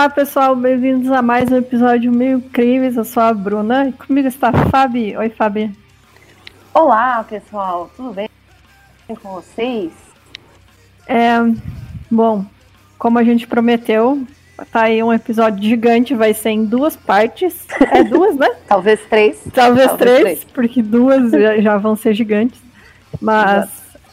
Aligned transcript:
Olá, 0.00 0.08
pessoal, 0.08 0.56
bem-vindos 0.56 1.12
a 1.12 1.20
mais 1.20 1.52
um 1.52 1.56
episódio 1.58 2.10
meio 2.10 2.38
incríveis. 2.38 2.96
Eu 2.96 3.04
sou 3.04 3.22
a 3.22 3.34
Bruna 3.34 3.86
e 3.86 3.92
comigo 3.92 4.26
está 4.26 4.48
a 4.48 4.70
Fabi. 4.70 5.14
Oi, 5.14 5.28
Fabi. 5.28 5.70
Olá, 6.72 7.22
pessoal, 7.22 7.90
tudo 7.94 8.14
bem 8.14 8.26
com 9.06 9.34
vocês? 9.34 9.92
É, 11.06 11.36
bom, 12.10 12.46
como 12.98 13.18
a 13.18 13.22
gente 13.22 13.46
prometeu, 13.46 14.26
tá 14.72 14.84
aí 14.84 15.02
um 15.02 15.12
episódio 15.12 15.62
gigante, 15.62 16.14
vai 16.14 16.32
ser 16.32 16.48
em 16.48 16.64
duas 16.64 16.96
partes. 16.96 17.66
É 17.92 18.00
duas, 18.08 18.34
né? 18.36 18.48
Talvez 18.66 19.00
três. 19.02 19.38
Talvez, 19.52 19.86
Talvez 19.86 19.98
três, 19.98 20.20
três, 20.22 20.44
porque 20.44 20.82
duas 20.82 21.30
já, 21.30 21.60
já, 21.60 21.76
vão 21.76 21.94
ser 21.94 22.14
gigantes. 22.14 22.58
Mas 23.20 23.68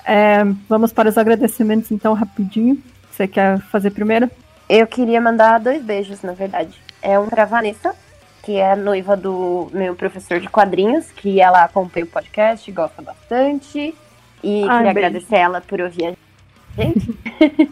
é, 0.05 0.43
vamos 0.67 0.91
para 0.91 1.07
os 1.07 1.17
agradecimentos 1.17 1.93
então 1.93 2.13
rapidinho. 2.13 2.77
Você 3.09 3.25
quer 3.25 3.61
fazer 3.61 3.91
primeiro? 3.91 4.29
Eu 4.69 4.85
queria 4.85 5.21
mandar 5.21 5.59
dois 5.59 5.81
beijos, 5.81 6.21
na 6.21 6.33
verdade. 6.33 6.77
É 7.01 7.17
um 7.17 7.27
pra 7.27 7.45
Vanessa, 7.45 7.95
que 8.43 8.57
é 8.57 8.75
noiva 8.75 9.15
do 9.15 9.69
meu 9.71 9.95
professor 9.95 10.39
de 10.39 10.49
quadrinhos, 10.49 11.09
que 11.11 11.39
ela 11.39 11.63
acompanha 11.63 12.05
o 12.05 12.09
podcast, 12.09 12.69
gosta 12.71 13.01
bastante. 13.01 13.95
E 14.43 14.63
Ai, 14.63 14.77
queria 14.77 14.93
beijo. 14.93 15.07
agradecer 15.07 15.35
ela 15.37 15.61
por 15.61 15.79
ouvir 15.79 16.05
a 16.05 16.09
gente. 16.09 17.71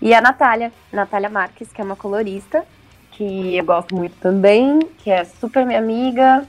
e 0.00 0.14
a 0.14 0.20
Natália, 0.20 0.72
Natália 0.92 1.28
Marques, 1.28 1.72
que 1.72 1.80
é 1.80 1.84
uma 1.84 1.96
colorista, 1.96 2.64
que 3.10 3.56
eu 3.56 3.64
gosto 3.64 3.94
muito 3.94 4.14
também, 4.20 4.78
que 4.98 5.10
é 5.10 5.24
super 5.24 5.66
minha 5.66 5.80
amiga, 5.80 6.46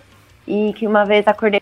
e 0.48 0.74
que 0.74 0.86
uma 0.86 1.06
vez 1.06 1.28
acordei 1.28 1.62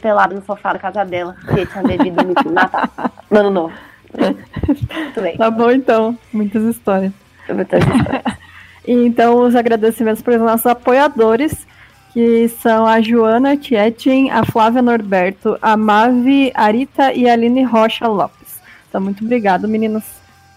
pelado 0.00 0.34
no 0.34 0.42
sofá 0.42 0.72
da 0.72 0.78
casa 0.78 1.04
dela, 1.04 1.36
que 1.54 1.66
tinha 1.66 1.82
bebido 1.82 2.22
no 2.44 2.50
Natal. 2.50 2.88
Ano 3.30 3.50
novo. 3.50 3.74
Muito 4.14 5.20
bem. 5.20 5.36
Tá 5.36 5.50
bom 5.50 5.70
então, 5.70 6.16
muitas 6.32 6.62
histórias. 6.64 7.12
então, 8.86 9.40
os 9.40 9.54
agradecimentos 9.54 10.22
para 10.22 10.34
os 10.34 10.40
nossos 10.40 10.66
apoiadores, 10.66 11.66
que 12.12 12.48
são 12.48 12.86
a 12.86 13.00
Joana 13.00 13.56
Tietchin, 13.56 14.30
a 14.30 14.44
Flávia 14.44 14.82
Norberto, 14.82 15.58
a 15.60 15.76
Mavi, 15.76 16.50
Arita 16.54 17.12
e 17.12 17.28
a 17.28 17.32
Aline 17.32 17.62
Rocha 17.62 18.06
Lopes. 18.06 18.60
Então, 18.88 19.00
muito 19.00 19.24
obrigado, 19.24 19.68
meninos. 19.68 20.04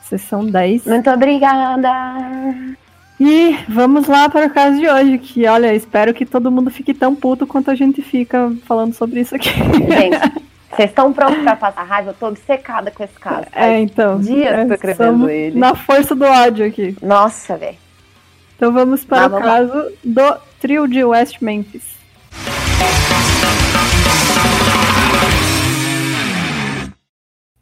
Vocês 0.02 0.22
são 0.22 0.46
10. 0.46 0.86
Muito 0.86 1.10
obrigada! 1.10 1.90
E 3.24 3.56
vamos 3.70 4.08
lá 4.08 4.28
para 4.28 4.48
o 4.48 4.50
caso 4.50 4.80
de 4.80 4.90
hoje, 4.90 5.20
que 5.20 5.46
olha, 5.46 5.76
espero 5.76 6.12
que 6.12 6.26
todo 6.26 6.52
mundo 6.52 6.72
fique 6.72 6.92
tão 6.92 7.14
puto 7.14 7.46
quanto 7.46 7.70
a 7.70 7.76
gente 7.76 8.02
fica 8.02 8.52
falando 8.66 8.94
sobre 8.96 9.20
isso 9.20 9.36
aqui. 9.36 9.52
Gente, 9.52 10.42
vocês 10.72 10.90
estão 10.90 11.12
prontos 11.12 11.44
para 11.44 11.56
passar 11.56 11.84
raiva? 11.84 12.12
Eu 12.12 12.14
tô 12.14 12.28
obcecada 12.28 12.92
com 12.92 13.04
esse 13.04 13.20
caso. 13.20 13.46
É, 13.52 13.80
então. 13.80 14.20
Dias 14.20 14.54
é, 14.54 14.66
tô 14.66 14.74
escrevendo 14.74 15.30
ele. 15.30 15.60
Na 15.60 15.76
força 15.76 16.16
do 16.16 16.26
ódio 16.26 16.66
aqui. 16.66 16.96
Nossa, 17.02 17.58
velho. 17.58 17.78
Então 18.56 18.72
vamos 18.72 19.04
para 19.04 19.28
o 19.28 19.42
caso 19.42 19.74
lá. 19.74 19.90
do 20.04 20.42
trio 20.60 20.88
de 20.88 21.04
West 21.04 21.42
Memphis. 21.42 21.84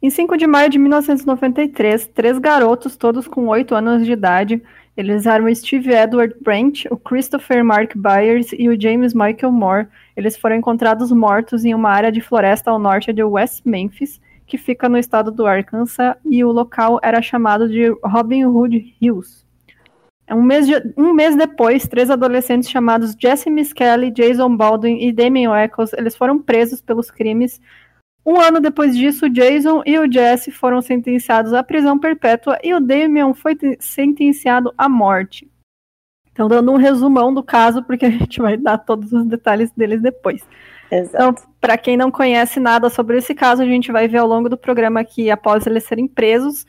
Em 0.02 0.08
5 0.08 0.38
de 0.38 0.46
maio 0.46 0.70
de 0.70 0.78
1993, 0.78 2.06
três 2.06 2.38
garotos, 2.38 2.96
todos 2.96 3.28
com 3.28 3.48
8 3.48 3.74
anos 3.74 4.06
de 4.06 4.12
idade, 4.12 4.62
eles 4.96 5.26
eram 5.26 5.44
o 5.44 5.54
Steve 5.54 5.92
Edward 5.92 6.34
Brent, 6.40 6.86
o 6.90 6.96
Christopher 6.96 7.62
Mark 7.62 7.92
Byers 7.94 8.48
e 8.58 8.70
o 8.70 8.80
James 8.80 9.12
Michael 9.12 9.52
Moore. 9.52 9.88
Eles 10.16 10.38
foram 10.38 10.56
encontrados 10.56 11.12
mortos 11.12 11.66
em 11.66 11.74
uma 11.74 11.90
área 11.90 12.10
de 12.10 12.22
floresta 12.22 12.70
ao 12.70 12.78
norte 12.78 13.12
de 13.12 13.22
West 13.22 13.60
Memphis, 13.66 14.18
que 14.46 14.56
fica 14.56 14.88
no 14.88 14.96
estado 14.96 15.30
do 15.30 15.46
Arkansas, 15.46 16.16
e 16.24 16.42
o 16.42 16.50
local 16.50 16.98
era 17.02 17.20
chamado 17.20 17.68
de 17.68 17.90
Robin 18.02 18.46
Hood 18.46 18.96
Hills. 19.02 19.44
Um 20.30 20.42
mês, 20.42 20.66
de, 20.66 20.74
um 20.96 21.12
mês 21.12 21.36
depois, 21.36 21.86
três 21.88 22.08
adolescentes 22.08 22.70
chamados 22.70 23.16
Jesse 23.18 23.50
Miss 23.50 23.72
Kelly, 23.72 24.10
Jason 24.12 24.56
Baldwin 24.56 24.98
e 25.00 25.12
Damien 25.12 25.52
Eccles, 25.52 25.92
eles 25.92 26.16
foram 26.16 26.38
presos 26.38 26.80
pelos 26.80 27.10
crimes 27.10 27.60
um 28.24 28.38
ano 28.40 28.60
depois 28.60 28.96
disso, 28.96 29.26
o 29.26 29.30
Jason 29.30 29.82
e 29.86 29.98
o 29.98 30.10
Jesse 30.10 30.50
foram 30.50 30.82
sentenciados 30.82 31.52
à 31.52 31.62
prisão 31.62 31.98
perpétua 31.98 32.58
e 32.62 32.74
o 32.74 32.80
Damian 32.80 33.32
foi 33.34 33.56
sentenciado 33.78 34.72
à 34.76 34.88
morte. 34.88 35.50
Então, 36.32 36.48
dando 36.48 36.72
um 36.72 36.76
resumão 36.76 37.32
do 37.34 37.42
caso, 37.42 37.82
porque 37.82 38.06
a 38.06 38.10
gente 38.10 38.40
vai 38.40 38.56
dar 38.56 38.78
todos 38.78 39.12
os 39.12 39.26
detalhes 39.26 39.70
deles 39.72 40.00
depois. 40.00 40.46
Exato. 40.90 41.14
Então, 41.14 41.34
para 41.60 41.78
quem 41.78 41.96
não 41.96 42.10
conhece 42.10 42.58
nada 42.58 42.88
sobre 42.90 43.18
esse 43.18 43.34
caso, 43.34 43.62
a 43.62 43.66
gente 43.66 43.92
vai 43.92 44.08
ver 44.08 44.18
ao 44.18 44.26
longo 44.26 44.48
do 44.48 44.56
programa 44.56 45.04
que, 45.04 45.30
após 45.30 45.66
eles 45.66 45.84
serem 45.84 46.08
presos, 46.08 46.66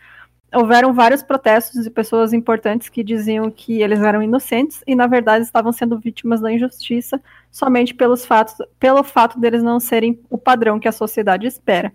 houveram 0.54 0.94
vários 0.94 1.24
protestos 1.24 1.84
de 1.84 1.90
pessoas 1.90 2.34
importantes 2.34 2.90
que 2.90 3.04
diziam 3.04 3.50
que 3.50 3.82
eles 3.82 4.02
eram 4.02 4.22
inocentes 4.22 4.84
e, 4.86 4.94
na 4.96 5.08
verdade, 5.08 5.46
estavam 5.46 5.72
sendo 5.72 5.98
vítimas 5.98 6.42
da 6.42 6.52
injustiça 6.52 7.22
somente 7.50 7.94
pelos 7.94 8.26
fatos, 8.26 8.56
pelo 8.80 9.04
fato 9.04 9.40
deles 9.40 9.64
não 9.64 9.80
serem 9.80 10.20
o 10.30 10.38
padrão 10.38 10.80
que 10.80 10.88
a 10.88 10.92
sociedade 10.92 11.48
espera. 11.48 11.92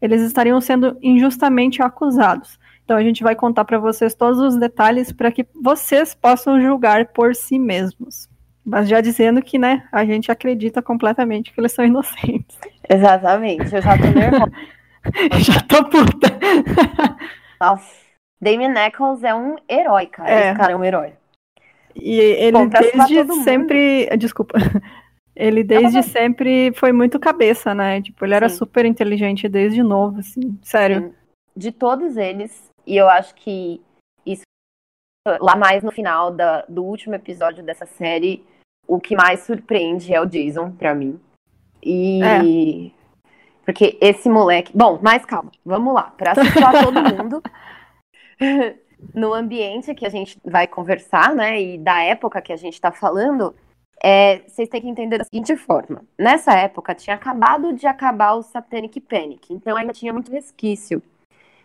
Eles 0.00 0.22
estariam 0.22 0.60
sendo 0.60 0.96
injustamente 1.02 1.82
acusados. 1.82 2.58
Então, 2.84 2.96
a 2.96 3.02
gente 3.02 3.22
vai 3.22 3.34
contar 3.34 3.64
para 3.64 3.78
vocês 3.78 4.14
todos 4.14 4.38
os 4.38 4.56
detalhes 4.56 5.12
para 5.12 5.30
que 5.30 5.46
vocês 5.60 6.14
possam 6.14 6.60
julgar 6.60 7.08
por 7.08 7.34
si 7.34 7.58
mesmos. 7.58 8.28
Mas 8.64 8.88
já 8.88 9.00
dizendo 9.00 9.42
que, 9.42 9.58
né, 9.58 9.86
a 9.92 10.04
gente 10.04 10.30
acredita 10.30 10.80
completamente 10.80 11.52
que 11.52 11.60
eles 11.60 11.72
são 11.72 11.84
inocentes. 11.84 12.56
Exatamente, 12.88 13.74
eu 13.74 13.82
já 13.82 13.98
tô 13.98 14.06
nervosa. 14.06 14.52
já 15.40 15.60
tô 15.62 15.84
puta. 15.84 16.38
Nossa, 17.60 17.94
Damien 18.40 18.72
Eccles 18.76 19.24
é 19.24 19.34
um 19.34 19.56
herói, 19.68 20.06
cara. 20.06 20.30
É. 20.30 20.48
Esse 20.48 20.58
cara 20.58 20.72
é 20.72 20.76
um 20.76 20.84
herói. 20.84 21.12
E 21.94 22.18
ele 22.18 22.52
Bom, 22.52 22.68
desde 22.68 23.42
sempre. 23.42 24.08
Desculpa. 24.16 24.58
Ele 25.40 25.62
desde 25.62 26.02
sempre 26.02 26.72
foi 26.74 26.90
muito 26.90 27.16
cabeça, 27.20 27.72
né? 27.72 28.02
Tipo, 28.02 28.24
ele 28.24 28.34
era 28.34 28.48
Sim. 28.48 28.56
super 28.56 28.84
inteligente 28.84 29.48
desde 29.48 29.84
novo, 29.84 30.18
assim. 30.18 30.58
Sério. 30.60 31.14
De 31.56 31.70
todos 31.70 32.16
eles, 32.16 32.68
e 32.84 32.96
eu 32.96 33.08
acho 33.08 33.36
que 33.36 33.80
isso 34.26 34.42
lá 35.40 35.54
mais 35.54 35.84
no 35.84 35.92
final 35.92 36.32
da, 36.32 36.64
do 36.68 36.82
último 36.82 37.14
episódio 37.14 37.62
dessa 37.62 37.86
série, 37.86 38.44
o 38.84 38.98
que 38.98 39.14
mais 39.14 39.40
surpreende 39.40 40.12
é 40.12 40.20
o 40.20 40.26
Jason, 40.26 40.72
pra 40.72 40.92
mim. 40.92 41.20
E. 41.80 42.20
É. 42.20 42.97
Porque 43.68 43.98
esse 44.00 44.30
moleque. 44.30 44.72
Bom, 44.74 44.98
mas 45.02 45.26
calma, 45.26 45.52
vamos 45.62 45.92
lá. 45.92 46.04
Pra 46.16 46.34
situar 46.34 46.72
todo 46.82 47.02
mundo 47.02 47.42
no 49.14 49.34
ambiente 49.34 49.94
que 49.94 50.06
a 50.06 50.08
gente 50.08 50.38
vai 50.42 50.66
conversar, 50.66 51.34
né? 51.34 51.60
E 51.60 51.76
da 51.76 52.02
época 52.02 52.40
que 52.40 52.50
a 52.50 52.56
gente 52.56 52.80
tá 52.80 52.90
falando, 52.90 53.54
é, 54.02 54.38
vocês 54.38 54.70
têm 54.70 54.80
que 54.80 54.88
entender 54.88 55.18
da 55.18 55.24
seguinte 55.24 55.54
forma. 55.54 56.02
Nessa 56.18 56.54
época, 56.54 56.94
tinha 56.94 57.14
acabado 57.14 57.74
de 57.74 57.86
acabar 57.86 58.36
o 58.36 58.42
Satanic 58.42 58.98
Panic, 59.02 59.52
então 59.52 59.76
ainda 59.76 59.92
tinha 59.92 60.14
muito 60.14 60.32
resquício 60.32 61.02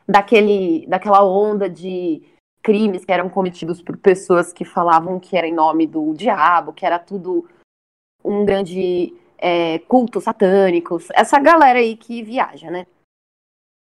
daquele, 0.06 0.86
daquela 0.88 1.24
onda 1.24 1.70
de 1.70 2.22
crimes 2.62 3.06
que 3.06 3.14
eram 3.14 3.30
cometidos 3.30 3.82
por 3.82 3.96
pessoas 3.96 4.52
que 4.52 4.66
falavam 4.66 5.22
que 5.22 5.38
era 5.38 5.48
em 5.48 5.54
nome 5.54 5.88
do 5.88 6.14
diabo, 6.14 6.74
que 6.74 6.86
era 6.86 7.00
tudo 7.00 7.48
um 8.22 8.44
grande 8.44 9.14
é, 9.46 9.80
culto 9.80 10.22
satânico, 10.22 10.98
essa 11.14 11.38
galera 11.38 11.78
aí 11.78 11.98
que 11.98 12.24
viaja, 12.24 12.72
né? 12.72 12.88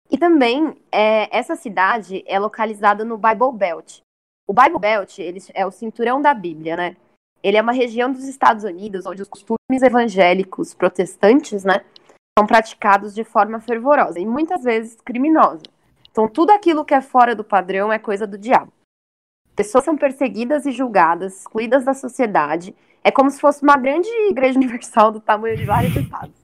E 0.10 0.18
também, 0.18 0.78
é, 0.90 1.28
essa 1.38 1.58
cidade 1.58 2.24
é 2.26 2.40
localizada 2.40 3.04
no 3.04 3.18
Bible 3.18 3.52
Belt. 3.53 4.00
O 4.48 4.53
Bible 4.53 4.80
Belt 4.80 5.20
ele 5.20 5.40
é 5.53 5.66
o 5.66 5.72
cinturão 5.72 6.22
da 6.22 6.34
Bíblia, 6.34 6.78
né? 6.78 6.96
Ele 7.44 7.58
é 7.58 7.62
uma 7.62 7.74
região 7.74 8.09
dos 8.09 8.24
Estados 8.30 8.64
Unidos 8.64 9.06
onde 9.06 9.22
os 9.22 9.28
costumes 9.28 9.82
evangélicos 9.82 10.74
protestantes, 10.74 11.66
né, 11.66 11.84
são 12.38 12.46
praticados 12.46 13.14
de 13.14 13.24
forma 13.24 13.59
fervorosa 13.59 14.20
e 14.20 14.26
muitas 14.26 14.64
vezes 14.64 15.02
criminosa. 15.02 15.64
Então, 16.09 16.30
tudo 16.30 16.52
aquilo 16.52 16.86
que 16.86 16.94
é 16.94 17.02
fora 17.02 17.36
do 17.36 17.44
padrão 17.44 17.92
é 17.92 17.97
coisa 17.97 18.28
do 18.28 18.38
diabo. 18.38 18.72
Pessoas 19.56 19.84
são 19.84 19.97
perseguidas 19.97 20.66
e 20.66 20.72
julgadas, 20.72 21.40
excluídas 21.40 21.84
da 21.84 21.94
sociedade 21.94 22.76
é 23.03 23.12
como 23.12 23.30
se 23.30 23.40
fosse 23.40 23.64
uma 23.64 23.78
grande 23.78 24.09
igreja 24.30 24.58
universal 24.59 25.12
do 25.12 25.20
tamanho 25.20 25.58
de 25.58 25.66
vários 25.66 25.96
estados. 25.96 26.42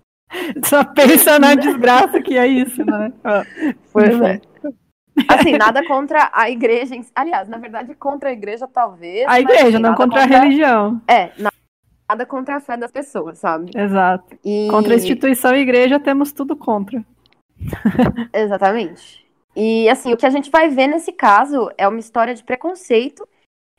Só 0.66 0.84
pensa 0.84 1.40
na 1.40 1.56
desgraça 1.56 2.22
que 2.22 2.38
é 2.38 2.46
isso, 2.46 2.86
né? 2.86 3.14
Pois 3.94 4.20
é. 4.22 4.42
Assim, 5.28 5.54
nada 5.54 5.86
contra 5.88 6.30
a 6.34 6.50
igreja. 6.50 6.96
Aliás, 7.16 7.48
na 7.48 7.58
verdade, 7.58 7.96
contra 7.96 8.30
a 8.30 8.34
igreja, 8.34 8.68
talvez. 8.68 9.26
A 9.28 9.40
igreja, 9.40 9.80
não 9.80 9.96
contra, 9.96 10.22
contra, 10.22 10.38
a 10.38 10.42
religião. 10.42 11.02
É, 11.08 11.32
nada 12.08 12.26
contra 12.26 12.58
a 12.58 12.60
fé 12.60 12.78
das 12.78 12.92
pessoas, 12.92 13.40
sabe? 13.40 13.72
Exato. 13.76 14.38
E... 14.44 14.68
Contra 14.70 14.94
a 14.94 14.98
instituição 14.98 15.56
e 15.56 15.60
igreja, 15.60 16.00
temos 16.00 16.32
tudo 16.32 16.56
contra. 16.56 17.04
Exatamente. 18.34 19.26
E, 19.56 19.90
assim, 19.90 20.14
o 20.14 20.18
que 20.18 20.26
a 20.26 20.30
gente 20.30 20.52
vai 20.52 20.70
ver 20.70 20.88
nesse 20.88 21.12
caso 21.12 21.72
é 21.78 21.88
uma 21.88 22.00
história 22.00 22.36
de 22.36 22.44
preconceito 22.44 23.28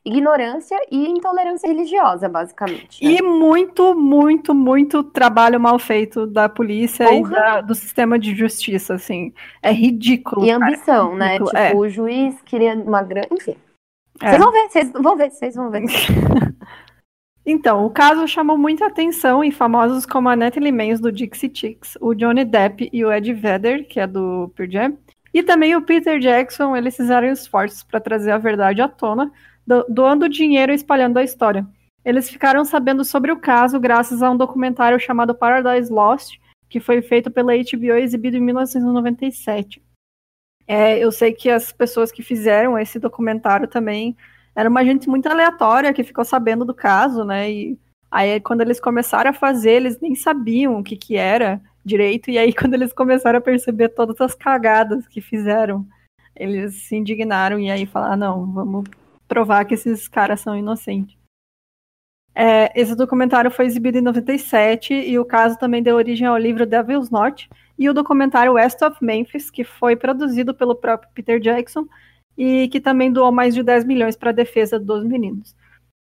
ignorância 0.05 0.79
e 0.91 1.09
intolerância 1.09 1.69
religiosa, 1.69 2.29
basicamente. 2.29 3.05
Né? 3.05 3.13
E 3.13 3.23
muito, 3.23 3.95
muito, 3.95 4.55
muito 4.55 5.03
trabalho 5.03 5.61
mal 5.61 5.79
feito 5.79 6.27
da 6.27 6.49
polícia 6.49 7.07
Porra. 7.07 7.19
e 7.19 7.31
da, 7.31 7.61
do 7.61 7.75
sistema 7.75 8.19
de 8.19 8.35
justiça, 8.35 8.95
assim. 8.95 9.33
É 9.63 9.73
ridículo. 9.73 10.45
E 10.45 10.51
ambição, 10.51 11.15
né? 11.15 11.39
Tipo, 11.39 11.57
é. 11.57 11.75
o 11.75 11.89
juiz 11.89 12.41
queria 12.43 12.75
uma 12.75 13.03
grande. 13.03 13.29
Enfim. 13.33 13.57
É. 14.21 14.31
Vocês 14.31 14.39
vão 14.39 14.53
ver, 14.53 14.69
vocês 14.69 14.93
vão 14.93 15.17
ver, 15.17 15.31
vocês 15.31 15.57
vão 15.57 15.71
ver. 15.71 15.83
Então, 17.51 17.87
o 17.87 17.89
caso 17.89 18.29
chamou 18.29 18.59
muita 18.59 18.85
atenção 18.85 19.43
e 19.43 19.51
famosos 19.51 20.05
como 20.05 20.29
a 20.29 20.37
Natalie 20.37 20.71
Mays 20.71 21.01
do 21.01 21.11
Dixie 21.11 21.51
Chicks, 21.51 21.97
o 21.99 22.13
Johnny 22.13 22.45
Depp 22.45 22.91
e 22.93 23.03
o 23.03 23.11
Ed 23.11 23.33
Vedder, 23.33 23.89
que 23.89 23.99
é 23.99 24.07
do 24.07 24.53
Pearl 24.55 24.71
Jam, 24.71 24.99
e 25.33 25.43
também 25.43 25.75
o 25.75 25.81
Peter 25.81 26.19
Jackson, 26.19 26.77
eles 26.77 26.95
fizeram 26.95 27.29
esforços 27.29 27.83
para 27.83 28.01
trazer 28.01 28.33
a 28.33 28.39
verdade 28.39 28.83
à 28.83 28.89
tona, 28.89 29.33
do, 29.69 29.85
doando 29.87 30.31
dinheiro 30.31 30.73
e 30.73 30.75
espalhando 30.75 31.19
a 31.19 31.23
história. 31.23 31.67
Eles 32.03 32.31
ficaram 32.31 32.65
sabendo 32.65 33.05
sobre 33.05 33.31
o 33.31 33.39
caso 33.39 33.79
graças 33.79 34.23
a 34.23 34.31
um 34.31 34.37
documentário 34.37 34.99
chamado 34.99 35.35
Paradise 35.35 35.93
Lost, 35.93 36.39
que 36.71 36.81
foi 36.81 37.03
feito 37.03 37.31
pela 37.31 37.53
HBO 37.53 37.95
e 37.99 38.03
exibido 38.03 38.39
em 38.39 38.41
1997. 38.41 39.83
É, 40.67 40.99
eu 40.99 41.13
sei 41.13 41.35
que 41.35 41.51
as 41.51 41.71
pessoas 41.71 42.11
que 42.11 42.23
fizeram 42.23 42.79
esse 42.79 42.99
documentário 42.99 43.69
também 43.69 44.17
era 44.57 44.71
uma 44.71 44.83
gente 44.83 45.07
muito 45.07 45.29
aleatória 45.29 45.93
que 45.93 46.03
ficou 46.03 46.25
sabendo 46.25 46.65
do 46.65 46.75
caso, 46.75 47.25
né? 47.25 47.51
E 47.51 47.79
aí 48.11 48.41
quando 48.41 48.63
eles 48.63 48.81
começaram 48.81 49.31
a 49.31 49.35
fazer, 49.35 49.73
eles 49.73 50.01
nem 50.01 50.15
sabiam 50.15 50.79
o 50.79 50.83
que 50.83 50.97
que 50.97 51.17
era 51.17 51.61
direito, 51.85 52.31
e 52.31 52.39
aí 52.39 52.53
quando 52.57 52.73
eles 52.73 52.93
começaram 52.93 53.39
a 53.39 53.43
perceber 53.43 53.91
todas 53.91 54.19
as 54.21 54.35
cagadas 54.35 55.07
que 55.07 55.21
fizeram, 55.21 55.87
eles 56.35 56.87
se 56.87 56.97
indignaram 56.97 57.59
e 57.59 57.71
aí 57.71 57.85
falaram, 57.85 58.13
ah, 58.13 58.17
não, 58.17 58.53
vamos 58.53 58.85
provar 59.29 59.65
que 59.67 59.75
esses 59.75 60.09
caras 60.09 60.41
são 60.41 60.57
inocentes. 60.57 61.17
É, 62.35 62.73
esse 62.81 62.95
documentário 62.95 63.51
foi 63.51 63.67
exibido 63.67 63.99
em 63.99 64.03
97 64.03 64.95
e 64.95 65.19
o 65.19 65.25
caso 65.25 65.59
também 65.59 65.83
deu 65.83 65.97
origem 65.97 66.27
ao 66.27 66.39
livro 66.39 66.65
Devil's 66.65 67.11
Knot 67.11 67.49
e 67.79 67.89
o 67.89 67.95
documentário 67.95 68.53
West 68.53 68.81
of 68.83 68.97
Memphis, 69.05 69.51
que 69.51 69.65
foi 69.65 69.97
produzido 69.97 70.55
pelo 70.55 70.75
próprio 70.75 71.11
Peter 71.13 71.41
Jackson 71.41 71.87
e 72.37 72.69
que 72.69 72.81
também 72.81 73.13
doou 73.13 73.33
mais 73.33 73.55
de 73.55 73.63
10 73.63 73.85
milhões 73.85 74.17
para 74.17 74.31
a 74.31 74.33
defesa 74.33 74.79
dos 74.79 75.05
meninos. 75.05 75.55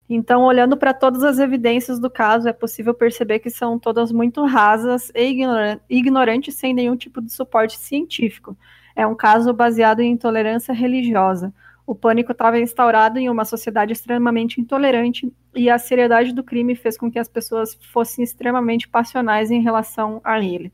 Então, 0.07 0.43
olhando 0.43 0.77
para 0.77 0.93
todas 0.93 1.23
as 1.23 1.39
evidências 1.39 1.99
do 1.99 2.09
caso, 2.09 2.47
é 2.47 2.53
possível 2.53 2.93
perceber 2.93 3.39
que 3.39 3.49
são 3.49 3.79
todas 3.79 4.11
muito 4.11 4.45
rasas 4.45 5.11
e 5.15 5.41
ignorantes, 5.89 6.55
sem 6.55 6.73
nenhum 6.73 6.95
tipo 6.95 7.21
de 7.21 7.31
suporte 7.31 7.79
científico. 7.79 8.55
É 8.95 9.07
um 9.07 9.15
caso 9.15 9.51
baseado 9.51 10.01
em 10.01 10.11
intolerância 10.11 10.73
religiosa. 10.73 11.53
O 11.87 11.93
pânico 11.93 12.31
estava 12.31 12.59
instaurado 12.59 13.19
em 13.19 13.29
uma 13.29 13.45
sociedade 13.45 13.93
extremamente 13.93 14.59
intolerante 14.59 15.31
e 15.53 15.69
a 15.69 15.77
seriedade 15.77 16.33
do 16.33 16.43
crime 16.43 16.75
fez 16.75 16.97
com 16.97 17.11
que 17.11 17.19
as 17.19 17.27
pessoas 17.27 17.77
fossem 17.93 18.23
extremamente 18.23 18.87
passionais 18.87 19.51
em 19.51 19.61
relação 19.61 20.19
a 20.23 20.39
ele. 20.39 20.73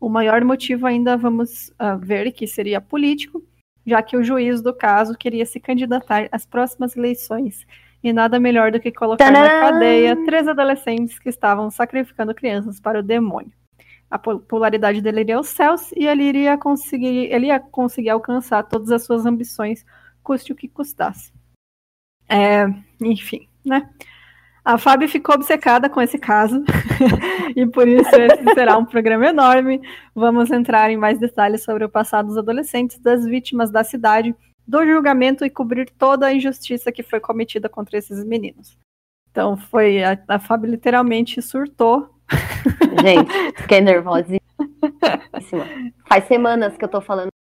O 0.00 0.08
maior 0.08 0.44
motivo 0.44 0.86
ainda 0.86 1.16
vamos 1.16 1.68
uh, 1.70 1.98
ver 2.00 2.30
que 2.32 2.46
seria 2.46 2.80
político, 2.80 3.42
já 3.84 4.00
que 4.02 4.16
o 4.16 4.22
juiz 4.22 4.62
do 4.62 4.72
caso 4.72 5.16
queria 5.16 5.44
se 5.44 5.58
candidatar 5.58 6.28
às 6.30 6.46
próximas 6.46 6.96
eleições. 6.96 7.66
E 8.02 8.12
nada 8.12 8.38
melhor 8.38 8.70
do 8.72 8.80
que 8.80 8.90
colocar 8.90 9.32
Tadã! 9.32 9.40
na 9.40 9.60
cadeia 9.60 10.24
três 10.24 10.46
adolescentes 10.48 11.18
que 11.18 11.28
estavam 11.28 11.70
sacrificando 11.70 12.34
crianças 12.34 12.80
para 12.80 12.98
o 12.98 13.02
demônio. 13.02 13.52
A 14.10 14.18
popularidade 14.18 15.00
dele 15.00 15.20
iria 15.20 15.36
aos 15.36 15.48
céus 15.48 15.90
e 15.92 16.06
ele 16.06 16.24
iria 16.24 16.58
conseguir, 16.58 17.32
ele 17.32 17.46
ia 17.46 17.58
conseguir 17.58 18.10
alcançar 18.10 18.64
todas 18.64 18.90
as 18.90 19.04
suas 19.04 19.24
ambições, 19.24 19.84
custe 20.22 20.52
o 20.52 20.56
que 20.56 20.68
custasse. 20.68 21.32
É, 22.28 22.66
enfim, 23.00 23.48
né? 23.64 23.88
A 24.64 24.78
Fábio 24.78 25.08
ficou 25.08 25.34
obcecada 25.34 25.90
com 25.90 26.00
esse 26.00 26.18
caso 26.18 26.62
e 27.56 27.66
por 27.66 27.88
isso 27.88 28.14
esse 28.14 28.54
será 28.54 28.78
um 28.78 28.84
programa 28.84 29.26
enorme. 29.26 29.80
Vamos 30.14 30.52
entrar 30.52 30.88
em 30.88 30.96
mais 30.96 31.18
detalhes 31.18 31.64
sobre 31.64 31.84
o 31.84 31.88
passado 31.88 32.28
dos 32.28 32.38
adolescentes, 32.38 33.00
das 33.00 33.24
vítimas 33.24 33.72
da 33.72 33.82
cidade, 33.82 34.34
do 34.66 34.86
julgamento 34.86 35.44
e 35.44 35.50
cobrir 35.50 35.90
toda 35.98 36.26
a 36.26 36.32
injustiça 36.32 36.92
que 36.92 37.02
foi 37.02 37.18
cometida 37.18 37.68
contra 37.68 37.98
esses 37.98 38.24
meninos. 38.24 38.78
Então 39.32 39.56
foi 39.56 40.04
a, 40.04 40.16
a 40.28 40.38
Fábio 40.38 40.70
literalmente 40.70 41.42
surtou. 41.42 42.08
Gente, 43.02 43.60
fiquei 43.62 43.80
nervosa. 43.80 44.36
Faz 46.06 46.24
semanas 46.28 46.76
que 46.76 46.84
eu 46.84 46.88
tô 46.88 47.00
falando. 47.00 47.31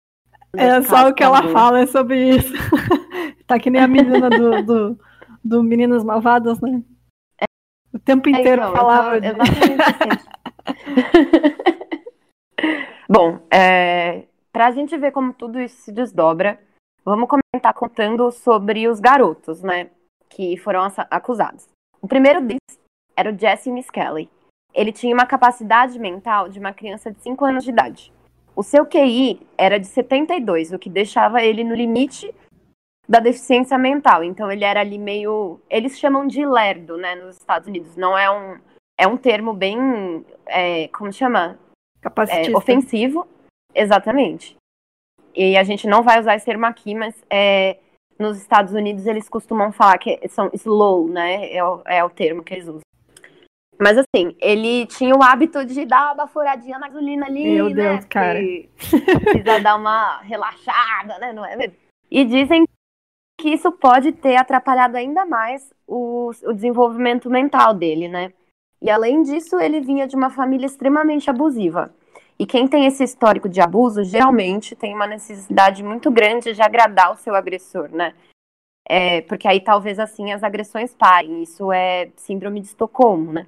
É 0.55 0.81
só 0.81 1.09
o 1.09 1.13
que 1.13 1.23
ela 1.23 1.43
fala 1.49 1.81
é 1.81 1.85
sobre 1.85 2.35
isso. 2.35 2.53
tá 3.47 3.57
que 3.59 3.69
nem 3.69 3.81
a 3.81 3.87
menina 3.87 4.29
do, 4.29 4.63
do, 4.63 4.99
do 5.43 5.63
Meninas 5.63 6.03
Malvadas, 6.03 6.59
né? 6.59 6.83
O 7.93 7.99
tempo 7.99 8.29
é, 8.29 8.31
inteiro 8.31 8.61
é, 8.61 8.65
então, 8.65 8.75
falava. 8.75 9.09
Tô, 9.11 9.27
exatamente 9.27 9.81
assim. 9.81 10.11
Bom, 13.09 13.39
é, 13.51 14.25
para 14.51 14.67
a 14.67 14.71
gente 14.71 14.97
ver 14.97 15.11
como 15.11 15.33
tudo 15.33 15.59
isso 15.59 15.81
se 15.81 15.91
desdobra, 15.91 16.59
vamos 17.03 17.27
começar 17.27 17.73
contando 17.73 18.31
sobre 18.31 18.87
os 18.87 18.99
garotos, 18.99 19.61
né? 19.61 19.89
Que 20.29 20.57
foram 20.57 20.81
acusados. 21.09 21.67
O 22.01 22.07
primeiro 22.07 22.41
deles 22.41 22.79
era 23.15 23.31
o 23.31 23.37
Jesse 23.37 23.71
Miskelly. 23.71 24.29
Ele 24.73 24.91
tinha 24.91 25.13
uma 25.13 25.25
capacidade 25.25 25.99
mental 25.99 26.47
de 26.47 26.59
uma 26.59 26.73
criança 26.73 27.11
de 27.11 27.21
5 27.21 27.43
anos 27.43 27.63
de 27.63 27.69
idade. 27.71 28.13
O 28.61 28.63
seu 28.63 28.85
QI 28.85 29.39
era 29.57 29.79
de 29.79 29.87
72, 29.87 30.71
o 30.71 30.77
que 30.77 30.87
deixava 30.87 31.41
ele 31.41 31.63
no 31.63 31.73
limite 31.73 32.31
da 33.09 33.19
deficiência 33.19 33.75
mental. 33.75 34.23
Então 34.23 34.51
ele 34.51 34.63
era 34.63 34.81
ali 34.81 34.99
meio. 34.99 35.59
Eles 35.67 35.97
chamam 35.97 36.27
de 36.27 36.45
lerdo, 36.45 36.95
né, 36.95 37.15
nos 37.15 37.37
Estados 37.37 37.67
Unidos. 37.67 37.97
Não 37.97 38.15
é 38.15 38.29
um. 38.29 38.59
É 38.99 39.07
um 39.07 39.17
termo 39.17 39.51
bem. 39.51 40.23
É, 40.45 40.87
como 40.89 41.11
chama? 41.11 41.57
É, 42.29 42.55
ofensivo. 42.55 43.27
Exatamente. 43.73 44.55
E 45.33 45.57
a 45.57 45.63
gente 45.63 45.87
não 45.87 46.03
vai 46.03 46.19
usar 46.19 46.35
esse 46.35 46.45
termo 46.45 46.67
aqui, 46.67 46.93
mas 46.93 47.15
é, 47.31 47.79
nos 48.19 48.37
Estados 48.37 48.75
Unidos 48.75 49.07
eles 49.07 49.27
costumam 49.27 49.71
falar 49.71 49.97
que 49.97 50.19
são 50.27 50.51
slow, 50.53 51.07
né? 51.07 51.51
É 51.51 51.63
o, 51.65 51.81
é 51.83 52.03
o 52.03 52.11
termo 52.11 52.43
que 52.43 52.53
eles 52.53 52.67
usam. 52.67 52.81
Mas 53.81 53.97
assim, 53.97 54.35
ele 54.39 54.85
tinha 54.85 55.15
o 55.15 55.23
hábito 55.23 55.65
de 55.65 55.85
dar 55.85 56.13
uma 56.13 56.27
furadinha 56.27 56.77
na 56.77 56.87
gasolina 56.87 57.25
ali, 57.25 57.55
Meu 57.55 57.67
né? 57.69 57.93
Deus, 57.93 58.05
cara. 58.05 58.39
Precisa 58.39 59.59
dar 59.59 59.75
uma 59.75 60.21
relaxada, 60.21 61.17
né? 61.17 61.33
Não 61.33 61.43
é 61.43 61.55
mesmo? 61.55 61.73
E 62.11 62.23
dizem 62.23 62.63
que 63.39 63.49
isso 63.49 63.71
pode 63.71 64.11
ter 64.11 64.35
atrapalhado 64.35 64.97
ainda 64.97 65.25
mais 65.25 65.73
o, 65.87 66.29
o 66.43 66.53
desenvolvimento 66.53 67.27
mental 67.27 67.73
dele, 67.73 68.07
né? 68.07 68.31
E 68.79 68.87
além 68.87 69.23
disso, 69.23 69.59
ele 69.59 69.81
vinha 69.81 70.07
de 70.07 70.15
uma 70.15 70.29
família 70.29 70.67
extremamente 70.67 71.27
abusiva. 71.27 71.91
E 72.37 72.45
quem 72.45 72.67
tem 72.67 72.85
esse 72.85 73.03
histórico 73.03 73.49
de 73.49 73.61
abuso 73.61 74.03
geralmente 74.03 74.75
tem 74.75 74.93
uma 74.93 75.07
necessidade 75.07 75.83
muito 75.83 76.11
grande 76.11 76.53
de 76.53 76.61
agradar 76.61 77.11
o 77.11 77.17
seu 77.17 77.33
agressor, 77.33 77.89
né? 77.91 78.13
É, 78.87 79.21
porque 79.21 79.47
aí 79.47 79.59
talvez 79.59 79.97
assim 79.97 80.31
as 80.31 80.43
agressões 80.43 80.93
parem. 80.93 81.41
Isso 81.41 81.71
é 81.71 82.11
síndrome 82.15 82.59
de 82.59 82.67
Estocolmo, 82.67 83.31
né? 83.33 83.47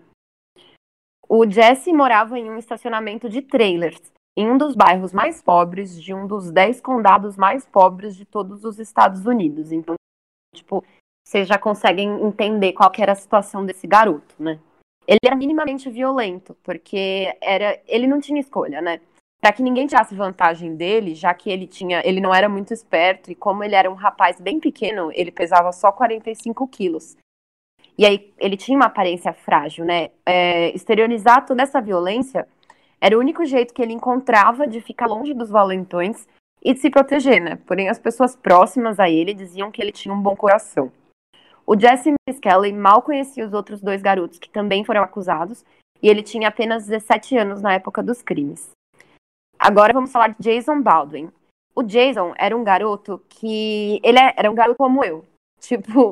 O 1.35 1.49
Jesse 1.49 1.91
morava 1.91 2.37
em 2.37 2.47
um 2.47 2.59
estacionamento 2.59 3.27
de 3.27 3.41
trailers 3.41 3.99
em 4.37 4.47
um 4.47 4.55
dos 4.55 4.75
bairros 4.75 5.11
mais 5.11 5.41
pobres 5.41 5.99
de 5.99 6.13
um 6.13 6.27
dos 6.27 6.51
dez 6.51 6.79
condados 6.79 7.35
mais 7.35 7.65
pobres 7.65 8.15
de 8.15 8.23
todos 8.23 8.63
os 8.63 8.77
Estados 8.77 9.25
Unidos. 9.25 9.71
Então, 9.71 9.95
tipo, 10.53 10.85
vocês 11.27 11.47
já 11.47 11.57
conseguem 11.57 12.23
entender 12.23 12.73
qual 12.73 12.91
era 12.99 13.13
a 13.13 13.15
situação 13.15 13.65
desse 13.65 13.87
garoto, 13.87 14.35
né? 14.37 14.59
Ele 15.07 15.17
era 15.25 15.35
minimamente 15.35 15.89
violento, 15.89 16.55
porque 16.61 17.35
era, 17.41 17.81
ele 17.87 18.05
não 18.05 18.21
tinha 18.21 18.39
escolha, 18.39 18.79
né? 18.79 19.01
Para 19.41 19.53
que 19.53 19.63
ninguém 19.63 19.87
tirasse 19.87 20.13
vantagem 20.13 20.75
dele, 20.75 21.15
já 21.15 21.33
que 21.33 21.49
ele 21.49 21.65
tinha, 21.65 22.03
ele 22.05 22.21
não 22.21 22.31
era 22.31 22.47
muito 22.47 22.75
esperto 22.75 23.31
e 23.31 23.35
como 23.35 23.63
ele 23.63 23.73
era 23.73 23.89
um 23.89 23.95
rapaz 23.95 24.39
bem 24.39 24.59
pequeno, 24.59 25.09
ele 25.15 25.31
pesava 25.31 25.71
só 25.71 25.91
45 25.91 26.67
quilos. 26.67 27.17
E 27.97 28.05
aí 28.05 28.33
ele 28.37 28.57
tinha 28.57 28.77
uma 28.77 28.87
aparência 28.87 29.33
frágil, 29.33 29.85
né? 29.85 30.09
É, 30.25 30.73
exteriorizar 30.75 31.45
toda 31.45 31.61
essa 31.61 31.81
violência 31.81 32.47
era 32.99 33.17
o 33.17 33.19
único 33.19 33.45
jeito 33.45 33.73
que 33.73 33.81
ele 33.81 33.93
encontrava 33.93 34.65
de 34.65 34.79
ficar 34.81 35.07
longe 35.07 35.33
dos 35.33 35.49
valentões 35.49 36.27
e 36.63 36.73
de 36.73 36.79
se 36.79 36.89
proteger, 36.89 37.41
né? 37.41 37.59
Porém, 37.67 37.89
as 37.89 37.99
pessoas 37.99 38.35
próximas 38.35 38.99
a 38.99 39.09
ele 39.09 39.33
diziam 39.33 39.69
que 39.69 39.81
ele 39.81 39.91
tinha 39.91 40.13
um 40.13 40.21
bom 40.21 40.35
coração. 40.35 40.91
O 41.65 41.77
Jesse 41.77 42.13
Kelly 42.41 42.73
mal 42.73 43.01
conhecia 43.01 43.45
os 43.45 43.53
outros 43.53 43.81
dois 43.81 44.01
garotos 44.01 44.39
que 44.39 44.49
também 44.49 44.83
foram 44.83 45.01
acusados 45.01 45.63
e 46.01 46.09
ele 46.09 46.21
tinha 46.21 46.49
apenas 46.49 46.87
17 46.87 47.37
anos 47.37 47.61
na 47.61 47.73
época 47.73 48.03
dos 48.03 48.21
crimes. 48.21 48.71
Agora 49.57 49.93
vamos 49.93 50.11
falar 50.11 50.29
de 50.29 50.37
Jason 50.39 50.81
Baldwin. 50.81 51.31
O 51.75 51.83
Jason 51.83 52.33
era 52.37 52.55
um 52.55 52.63
garoto 52.63 53.21
que. 53.29 53.99
Ele 54.03 54.19
é, 54.19 54.33
era 54.35 54.51
um 54.51 54.55
garoto 54.55 54.77
como 54.77 55.03
eu. 55.03 55.25
Tipo, 55.59 56.11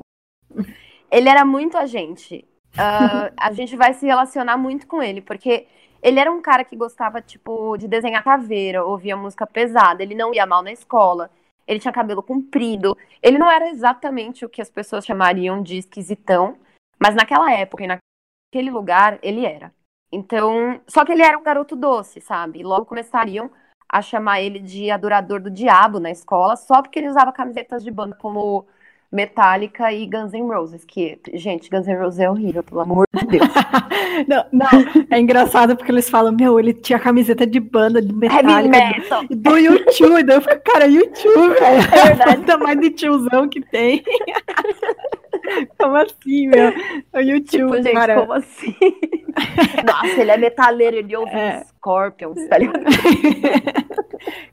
ele 1.12 1.30
era 1.30 1.44
muito 1.46 1.78
a 1.78 1.86
gente. 1.86 2.46
Uh, 2.74 3.34
a 3.38 3.52
gente 3.52 3.76
vai 3.76 3.94
se 3.94 4.06
relacionar 4.06 4.58
muito 4.58 4.88
com 4.88 5.04
ele, 5.04 5.22
porque 5.22 5.68
ele 6.02 6.20
era 6.20 6.32
um 6.32 6.42
cara 6.42 6.64
que 6.64 6.76
gostava, 6.76 7.22
tipo, 7.22 7.78
de 7.78 7.88
desenhar 7.88 8.24
caveira, 8.24 8.86
ouvia 8.86 9.16
música 9.18 9.46
pesada, 9.46 10.02
ele 10.02 10.16
não 10.16 10.34
ia 10.34 10.46
mal 10.46 10.64
na 10.64 10.72
escola, 10.72 11.30
ele 11.68 11.80
tinha 11.80 11.92
cabelo 11.92 12.24
comprido. 12.24 12.98
Ele 13.22 13.38
não 13.38 13.52
era 13.52 13.70
exatamente 13.70 14.46
o 14.46 14.50
que 14.50 14.62
as 14.62 14.70
pessoas 14.70 15.06
chamariam 15.06 15.62
de 15.62 15.78
esquisitão, 15.78 16.58
mas 17.00 17.14
naquela 17.14 17.52
época 17.52 17.84
e 17.84 17.88
naquele 17.88 18.72
lugar, 18.72 19.20
ele 19.22 19.46
era. 19.46 19.74
Então, 20.12 20.82
só 20.88 21.06
que 21.06 21.12
ele 21.12 21.24
era 21.24 21.38
um 21.38 21.44
garoto 21.44 21.76
doce, 21.76 22.20
sabe? 22.20 22.64
Logo 22.64 22.86
começariam 22.86 23.50
a 23.88 24.02
chamar 24.02 24.42
ele 24.42 24.60
de 24.60 24.90
adorador 24.90 25.42
do 25.42 25.52
diabo 25.52 26.00
na 26.00 26.12
escola, 26.12 26.56
só 26.56 26.82
porque 26.82 27.00
ele 27.00 27.10
usava 27.10 27.32
camisetas 27.32 27.84
de 27.84 27.92
banda 27.92 28.16
como 28.16 28.66
Metallica 29.12 29.92
e 29.92 30.08
Guns 30.08 30.32
N' 30.32 30.48
Roses, 30.48 30.86
que, 30.86 31.20
gente, 31.34 31.70
Guns 31.70 31.86
N' 31.86 31.98
Roses 31.98 32.20
é 32.20 32.30
horrível, 32.30 32.64
pelo 32.64 32.80
amor 32.80 33.06
de 33.14 33.28
Deus. 33.28 33.44
não, 34.26 34.46
não, 34.54 34.70
é 35.10 35.20
engraçado 35.20 35.76
porque 35.76 35.92
eles 35.92 36.10
falam, 36.10 36.32
meu, 36.32 36.58
ele 36.58 36.74
tinha 36.74 36.98
camiseta 36.98 37.46
de 37.46 37.60
banda 37.60 38.02
de 38.02 38.14
Metallica, 38.14 38.70
metal. 38.70 39.24
do, 39.28 39.36
do 39.36 39.58
YouTube, 39.58 40.20
e 40.20 40.24
daí 40.24 40.38
eu 40.38 40.42
fico, 40.42 40.62
cara, 40.64 40.88
YouTube, 40.88 41.50
velho, 41.60 41.64
é 41.66 41.82
verdade. 42.08 42.36
Ainda 42.38 42.58
mais 42.58 42.80
de 42.80 42.90
tiozão 42.92 43.50
que 43.50 43.60
tem. 43.60 44.02
como 45.78 45.96
assim, 45.98 46.48
meu? 46.48 46.74
O 47.14 47.20
YouTube, 47.20 47.50
tipo, 47.50 47.76
gente, 47.84 47.94
cara. 47.94 48.16
como 48.22 48.32
assim? 48.32 48.76
Nossa, 49.86 50.22
ele 50.22 50.32
é 50.32 50.38
metaleiro, 50.38 50.96
ele 50.98 51.16
ouve 51.18 51.36
é. 51.36 51.66
Scorpions, 51.82 52.38
tá 52.48 52.60
ligado? 52.60 52.84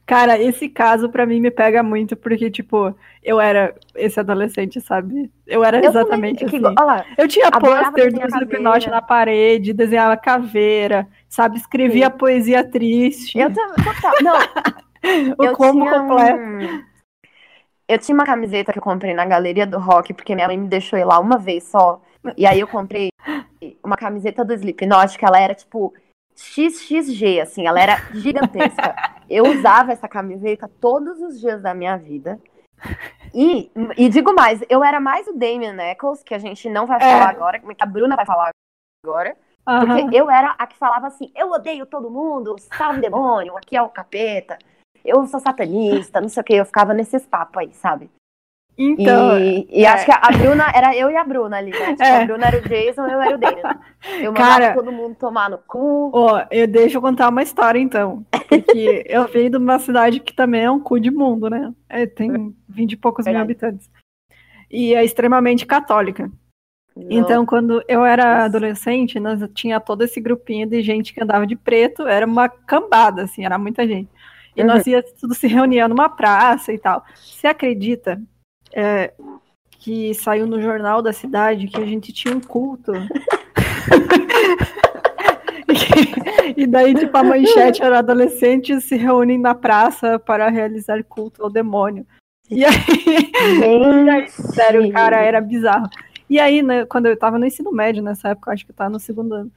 Cara, 0.06 0.40
esse 0.40 0.70
caso 0.70 1.10
pra 1.10 1.26
mim 1.26 1.38
me 1.40 1.50
pega 1.50 1.82
muito, 1.82 2.16
porque, 2.16 2.50
tipo, 2.50 2.94
eu 3.22 3.38
era 3.38 3.74
esse 3.94 4.18
adolescente, 4.18 4.80
sabe? 4.80 5.30
Eu 5.46 5.62
era 5.62 5.78
eu 5.78 5.90
exatamente 5.90 6.46
também, 6.46 6.66
assim. 6.66 7.06
Que, 7.14 7.22
eu 7.22 7.28
tinha 7.28 7.50
pôster 7.50 8.12
do 8.12 8.26
Slipknot 8.26 8.88
na 8.88 9.02
parede, 9.02 9.74
desenhava 9.74 10.16
caveira, 10.16 11.06
sabe? 11.28 11.58
Escrevia 11.58 12.06
Sim. 12.06 12.16
poesia 12.16 12.64
triste. 12.64 13.38
Eu 13.38 13.52
também, 13.52 13.84
total. 13.84 14.14
Não. 14.22 15.34
o 15.38 15.44
eu 15.44 15.52
combo 15.54 15.88
completo. 15.88 16.40
Um... 16.40 16.88
Eu 17.86 17.98
tinha 17.98 18.14
uma 18.14 18.24
camiseta 18.24 18.72
que 18.72 18.78
eu 18.78 18.82
comprei 18.82 19.14
na 19.14 19.26
Galeria 19.26 19.66
do 19.66 19.78
Rock, 19.78 20.14
porque 20.14 20.34
minha 20.34 20.46
mãe 20.46 20.56
me 20.56 20.68
deixou 20.68 20.98
ir 20.98 21.04
lá 21.04 21.18
uma 21.18 21.36
vez 21.38 21.64
só. 21.64 22.00
E 22.36 22.46
aí 22.46 22.60
eu 22.60 22.66
comprei 22.66 23.10
uma 23.84 23.96
camiseta 23.96 24.44
do 24.44 24.54
Slipknot, 24.54 25.18
que 25.18 25.24
ela 25.24 25.40
era, 25.40 25.54
tipo, 25.54 25.92
XXG, 26.38 27.40
assim, 27.40 27.66
ela 27.66 27.80
era 27.80 27.96
gigantesca. 28.14 28.94
Eu 29.28 29.44
usava 29.44 29.92
essa 29.92 30.08
camiseta 30.08 30.70
todos 30.80 31.20
os 31.20 31.40
dias 31.40 31.60
da 31.60 31.74
minha 31.74 31.96
vida. 31.96 32.40
E, 33.34 33.70
e 33.96 34.08
digo 34.08 34.32
mais, 34.32 34.62
eu 34.70 34.82
era 34.84 35.00
mais 35.00 35.26
o 35.26 35.32
Damien 35.32 35.76
Eccles, 35.80 36.22
que 36.22 36.32
a 36.32 36.38
gente 36.38 36.70
não 36.70 36.86
vai 36.86 37.00
falar 37.00 37.32
é. 37.32 37.36
agora, 37.36 37.58
que 37.58 37.82
a 37.82 37.86
Bruna 37.86 38.16
vai 38.16 38.24
falar 38.24 38.50
agora. 39.04 39.36
Uhum. 39.68 40.02
Porque 40.02 40.16
eu 40.16 40.30
era 40.30 40.54
a 40.56 40.66
que 40.66 40.76
falava 40.76 41.08
assim: 41.08 41.30
eu 41.34 41.50
odeio 41.50 41.84
todo 41.84 42.10
mundo, 42.10 42.56
salve 42.58 43.00
demônio, 43.00 43.56
aqui 43.56 43.76
é 43.76 43.82
o 43.82 43.88
capeta, 43.88 44.56
eu 45.04 45.26
sou 45.26 45.40
satanista, 45.40 46.20
não 46.20 46.28
sei 46.28 46.40
o 46.40 46.44
que. 46.44 46.54
Eu 46.54 46.64
ficava 46.64 46.94
nesses 46.94 47.26
papos 47.26 47.58
aí, 47.58 47.74
sabe? 47.74 48.10
Então, 48.78 49.36
e, 49.40 49.66
e 49.72 49.84
é. 49.84 49.88
acho 49.88 50.04
que 50.04 50.12
a 50.12 50.30
Bruna 50.38 50.70
era 50.72 50.96
eu 50.96 51.10
e 51.10 51.16
a 51.16 51.24
Bruna 51.24 51.56
ali, 51.56 51.72
né? 51.72 51.90
Tipo, 51.90 52.02
é. 52.04 52.22
a 52.22 52.24
Bruna 52.24 52.46
era 52.46 52.58
o 52.58 52.68
Jason, 52.68 53.06
eu 53.08 53.20
era 53.20 53.34
o 53.34 53.38
Daniel. 53.38 53.74
Eu 54.20 54.32
mandava 54.32 54.60
Cara, 54.60 54.74
todo 54.74 54.92
mundo 54.92 55.16
tomar 55.16 55.50
no 55.50 55.58
cu. 55.58 56.12
Ó, 56.14 56.46
eu 56.48 56.68
deixo 56.68 56.98
eu 56.98 57.00
contar 57.00 57.28
uma 57.28 57.42
história 57.42 57.80
então. 57.80 58.24
Porque 58.48 59.04
eu 59.10 59.26
venho 59.26 59.50
de 59.50 59.56
uma 59.56 59.80
cidade 59.80 60.20
que 60.20 60.32
também 60.32 60.62
é 60.62 60.70
um 60.70 60.78
cu 60.78 61.00
de 61.00 61.10
mundo, 61.10 61.50
né? 61.50 61.74
É, 61.88 62.06
tem 62.06 62.54
vinte 62.68 62.92
e 62.92 62.96
poucos 62.96 63.26
mil 63.26 63.36
habitantes. 63.36 63.90
E 64.70 64.94
é 64.94 65.04
extremamente 65.04 65.66
católica. 65.66 66.30
Não. 66.94 67.06
Então, 67.10 67.44
quando 67.44 67.82
eu 67.88 68.04
era 68.04 68.44
adolescente, 68.44 69.18
nós 69.18 69.40
tinha 69.54 69.80
todo 69.80 70.02
esse 70.02 70.20
grupinho 70.20 70.68
de 70.68 70.82
gente 70.82 71.12
que 71.12 71.22
andava 71.22 71.44
de 71.46 71.56
preto, 71.56 72.06
era 72.06 72.24
uma 72.24 72.48
cambada, 72.48 73.22
assim, 73.22 73.44
era 73.44 73.58
muita 73.58 73.86
gente. 73.86 74.08
E 74.54 74.60
uhum. 74.60 74.68
nós 74.68 74.86
ia 74.86 75.02
tudo 75.02 75.34
se 75.34 75.48
reunia 75.48 75.88
numa 75.88 76.08
praça 76.08 76.72
e 76.72 76.78
tal. 76.78 77.04
Você 77.16 77.48
acredita 77.48 78.20
é, 78.72 79.12
que 79.78 80.12
saiu 80.14 80.46
no 80.46 80.60
jornal 80.60 81.00
da 81.00 81.12
cidade 81.12 81.68
que 81.68 81.80
a 81.80 81.86
gente 81.86 82.12
tinha 82.12 82.34
um 82.34 82.40
culto. 82.40 82.92
e, 86.56 86.66
daí, 86.66 86.94
tipo, 86.94 87.16
a 87.16 87.22
manchete 87.22 87.82
era 87.82 87.98
adolescentes 87.98 88.84
se 88.84 88.96
reúnem 88.96 89.38
na 89.38 89.54
praça 89.54 90.18
para 90.18 90.48
realizar 90.48 91.02
culto 91.04 91.42
ao 91.42 91.50
demônio. 91.50 92.06
E 92.50 92.64
aí, 92.64 92.74
e 94.04 94.10
aí 94.10 94.28
sério, 94.28 94.90
cara, 94.92 95.20
era 95.20 95.40
bizarro. 95.40 95.88
E 96.28 96.38
aí, 96.38 96.62
né, 96.62 96.84
quando 96.84 97.06
eu 97.06 97.16
tava 97.16 97.38
no 97.38 97.46
ensino 97.46 97.72
médio 97.72 98.02
nessa 98.02 98.30
época, 98.30 98.52
acho 98.52 98.64
que 98.64 98.72
eu 98.72 98.76
tava 98.76 98.90
no 98.90 99.00
segundo 99.00 99.34
ano. 99.34 99.50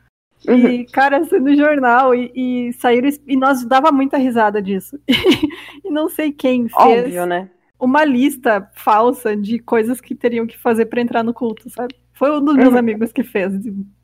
E, 0.47 0.51
uhum. 0.51 0.85
cara, 0.91 1.17
assim, 1.17 1.39
no 1.39 1.55
jornal, 1.55 2.15
e, 2.15 2.31
e 2.33 2.73
saíram, 2.73 3.09
e 3.27 3.37
nós 3.37 3.63
dava 3.65 3.91
muita 3.91 4.17
risada 4.17 4.61
disso. 4.61 4.99
E, 5.07 5.13
e 5.87 5.91
não 5.91 6.09
sei 6.09 6.31
quem 6.31 6.67
fez. 6.67 7.05
Óbvio, 7.05 7.25
né? 7.25 7.49
Uma 7.81 8.05
lista 8.05 8.69
falsa 8.75 9.35
de 9.35 9.57
coisas 9.57 9.99
que 9.99 10.13
teriam 10.13 10.45
que 10.45 10.57
fazer 10.57 10.85
para 10.85 11.01
entrar 11.01 11.23
no 11.23 11.33
culto, 11.33 11.67
sabe? 11.69 11.95
Foi 12.13 12.29
um 12.37 12.45
dos 12.45 12.55
meus 12.55 12.75
amigos 12.75 13.11
que 13.11 13.23
fez, 13.23 13.51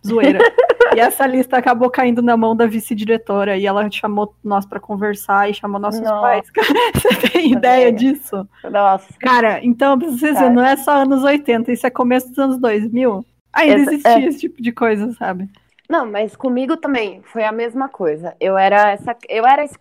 zoeira. 0.06 0.40
e 0.96 1.00
essa 1.00 1.28
lista 1.28 1.56
acabou 1.56 1.88
caindo 1.88 2.20
na 2.24 2.36
mão 2.36 2.56
da 2.56 2.66
vice-diretora 2.66 3.56
e 3.56 3.68
ela 3.68 3.88
chamou 3.92 4.36
nós 4.44 4.66
para 4.66 4.80
conversar 4.80 5.48
e 5.48 5.54
chamou 5.54 5.80
nossos 5.80 6.02
Nossa. 6.02 6.22
pais. 6.22 6.52
Você 6.96 7.30
tem 7.30 7.52
ideia 7.54 7.92
disso? 7.92 8.50
Nossa. 8.64 9.14
Cara, 9.20 9.64
então, 9.64 10.00
pra 10.00 10.08
vocês 10.08 10.34
verem, 10.34 10.56
não 10.56 10.66
é 10.66 10.76
só 10.76 11.04
anos 11.04 11.24
80, 11.24 11.72
isso 11.72 11.86
é 11.86 11.92
começo 11.92 12.30
dos 12.30 12.40
anos 12.40 12.58
2000. 12.58 13.24
Ainda 13.54 13.76
esse, 13.76 13.90
existia 13.90 14.12
é... 14.12 14.26
esse 14.26 14.40
tipo 14.40 14.62
de 14.64 14.72
coisa, 14.72 15.14
sabe? 15.14 15.48
Não, 15.88 16.10
mas 16.10 16.36
comigo 16.36 16.76
também 16.76 17.22
foi 17.22 17.44
a 17.44 17.52
mesma 17.52 17.88
coisa. 17.88 18.36
Eu 18.40 18.58
era 18.58 18.90
essa, 18.90 19.16
eu 19.30 19.46
era 19.46 19.64
esse 19.64 19.76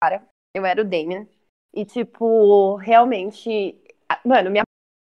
cara, 0.00 0.22
eu 0.54 0.64
era 0.64 0.80
o 0.80 0.84
Damien. 0.84 1.26
E, 1.74 1.84
tipo, 1.84 2.76
realmente. 2.76 3.76
Mano, 4.24 4.50
minha 4.50 4.64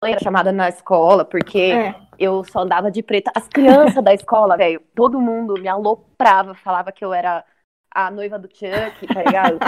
mãe 0.02 0.12
era 0.12 0.22
chamada 0.22 0.52
na 0.52 0.68
escola 0.68 1.24
porque 1.24 1.58
é. 1.58 1.94
eu 2.18 2.44
só 2.44 2.60
andava 2.60 2.90
de 2.90 3.02
preta. 3.02 3.30
As 3.34 3.48
crianças 3.48 4.02
da 4.02 4.12
escola, 4.12 4.56
velho, 4.56 4.80
todo 4.94 5.20
mundo 5.20 5.54
me 5.54 5.68
aloprava, 5.68 6.54
falava 6.54 6.92
que 6.92 7.04
eu 7.04 7.12
era 7.12 7.44
a 7.90 8.10
noiva 8.10 8.38
do 8.38 8.48
Chuck, 8.48 9.06
tá 9.06 9.22
ligado? 9.22 9.58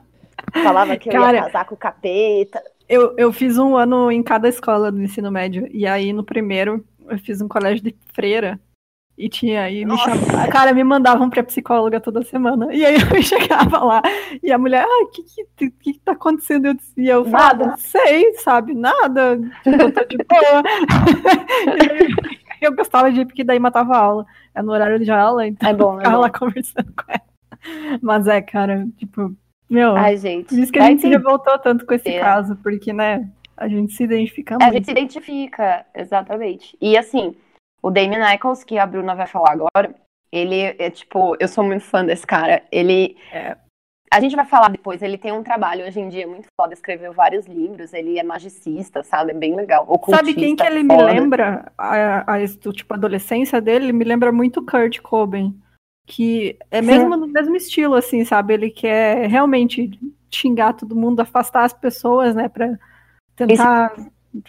falava 0.62 0.96
que 0.96 1.08
eu 1.08 1.12
Cara, 1.12 1.38
ia 1.38 1.44
casar 1.44 1.64
com 1.66 1.74
o 1.74 1.78
capeta. 1.78 2.62
Eu, 2.88 3.14
eu 3.16 3.32
fiz 3.32 3.58
um 3.58 3.76
ano 3.76 4.10
em 4.10 4.22
cada 4.22 4.48
escola 4.48 4.92
do 4.92 5.02
ensino 5.02 5.30
médio. 5.30 5.66
E 5.70 5.86
aí, 5.86 6.12
no 6.12 6.24
primeiro, 6.24 6.84
eu 7.08 7.18
fiz 7.18 7.40
um 7.40 7.48
colégio 7.48 7.82
de 7.82 7.96
freira. 8.12 8.60
E 9.16 9.28
tinha 9.28 9.62
aí, 9.62 9.84
me 9.84 9.96
chamava, 9.98 10.48
cara, 10.48 10.72
me 10.72 10.82
mandavam 10.82 11.28
pra 11.28 11.42
psicóloga 11.42 12.00
toda 12.00 12.22
semana. 12.22 12.74
E 12.74 12.84
aí 12.84 12.94
eu 12.94 13.00
chegava 13.22 13.78
lá 13.84 14.02
e 14.42 14.50
a 14.50 14.58
mulher, 14.58 14.84
ah, 14.88 15.04
o 15.04 15.08
que, 15.08 15.22
que, 15.56 15.70
que 15.70 16.00
tá 16.00 16.12
acontecendo? 16.12 16.66
Eu 16.66 16.74
dizia, 16.74 17.12
eu 17.12 17.24
falava, 17.26 17.66
não 17.66 17.76
sei, 17.76 18.32
sabe, 18.34 18.74
nada, 18.74 19.38
eu 19.66 19.92
tô 19.92 20.04
de 20.04 20.16
boa. 20.16 20.62
eu 22.60 22.74
gostava 22.74 23.12
de 23.12 23.20
ir 23.20 23.26
porque 23.26 23.44
daí 23.44 23.58
matava 23.58 23.94
a 23.94 23.98
aula. 23.98 24.26
É 24.54 24.62
no 24.62 24.72
horário 24.72 24.98
de 24.98 25.10
aula, 25.10 25.46
então 25.46 25.68
é 25.68 25.74
bom, 25.74 25.94
é 25.94 25.98
ficava 25.98 26.16
bom. 26.16 26.22
lá 26.22 26.30
conversando 26.30 26.92
com 26.92 27.12
ela. 27.12 27.98
Mas 28.00 28.26
é, 28.26 28.40
cara, 28.40 28.86
tipo, 28.96 29.34
meu, 29.68 29.96
Ai, 29.96 30.16
gente, 30.16 30.48
por 30.48 30.58
isso 30.58 30.72
que 30.72 30.78
a 30.78 30.86
gente 30.86 31.02
se 31.02 31.08
revoltou 31.08 31.58
tanto 31.58 31.86
com 31.86 31.94
esse 31.94 32.10
é. 32.10 32.20
caso, 32.20 32.56
porque, 32.56 32.92
né, 32.92 33.30
a 33.56 33.68
gente 33.68 33.92
se 33.92 34.04
identifica 34.04 34.58
muito. 34.58 34.68
A 34.68 34.72
gente 34.72 34.84
se 34.84 34.90
identifica, 34.90 35.86
exatamente. 35.94 36.76
E 36.80 36.96
assim, 36.96 37.34
o 37.82 37.90
Damien 37.90 38.22
Eccles, 38.32 38.62
que 38.62 38.78
a 38.78 38.86
Bruna 38.86 39.14
vai 39.14 39.26
falar 39.26 39.52
agora, 39.52 39.94
ele 40.30 40.60
é 40.60 40.88
tipo, 40.88 41.36
eu 41.38 41.48
sou 41.48 41.64
muito 41.64 41.84
fã 41.84 42.04
desse 42.04 42.26
cara. 42.26 42.62
Ele. 42.70 43.16
É, 43.32 43.56
a 44.10 44.20
gente 44.20 44.36
vai 44.36 44.44
falar 44.44 44.68
depois, 44.68 45.02
ele 45.02 45.16
tem 45.16 45.32
um 45.32 45.42
trabalho 45.42 45.86
hoje 45.86 45.98
em 45.98 46.08
dia 46.08 46.26
muito 46.26 46.46
foda, 46.58 46.74
escreveu 46.74 47.12
vários 47.14 47.46
livros, 47.46 47.94
ele 47.94 48.18
é 48.18 48.22
magicista, 48.22 49.02
sabe? 49.02 49.32
É 49.32 49.34
bem 49.34 49.56
legal. 49.56 49.86
Sabe 50.10 50.34
quem 50.34 50.54
que 50.54 50.62
ele 50.62 50.86
foda. 50.86 51.06
me 51.06 51.20
lembra? 51.20 51.72
A, 51.78 52.34
a, 52.34 52.46
tipo, 52.46 52.92
a 52.92 52.96
adolescência 52.96 53.60
dele 53.60 53.92
me 53.92 54.04
lembra 54.04 54.30
muito 54.30 54.64
Kurt 54.64 55.00
Cobain. 55.00 55.58
Que 56.04 56.58
é 56.70 56.82
mesmo 56.82 57.14
Sim. 57.14 57.20
no 57.20 57.26
mesmo 57.28 57.56
estilo, 57.56 57.94
assim, 57.94 58.24
sabe? 58.24 58.54
Ele 58.54 58.70
quer 58.70 59.28
realmente 59.28 59.90
xingar 60.30 60.72
todo 60.72 60.96
mundo, 60.96 61.20
afastar 61.20 61.64
as 61.64 61.72
pessoas, 61.72 62.34
né? 62.34 62.48
Pra 62.48 62.76
tentar. 63.36 63.94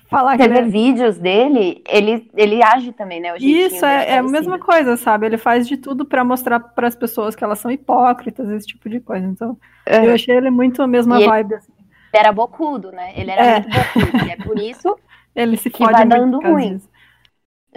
Falar 0.10 0.38
Você 0.38 0.48
vê 0.48 0.62
vídeos 0.62 1.18
dele, 1.18 1.84
ele, 1.88 2.30
ele 2.36 2.64
age 2.64 2.94
também, 2.94 3.20
né? 3.20 3.36
Isso, 3.38 3.86
é, 3.86 4.12
é 4.12 4.18
a 4.18 4.24
mesma 4.24 4.58
coisa, 4.58 4.96
sabe? 4.96 5.26
Ele 5.26 5.38
faz 5.38 5.68
de 5.68 5.76
tudo 5.76 6.06
para 6.06 6.24
mostrar 6.24 6.60
para 6.60 6.88
as 6.88 6.96
pessoas 6.96 7.36
que 7.36 7.44
elas 7.44 7.60
são 7.60 7.70
hipócritas, 7.70 8.50
esse 8.50 8.68
tipo 8.68 8.90
de 8.90 9.00
coisa. 9.00 9.26
Então, 9.26 9.50
uhum. 9.50 10.04
eu 10.04 10.14
achei 10.14 10.36
ele 10.36 10.50
muito 10.50 10.82
a 10.82 10.88
mesma 10.88 11.20
e 11.22 11.28
vibe. 11.28 11.48
Ele, 11.52 11.56
assim. 11.56 11.74
ele 11.78 11.88
era 12.14 12.32
bocudo, 12.32 12.92
né? 12.92 13.14
Ele 13.16 13.32
era 13.32 13.44
é. 13.44 13.60
muito 13.60 13.78
bocudo, 13.78 14.26
e 14.26 14.32
é 14.32 14.36
por 14.38 14.60
isso 14.60 14.98
ele 15.36 15.58
se 15.58 15.70
que 15.70 15.84
vai 15.84 16.06
dando 16.06 16.40
ruim. 16.40 16.82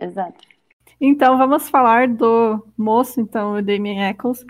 Exato. 0.00 0.44
Então, 1.00 1.36
vamos 1.36 1.68
falar 1.68 2.08
do 2.08 2.64
moço, 2.76 3.20
então, 3.20 3.54
o 3.54 3.62
Damien 3.62 4.04
Eccles, 4.08 4.44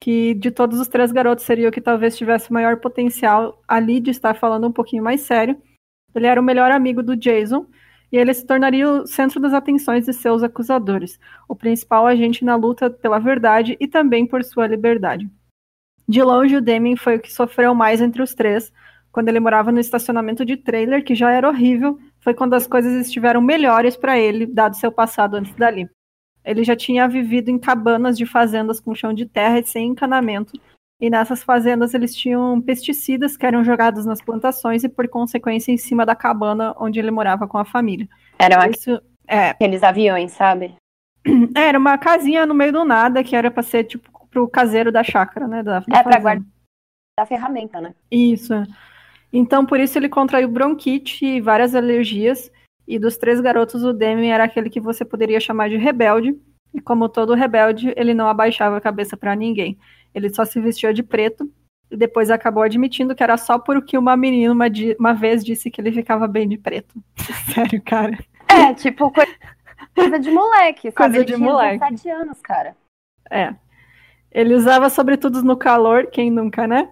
que 0.00 0.32
de 0.34 0.50
todos 0.50 0.78
os 0.78 0.88
três 0.88 1.10
garotos 1.10 1.44
seria 1.44 1.68
o 1.68 1.72
que 1.72 1.80
talvez 1.80 2.16
tivesse 2.16 2.52
maior 2.52 2.76
potencial 2.76 3.60
ali 3.66 4.00
de 4.00 4.10
estar 4.10 4.34
falando 4.34 4.66
um 4.66 4.72
pouquinho 4.72 5.02
mais 5.02 5.22
sério 5.22 5.60
ele 6.18 6.26
era 6.26 6.40
o 6.40 6.44
melhor 6.44 6.70
amigo 6.70 7.02
do 7.02 7.16
Jason 7.16 7.66
e 8.12 8.16
ele 8.16 8.34
se 8.34 8.44
tornaria 8.44 8.88
o 8.88 9.06
centro 9.06 9.38
das 9.38 9.52
atenções 9.52 10.04
de 10.04 10.12
seus 10.12 10.42
acusadores, 10.42 11.18
o 11.48 11.54
principal 11.54 12.06
agente 12.06 12.44
na 12.44 12.56
luta 12.56 12.90
pela 12.90 13.18
verdade 13.18 13.76
e 13.78 13.86
também 13.86 14.26
por 14.26 14.42
sua 14.42 14.66
liberdade. 14.66 15.30
De 16.08 16.22
longe, 16.22 16.56
o 16.56 16.60
Damien 16.60 16.96
foi 16.96 17.16
o 17.16 17.20
que 17.20 17.32
sofreu 17.32 17.72
mais 17.72 18.00
entre 18.00 18.20
os 18.20 18.34
três. 18.34 18.72
Quando 19.12 19.28
ele 19.28 19.38
morava 19.38 19.70
no 19.70 19.78
estacionamento 19.78 20.44
de 20.44 20.56
trailer, 20.56 21.04
que 21.04 21.14
já 21.14 21.30
era 21.30 21.48
horrível, 21.48 22.00
foi 22.18 22.34
quando 22.34 22.54
as 22.54 22.66
coisas 22.66 22.92
estiveram 23.06 23.40
melhores 23.40 23.96
para 23.96 24.18
ele, 24.18 24.44
dado 24.44 24.76
seu 24.76 24.90
passado 24.90 25.36
antes 25.36 25.54
dali. 25.54 25.88
Ele 26.44 26.64
já 26.64 26.74
tinha 26.74 27.06
vivido 27.06 27.48
em 27.48 27.58
cabanas 27.58 28.16
de 28.18 28.26
fazendas 28.26 28.80
com 28.80 28.94
chão 28.94 29.12
de 29.12 29.26
terra 29.26 29.60
e 29.60 29.64
sem 29.64 29.88
encanamento, 29.88 30.58
E 31.00 31.08
nessas 31.08 31.42
fazendas 31.42 31.94
eles 31.94 32.14
tinham 32.14 32.60
pesticidas 32.60 33.36
que 33.36 33.46
eram 33.46 33.64
jogados 33.64 34.04
nas 34.04 34.20
plantações 34.20 34.84
e, 34.84 34.88
por 34.88 35.08
consequência, 35.08 35.72
em 35.72 35.78
cima 35.78 36.04
da 36.04 36.14
cabana 36.14 36.74
onde 36.78 36.98
ele 36.98 37.10
morava 37.10 37.48
com 37.48 37.56
a 37.56 37.64
família. 37.64 38.08
Eram 38.38 38.70
Isso, 38.70 39.00
é, 39.26 39.50
aqueles 39.50 39.82
aviões, 39.82 40.32
sabe? 40.32 40.74
É, 41.54 41.68
era 41.68 41.78
uma 41.78 41.98
casinha 41.98 42.46
no 42.46 42.54
meio 42.54 42.72
do 42.72 42.84
nada 42.84 43.22
que 43.22 43.36
era 43.36 43.50
para 43.50 43.62
ser 43.62 43.84
tipo 43.84 44.10
pro 44.30 44.48
caseiro 44.48 44.92
da 44.92 45.02
chácara, 45.02 45.46
né? 45.46 45.62
Da, 45.62 45.80
da 45.80 45.98
é, 45.98 46.02
para 46.02 46.18
guardar 46.18 46.46
a 47.18 47.26
ferramenta, 47.26 47.80
né? 47.80 47.94
Isso. 48.10 48.54
Então, 49.32 49.66
por 49.66 49.78
isso 49.78 49.98
ele 49.98 50.08
contraiu 50.08 50.48
bronquite 50.48 51.24
e 51.24 51.40
várias 51.40 51.74
alergias. 51.74 52.50
E 52.86 52.98
dos 52.98 53.16
três 53.16 53.40
garotos, 53.40 53.84
o 53.84 53.92
Demi 53.92 54.28
era 54.28 54.44
aquele 54.44 54.70
que 54.70 54.80
você 54.80 55.04
poderia 55.04 55.38
chamar 55.38 55.68
de 55.68 55.76
rebelde. 55.76 56.36
E 56.74 56.80
como 56.80 57.08
todo 57.08 57.34
rebelde, 57.34 57.92
ele 57.96 58.14
não 58.14 58.28
abaixava 58.28 58.76
a 58.76 58.80
cabeça 58.80 59.16
para 59.16 59.36
ninguém. 59.36 59.78
Ele 60.14 60.32
só 60.32 60.44
se 60.44 60.60
vestia 60.60 60.92
de 60.92 61.02
preto 61.02 61.50
e 61.90 61.96
depois 61.96 62.30
acabou 62.30 62.62
admitindo 62.62 63.14
que 63.14 63.22
era 63.22 63.36
só 63.36 63.58
porque 63.58 63.98
uma 63.98 64.16
menina 64.16 64.52
uma, 64.52 64.66
uma 64.98 65.12
vez 65.12 65.44
disse 65.44 65.70
que 65.70 65.80
ele 65.80 65.92
ficava 65.92 66.26
bem 66.26 66.48
de 66.48 66.56
preto. 66.56 66.94
Sério, 67.54 67.82
cara. 67.82 68.18
É, 68.48 68.72
tipo, 68.74 69.12
coisa 69.94 70.18
de 70.18 70.30
moleque, 70.30 70.90
sabe? 70.90 71.14
Coisa 71.14 71.24
de 71.24 71.32
ele 71.32 71.42
moleque. 71.42 71.78
17 71.78 72.10
anos, 72.10 72.40
cara. 72.40 72.76
É. 73.30 73.54
Ele 74.32 74.54
usava 74.54 74.88
sobretudo 74.88 75.42
no 75.42 75.56
calor, 75.56 76.06
quem 76.06 76.30
nunca, 76.30 76.66
né? 76.66 76.88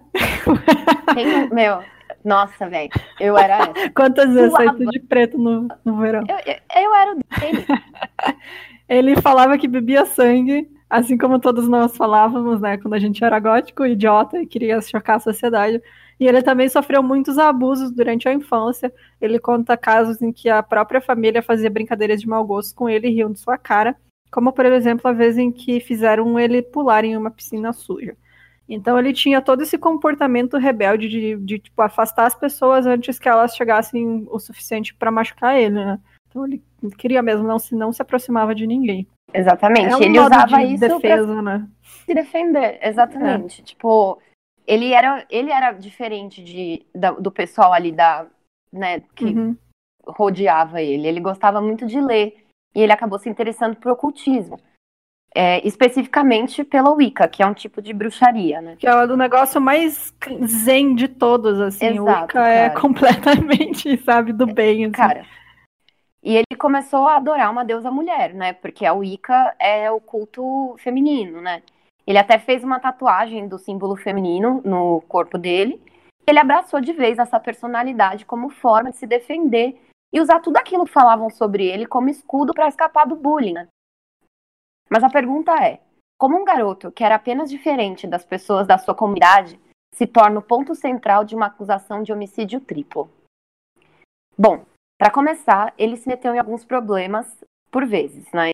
Quem, 1.13 1.49
meu, 1.49 1.81
nossa, 2.23 2.67
velho, 2.67 2.89
eu 3.19 3.37
era 3.37 3.59
essa. 3.59 3.89
Quantas 3.91 4.33
vezes 4.33 4.51
saiu 4.51 4.73
de 4.73 4.99
preto 4.99 5.37
no, 5.37 5.67
no 5.85 5.97
verão? 5.97 6.23
Eu, 6.27 6.35
eu, 6.35 6.83
eu 6.83 6.95
era 6.95 7.11
o 7.13 7.15
dele. 7.39 7.65
ele 8.89 9.21
falava 9.21 9.57
que 9.57 9.67
bebia 9.67 10.05
sangue, 10.05 10.69
assim 10.89 11.17
como 11.17 11.39
todos 11.39 11.67
nós 11.67 11.95
falávamos, 11.95 12.59
né, 12.59 12.77
quando 12.77 12.95
a 12.95 12.99
gente 12.99 13.23
era 13.23 13.39
gótico, 13.39 13.85
idiota 13.85 14.41
e 14.41 14.47
queria 14.47 14.81
chocar 14.81 15.17
a 15.17 15.19
sociedade. 15.19 15.81
E 16.19 16.27
ele 16.27 16.41
também 16.41 16.67
sofreu 16.67 17.01
muitos 17.03 17.37
abusos 17.37 17.91
durante 17.91 18.27
a 18.27 18.33
infância. 18.33 18.91
Ele 19.21 19.39
conta 19.39 19.77
casos 19.77 20.21
em 20.21 20.33
que 20.33 20.49
a 20.49 20.61
própria 20.61 20.99
família 20.99 21.41
fazia 21.41 21.69
brincadeiras 21.69 22.19
de 22.19 22.27
mau 22.27 22.45
gosto 22.45 22.75
com 22.75 22.89
ele 22.89 23.07
e 23.07 23.11
riam 23.11 23.31
de 23.31 23.39
sua 23.39 23.57
cara, 23.57 23.95
como 24.31 24.51
por 24.51 24.65
exemplo 24.65 25.07
a 25.09 25.13
vez 25.13 25.37
em 25.37 25.51
que 25.51 25.79
fizeram 25.79 26.37
ele 26.39 26.61
pular 26.61 27.05
em 27.05 27.15
uma 27.15 27.31
piscina 27.31 27.71
suja. 27.71 28.17
Então 28.67 28.99
ele 28.99 29.13
tinha 29.13 29.41
todo 29.41 29.63
esse 29.63 29.77
comportamento 29.77 30.57
rebelde 30.57 31.09
de, 31.09 31.35
de 31.37 31.59
tipo, 31.59 31.81
afastar 31.81 32.27
as 32.27 32.35
pessoas 32.35 32.85
antes 32.85 33.17
que 33.17 33.27
elas 33.27 33.55
chegassem 33.55 34.27
o 34.29 34.37
suficiente 34.39 34.93
para 34.93 35.11
machucar 35.11 35.57
ele, 35.57 35.75
né? 35.75 35.99
Então 36.29 36.45
ele 36.45 36.63
queria 36.97 37.21
mesmo, 37.21 37.47
não 37.47 37.57
se, 37.57 37.75
não 37.75 37.91
se 37.91 38.01
aproximava 38.01 38.53
de 38.53 38.67
ninguém. 38.67 39.07
Exatamente. 39.33 39.93
É 39.93 39.97
um 39.97 40.01
ele 40.01 40.19
usava 40.19 40.57
de 40.57 40.73
isso 40.73 40.87
defesa, 40.87 41.25
pra 41.25 41.41
né? 41.41 41.67
se 41.83 42.13
defender. 42.13 42.79
Exatamente. 42.81 43.61
É. 43.61 43.63
Tipo, 43.63 44.19
ele 44.65 44.93
era, 44.93 45.25
ele 45.29 45.51
era 45.51 45.71
diferente 45.71 46.43
de, 46.43 46.85
da, 46.93 47.11
do 47.11 47.31
pessoal 47.31 47.73
ali 47.73 47.91
da, 47.91 48.27
né, 48.71 49.01
que 49.15 49.25
uhum. 49.25 49.57
rodeava 50.05 50.81
ele. 50.81 51.07
Ele 51.07 51.19
gostava 51.19 51.59
muito 51.61 51.85
de 51.85 51.99
ler 51.99 52.37
e 52.75 52.81
ele 52.81 52.91
acabou 52.91 53.17
se 53.17 53.29
interessando 53.29 53.75
por 53.75 53.91
ocultismo. 53.91 54.59
É, 55.35 55.65
especificamente 55.65 56.63
pela 56.63 56.91
Wicca, 56.91 57.27
que 57.27 57.43
é 57.43 57.45
um 57.45 57.53
tipo 57.53 57.83
de 57.83 57.93
bruxaria, 57.93 58.61
né? 58.61 58.75
Que 58.79 58.87
é 58.87 58.95
o 58.95 59.15
negócio 59.15 59.61
mais 59.61 60.11
zen 60.43 60.95
de 60.95 61.07
todos, 61.07 61.61
assim. 61.61 61.85
Exato, 61.85 62.01
o 62.01 62.21
Wicca 62.21 62.47
é 62.47 62.69
completamente, 62.71 63.95
sabe, 64.03 64.33
do 64.33 64.47
bem. 64.47 64.85
Assim. 64.85 64.91
Cara, 64.91 65.27
e 66.21 66.35
ele 66.35 66.57
começou 66.57 67.07
a 67.07 67.15
adorar 67.15 67.49
uma 67.51 67.63
deusa 67.63 67.89
mulher, 67.89 68.33
né? 68.33 68.53
Porque 68.53 68.85
a 68.85 68.93
Wicca 68.93 69.55
é 69.57 69.89
o 69.89 70.01
culto 70.01 70.75
feminino, 70.79 71.41
né? 71.41 71.63
Ele 72.05 72.17
até 72.17 72.37
fez 72.39 72.63
uma 72.63 72.79
tatuagem 72.79 73.47
do 73.47 73.57
símbolo 73.57 73.95
feminino 73.95 74.61
no 74.65 75.01
corpo 75.01 75.37
dele. 75.37 75.81
Ele 76.27 76.39
abraçou 76.39 76.81
de 76.81 76.91
vez 76.91 77.19
essa 77.19 77.39
personalidade 77.39 78.25
como 78.25 78.49
forma 78.49 78.91
de 78.91 78.97
se 78.97 79.07
defender 79.07 79.79
e 80.11 80.19
usar 80.19 80.39
tudo 80.39 80.57
aquilo 80.57 80.85
que 80.85 80.91
falavam 80.91 81.29
sobre 81.29 81.65
ele 81.65 81.85
como 81.85 82.09
escudo 82.09 82.53
para 82.53 82.67
escapar 82.67 83.07
do 83.07 83.15
bullying. 83.15 83.53
Né? 83.53 83.67
Mas 84.89 85.03
a 85.03 85.09
pergunta 85.09 85.53
é: 85.63 85.79
como 86.17 86.37
um 86.37 86.43
garoto 86.43 86.91
que 86.91 87.03
era 87.03 87.15
apenas 87.15 87.49
diferente 87.49 88.05
das 88.05 88.25
pessoas 88.25 88.67
da 88.67 88.77
sua 88.77 88.95
comunidade 88.95 89.59
se 89.93 90.05
torna 90.05 90.39
o 90.39 90.43
ponto 90.43 90.75
central 90.75 91.23
de 91.23 91.35
uma 91.35 91.45
acusação 91.45 92.03
de 92.03 92.11
homicídio 92.11 92.59
triplo? 92.59 93.09
Bom, 94.37 94.65
para 94.99 95.09
começar, 95.09 95.73
ele 95.77 95.95
se 95.95 96.09
meteu 96.09 96.35
em 96.35 96.39
alguns 96.39 96.65
problemas 96.65 97.25
por 97.71 97.85
vezes, 97.85 98.29
né? 98.33 98.49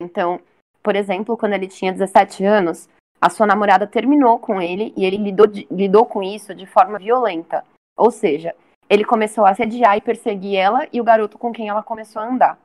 Então, 0.00 0.38
por 0.82 0.94
exemplo, 0.94 1.38
quando 1.38 1.54
ele 1.54 1.66
tinha 1.66 1.90
17 1.90 2.44
anos, 2.44 2.86
a 3.18 3.30
sua 3.30 3.46
namorada 3.46 3.86
terminou 3.86 4.38
com 4.38 4.60
ele 4.60 4.92
e 4.94 5.06
ele 5.06 5.16
lidou, 5.16 5.46
lidou 5.70 6.04
com 6.04 6.22
isso 6.22 6.54
de 6.54 6.66
forma 6.66 6.98
violenta. 6.98 7.64
Ou 7.96 8.10
seja, 8.10 8.54
ele 8.90 9.06
começou 9.06 9.46
a 9.46 9.50
assediar 9.50 9.96
e 9.96 10.02
perseguir 10.02 10.56
ela 10.56 10.86
e 10.92 11.00
o 11.00 11.04
garoto 11.04 11.38
com 11.38 11.50
quem 11.50 11.70
ela 11.70 11.82
começou 11.82 12.20
a 12.20 12.28
andar. 12.28 12.58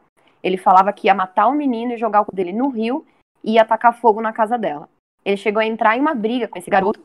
Ele 0.43 0.57
falava 0.57 0.91
que 0.91 1.07
ia 1.07 1.15
matar 1.15 1.47
o 1.47 1.53
menino 1.53 1.93
e 1.93 1.97
jogar 1.97 2.23
o 2.23 2.35
dele 2.35 2.51
no 2.51 2.67
rio 2.67 3.05
e 3.41 3.53
ia 3.53 3.61
atacar 3.61 3.97
fogo 3.97 4.19
na 4.19 4.33
casa 4.33 4.57
dela. 4.57 4.89
Ele 5.23 5.37
chegou 5.37 5.61
a 5.61 5.65
entrar 5.65 5.95
em 5.95 6.01
uma 6.01 6.13
briga 6.13 6.49
com 6.49 6.59
esse 6.59 6.69
garoto, 6.69 6.99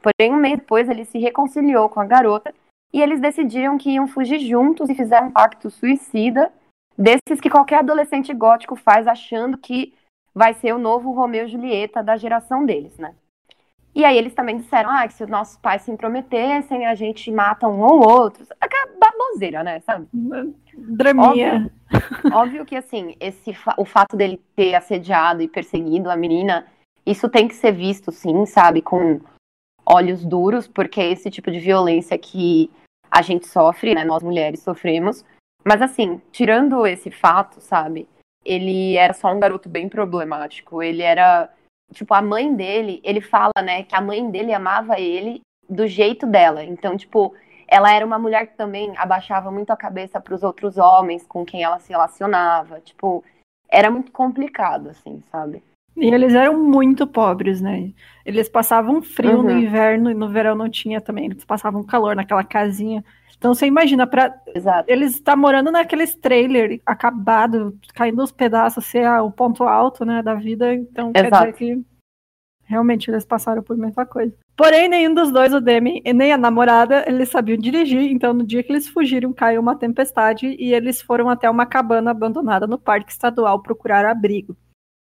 porém 0.00 0.32
um 0.32 0.36
mês 0.36 0.58
depois 0.58 0.88
ele 0.88 1.04
se 1.04 1.18
reconciliou 1.18 1.90
com 1.90 2.00
a 2.00 2.06
garota 2.06 2.54
e 2.92 3.00
eles 3.00 3.20
decidiram 3.20 3.76
que 3.78 3.90
iam 3.90 4.06
fugir 4.08 4.38
juntos 4.38 4.88
e 4.88 4.94
fizeram 4.94 5.28
um 5.28 5.30
pacto 5.30 5.70
suicida, 5.70 6.52
desses 6.96 7.40
que 7.40 7.50
qualquer 7.50 7.80
adolescente 7.80 8.32
gótico 8.34 8.74
faz 8.74 9.06
achando 9.06 9.56
que 9.58 9.94
vai 10.34 10.54
ser 10.54 10.72
o 10.72 10.78
novo 10.78 11.12
Romeu 11.12 11.46
e 11.46 11.48
Julieta 11.48 12.02
da 12.02 12.16
geração 12.16 12.64
deles, 12.64 12.96
né? 12.98 13.14
E 13.94 14.04
aí 14.04 14.16
eles 14.16 14.34
também 14.34 14.58
disseram, 14.58 14.90
ah, 14.90 15.06
que 15.08 15.14
se 15.14 15.24
os 15.24 15.30
nossos 15.30 15.56
pais 15.56 15.82
se 15.82 15.90
intrometessem, 15.90 16.86
a 16.86 16.94
gente 16.94 17.32
mata 17.32 17.66
um 17.66 17.80
ou 17.80 18.08
outro. 18.08 18.46
Aquela 18.60 18.86
baboseira, 18.96 19.64
né, 19.64 19.80
sabe? 19.80 20.06
Draminha. 20.74 21.26
Óbvio, 21.26 22.32
óbvio 22.32 22.64
que, 22.64 22.76
assim, 22.76 23.16
esse, 23.18 23.56
o 23.76 23.84
fato 23.84 24.16
dele 24.16 24.40
ter 24.54 24.74
assediado 24.74 25.42
e 25.42 25.48
perseguido 25.48 26.10
a 26.10 26.16
menina, 26.16 26.66
isso 27.04 27.28
tem 27.28 27.48
que 27.48 27.54
ser 27.54 27.72
visto, 27.72 28.12
sim, 28.12 28.46
sabe, 28.46 28.82
com 28.82 29.20
olhos 29.90 30.24
duros, 30.24 30.68
porque 30.68 31.00
é 31.00 31.10
esse 31.10 31.30
tipo 31.30 31.50
de 31.50 31.58
violência 31.58 32.18
que 32.18 32.70
a 33.10 33.22
gente 33.22 33.46
sofre, 33.46 33.94
né, 33.94 34.04
nós 34.04 34.22
mulheres 34.22 34.60
sofremos. 34.60 35.24
Mas, 35.64 35.80
assim, 35.82 36.20
tirando 36.30 36.86
esse 36.86 37.10
fato, 37.10 37.60
sabe, 37.60 38.06
ele 38.44 38.96
era 38.96 39.12
só 39.12 39.32
um 39.32 39.40
garoto 39.40 39.68
bem 39.68 39.88
problemático. 39.88 40.82
Ele 40.82 41.02
era. 41.02 41.50
Tipo, 41.92 42.12
a 42.12 42.20
mãe 42.20 42.54
dele, 42.54 43.00
ele 43.02 43.20
fala, 43.20 43.52
né, 43.62 43.82
que 43.82 43.94
a 43.94 44.00
mãe 44.00 44.30
dele 44.30 44.52
amava 44.52 45.00
ele 45.00 45.40
do 45.68 45.86
jeito 45.86 46.26
dela. 46.26 46.62
Então, 46.62 46.96
tipo, 46.96 47.34
ela 47.66 47.92
era 47.92 48.04
uma 48.04 48.18
mulher 48.18 48.46
que 48.46 48.56
também 48.56 48.92
abaixava 48.96 49.50
muito 49.50 49.70
a 49.70 49.76
cabeça 49.76 50.20
para 50.20 50.34
os 50.34 50.42
outros 50.42 50.76
homens 50.76 51.26
com 51.26 51.46
quem 51.46 51.62
ela 51.62 51.78
se 51.78 51.90
relacionava. 51.90 52.80
Tipo, 52.80 53.24
era 53.70 53.90
muito 53.90 54.12
complicado, 54.12 54.90
assim, 54.90 55.22
sabe? 55.30 55.62
E 56.00 56.14
eles 56.14 56.34
eram 56.34 56.62
muito 56.62 57.06
pobres, 57.06 57.60
né? 57.60 57.92
Eles 58.24 58.48
passavam 58.48 59.02
frio 59.02 59.38
uhum. 59.38 59.42
no 59.42 59.50
inverno 59.50 60.10
e 60.10 60.14
no 60.14 60.28
verão 60.28 60.54
não 60.54 60.68
tinha 60.68 61.00
também. 61.00 61.26
Eles 61.26 61.44
passavam 61.44 61.82
calor 61.82 62.14
naquela 62.14 62.44
casinha. 62.44 63.04
Então 63.36 63.54
você 63.54 63.66
imagina, 63.66 64.06
para 64.06 64.34
eles 64.86 65.12
estar 65.14 65.32
tá 65.32 65.36
morando 65.36 65.70
naqueles 65.70 66.14
trailer 66.14 66.80
acabado, 66.84 67.78
caindo 67.94 68.22
os 68.22 68.32
pedaços, 68.32 68.84
ser 68.84 69.08
o 69.20 69.30
ponto 69.30 69.64
alto 69.64 70.04
né, 70.04 70.22
da 70.22 70.34
vida. 70.34 70.74
Então 70.74 71.12
Exato. 71.14 71.30
quer 71.30 71.52
dizer 71.52 71.52
que 71.54 71.84
realmente 72.64 73.10
eles 73.10 73.24
passaram 73.24 73.62
por 73.62 73.76
muita 73.76 74.04
coisa. 74.04 74.34
Porém, 74.56 74.88
nenhum 74.88 75.14
dos 75.14 75.30
dois, 75.30 75.54
o 75.54 75.60
Demi 75.60 76.02
e 76.04 76.12
nem 76.12 76.32
a 76.32 76.36
namorada, 76.36 77.04
eles 77.06 77.28
sabiam 77.28 77.56
dirigir. 77.56 78.10
Então, 78.10 78.34
no 78.34 78.44
dia 78.44 78.62
que 78.62 78.72
eles 78.72 78.88
fugiram, 78.88 79.32
caiu 79.32 79.60
uma 79.60 79.76
tempestade 79.76 80.56
e 80.58 80.74
eles 80.74 81.00
foram 81.00 81.30
até 81.30 81.48
uma 81.48 81.64
cabana 81.64 82.10
abandonada 82.10 82.66
no 82.66 82.76
parque 82.76 83.12
estadual 83.12 83.62
procurar 83.62 84.04
abrigo. 84.04 84.56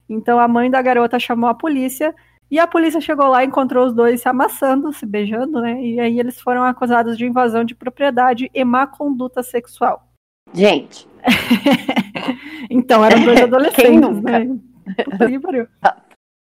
Então, 0.09 0.39
a 0.39 0.47
mãe 0.47 0.69
da 0.69 0.81
garota 0.81 1.19
chamou 1.19 1.49
a 1.49 1.53
polícia 1.53 2.13
e 2.49 2.59
a 2.59 2.67
polícia 2.67 3.01
chegou 3.01 3.27
lá 3.27 3.43
e 3.43 3.47
encontrou 3.47 3.87
os 3.87 3.93
dois 3.93 4.21
se 4.21 4.29
amassando, 4.29 4.93
se 4.93 5.05
beijando, 5.05 5.61
né? 5.61 5.81
E 5.81 5.99
aí 5.99 6.19
eles 6.19 6.39
foram 6.39 6.63
acusados 6.63 7.17
de 7.17 7.25
invasão 7.25 7.63
de 7.63 7.73
propriedade 7.73 8.49
e 8.53 8.63
má 8.63 8.85
conduta 8.85 9.41
sexual. 9.41 10.07
Gente. 10.53 11.07
então, 12.69 13.03
eram 13.03 13.23
dois 13.23 13.41
adolescentes, 13.43 14.21
né? 14.21 14.47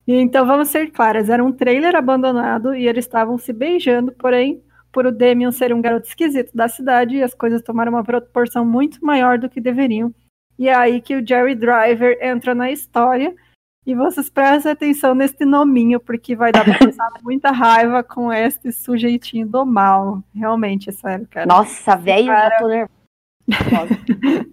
então, 0.08 0.46
vamos 0.46 0.70
ser 0.70 0.92
claras, 0.92 1.30
era 1.30 1.44
um 1.44 1.52
trailer 1.52 1.96
abandonado 1.96 2.76
e 2.76 2.88
eles 2.88 3.06
estavam 3.06 3.38
se 3.38 3.52
beijando, 3.52 4.12
porém, 4.12 4.64
por 4.92 5.06
o 5.06 5.12
Demian 5.12 5.52
ser 5.52 5.74
um 5.74 5.82
garoto 5.82 6.08
esquisito 6.08 6.56
da 6.56 6.68
cidade, 6.68 7.22
as 7.22 7.34
coisas 7.34 7.62
tomaram 7.62 7.92
uma 7.92 8.04
proporção 8.04 8.66
muito 8.66 9.04
maior 9.04 9.38
do 9.38 9.50
que 9.50 9.62
deveriam. 9.62 10.14
E 10.60 10.68
é 10.68 10.76
aí 10.76 11.00
que 11.00 11.16
o 11.16 11.26
Jerry 11.26 11.56
Driver 11.56 12.18
entra 12.22 12.54
na 12.54 12.70
história 12.70 13.34
e 13.86 13.96
vocês 13.96 14.30
prestem 14.30 14.74
atenção 14.74 15.16
nesse 15.16 15.46
nominho, 15.46 16.02
porque 16.02 16.36
vai 16.36 16.52
dar 16.52 16.66
pra 16.66 16.78
passar 16.86 17.10
muita 17.24 17.50
raiva 17.50 18.04
com 18.04 18.32
este 18.32 18.70
sujeitinho 18.74 19.48
do 19.48 19.66
mal. 19.66 20.22
Realmente, 20.36 20.90
é 20.90 20.92
sério, 20.92 21.26
cara. 21.32 21.46
Nossa, 21.46 21.96
velho, 21.96 22.28
cara... 22.28 22.50
já 22.50 22.58
tô 22.58 22.68
nervosa. 22.68 23.98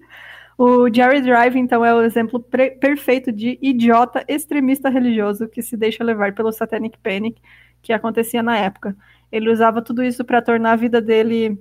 o 0.56 0.94
Jerry 0.94 1.22
Drive, 1.22 1.58
então, 1.58 1.84
é 1.84 1.92
o 1.92 2.02
exemplo 2.02 2.40
perfeito 2.40 3.32
de 3.32 3.58
idiota 3.60 4.24
extremista 4.28 4.88
religioso 4.88 5.48
que 5.48 5.60
se 5.60 5.76
deixa 5.76 6.04
levar 6.04 6.32
pelo 6.34 6.52
Satanic 6.52 6.96
Panic, 7.00 7.42
que 7.82 7.92
acontecia 7.92 8.44
na 8.44 8.56
época. 8.56 8.96
Ele 9.32 9.50
usava 9.50 9.82
tudo 9.82 10.04
isso 10.04 10.24
para 10.24 10.40
tornar 10.40 10.72
a 10.72 10.76
vida 10.76 11.00
dele 11.00 11.58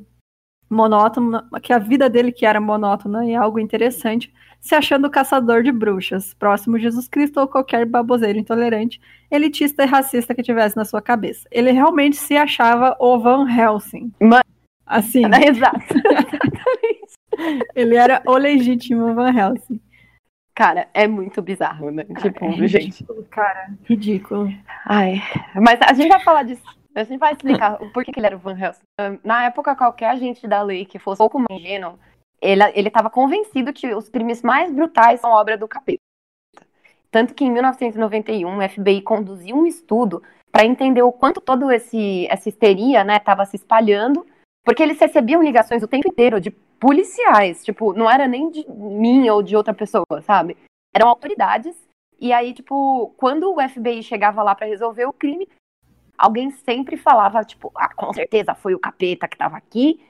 monótona, 0.70 1.48
que 1.62 1.72
a 1.72 1.78
vida 1.78 2.10
dele 2.10 2.32
que 2.32 2.46
era 2.46 2.60
monótona 2.60 3.26
e 3.26 3.36
algo 3.36 3.60
interessante, 3.60 4.34
se 4.60 4.74
achando 4.74 5.10
caçador 5.10 5.62
de 5.62 5.72
bruxas, 5.72 6.34
próximo 6.34 6.78
de 6.78 6.84
Jesus 6.84 7.08
Cristo 7.08 7.40
ou 7.40 7.48
qualquer 7.48 7.86
baboseiro 7.86 8.40
intolerante, 8.40 9.00
elitista 9.30 9.84
e 9.84 9.88
racista 9.88 10.34
que 10.34 10.42
tivesse 10.42 10.76
na 10.76 10.86
sua 10.86 11.02
cabeça. 11.02 11.48
Ele 11.52 11.72
realmente 11.72 12.16
se 12.16 12.36
achava 12.36 12.96
o 13.00 13.20
Van 13.20 13.48
Helsing. 13.48 14.12
Mano. 14.20 14.44
Assim. 14.86 15.22
Exato. 15.48 15.96
ele 17.76 17.96
era 17.96 18.24
o 18.26 18.36
legítimo 18.38 19.14
Van 19.14 19.32
Helsing. 19.32 19.80
Cara, 20.56 20.88
é 20.94 21.06
muito 21.06 21.42
bizarro, 21.42 21.92
né? 21.92 22.06
Cara, 22.06 22.32
tipo, 22.32 22.46
é 22.46 22.68
gente. 22.68 22.86
ridículo, 22.86 23.24
cara. 23.30 23.68
Ridículo. 23.84 24.54
Ai, 24.86 25.22
mas 25.54 25.80
a 25.82 25.94
gente 25.94 26.08
vai 26.08 26.24
falar 26.24 26.44
disso. 26.44 26.64
A 26.96 27.04
gente 27.04 27.20
vai 27.20 27.34
explicar 27.34 27.82
o 27.84 27.92
porquê 27.92 28.12
que 28.12 28.20
ele 28.20 28.28
era 28.28 28.36
o 28.38 28.40
Van 28.40 28.58
Helsing. 28.58 28.82
Na 29.22 29.44
época, 29.44 29.76
qualquer 29.76 30.12
agente 30.12 30.48
da 30.48 30.62
lei 30.62 30.86
que 30.86 30.98
fosse 30.98 31.18
pouco 31.18 31.38
mais 31.38 31.62
ingênuo, 31.62 32.00
ele 32.42 32.88
estava 32.88 33.10
convencido 33.10 33.74
que 33.74 33.94
os 33.94 34.08
crimes 34.08 34.42
mais 34.42 34.72
brutais 34.72 35.20
são 35.20 35.32
obra 35.32 35.58
do 35.58 35.68
capeta. 35.68 36.00
Tanto 37.12 37.34
que 37.34 37.44
em 37.44 37.52
1991 37.52 38.58
o 38.58 38.70
FBI 38.70 39.02
conduziu 39.02 39.58
um 39.58 39.66
estudo 39.66 40.24
para 40.52 40.66
entender 40.66 41.02
o 41.02 41.12
quanto 41.12 41.42
toda 41.42 41.74
essa 41.76 42.48
histeria 42.50 43.06
estava 43.14 43.42
né, 43.42 43.46
se 43.46 43.58
espalhando, 43.58 44.26
porque 44.64 44.82
eles 44.82 45.00
recebiam 45.00 45.44
ligações 45.44 45.84
o 45.84 45.88
tempo 45.88 46.08
inteiro 46.08 46.40
de 46.40 46.52
policiais, 46.80 47.64
tipo, 47.64 47.94
não 47.94 48.10
era 48.10 48.28
nem 48.28 48.50
de 48.50 48.66
mim 48.70 49.30
ou 49.30 49.44
de 49.44 49.56
outra 49.56 49.74
pessoa, 49.74 50.22
sabe? 50.24 50.56
Eram 50.94 51.10
autoridades. 51.10 51.76
E 52.20 52.32
aí, 52.32 52.54
tipo, 52.54 53.14
quando 53.18 53.52
o 53.52 53.70
FBI 53.70 54.02
chegava 54.02 54.42
lá 54.42 54.56
para 54.56 54.68
resolver 54.68 55.06
o 55.06 55.14
crime, 55.14 55.48
alguém 56.18 56.52
sempre 56.52 56.98
falava, 56.98 57.44
tipo, 57.44 57.72
ah, 57.76 57.94
com 57.94 58.14
certeza 58.14 58.54
foi 58.56 58.74
o 58.74 58.80
capeta 58.80 59.28
que 59.28 59.36
estava 59.36 59.58
aqui, 59.58 60.02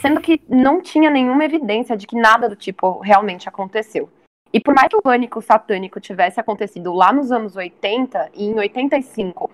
sendo 0.00 0.20
que 0.20 0.40
não 0.48 0.80
tinha 0.80 1.10
nenhuma 1.10 1.44
evidência 1.44 1.96
de 1.96 2.06
que 2.06 2.16
nada 2.16 2.48
do 2.48 2.56
tipo 2.56 2.98
realmente 3.00 3.48
aconteceu. 3.48 4.08
E 4.52 4.60
por 4.60 4.74
mais 4.74 4.88
que 4.88 4.96
o 4.96 5.02
pânico 5.02 5.42
satânico 5.42 6.00
tivesse 6.00 6.38
acontecido 6.38 6.92
lá 6.92 7.12
nos 7.12 7.32
anos 7.32 7.56
80 7.56 8.30
e 8.34 8.44
em 8.46 8.54
85, 8.54 9.50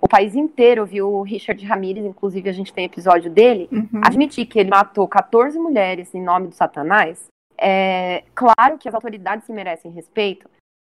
o 0.00 0.08
país 0.08 0.34
inteiro 0.34 0.84
viu 0.84 1.08
o 1.08 1.22
Richard 1.22 1.64
Ramirez, 1.64 2.04
inclusive 2.04 2.50
a 2.50 2.52
gente 2.52 2.72
tem 2.72 2.84
episódio 2.84 3.30
dele, 3.30 3.68
Uhum. 3.70 4.00
admitir 4.04 4.44
que 4.46 4.58
ele 4.58 4.70
matou 4.70 5.06
14 5.08 5.58
mulheres 5.58 6.14
em 6.14 6.22
nome 6.22 6.48
do 6.48 6.54
Satanás. 6.54 7.26
É 7.56 8.24
claro 8.34 8.76
que 8.78 8.88
as 8.88 8.94
autoridades 8.94 9.46
se 9.46 9.52
merecem 9.52 9.92
respeito, 9.92 10.50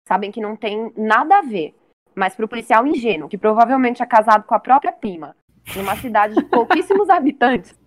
sabem 0.07 0.31
que 0.31 0.39
não 0.39 0.55
tem 0.55 0.93
nada 0.95 1.39
a 1.39 1.41
ver. 1.41 1.75
Mas 2.15 2.35
para 2.35 2.45
o 2.45 2.49
policial 2.49 2.85
ingênuo, 2.85 3.29
que 3.29 3.37
provavelmente 3.37 4.01
é 4.01 4.05
casado 4.05 4.43
com 4.43 4.55
a 4.55 4.59
própria 4.59 4.91
prima, 4.91 5.35
numa 5.75 5.95
cidade 5.95 6.35
de 6.35 6.43
pouquíssimos 6.43 7.09
habitantes, 7.11 7.79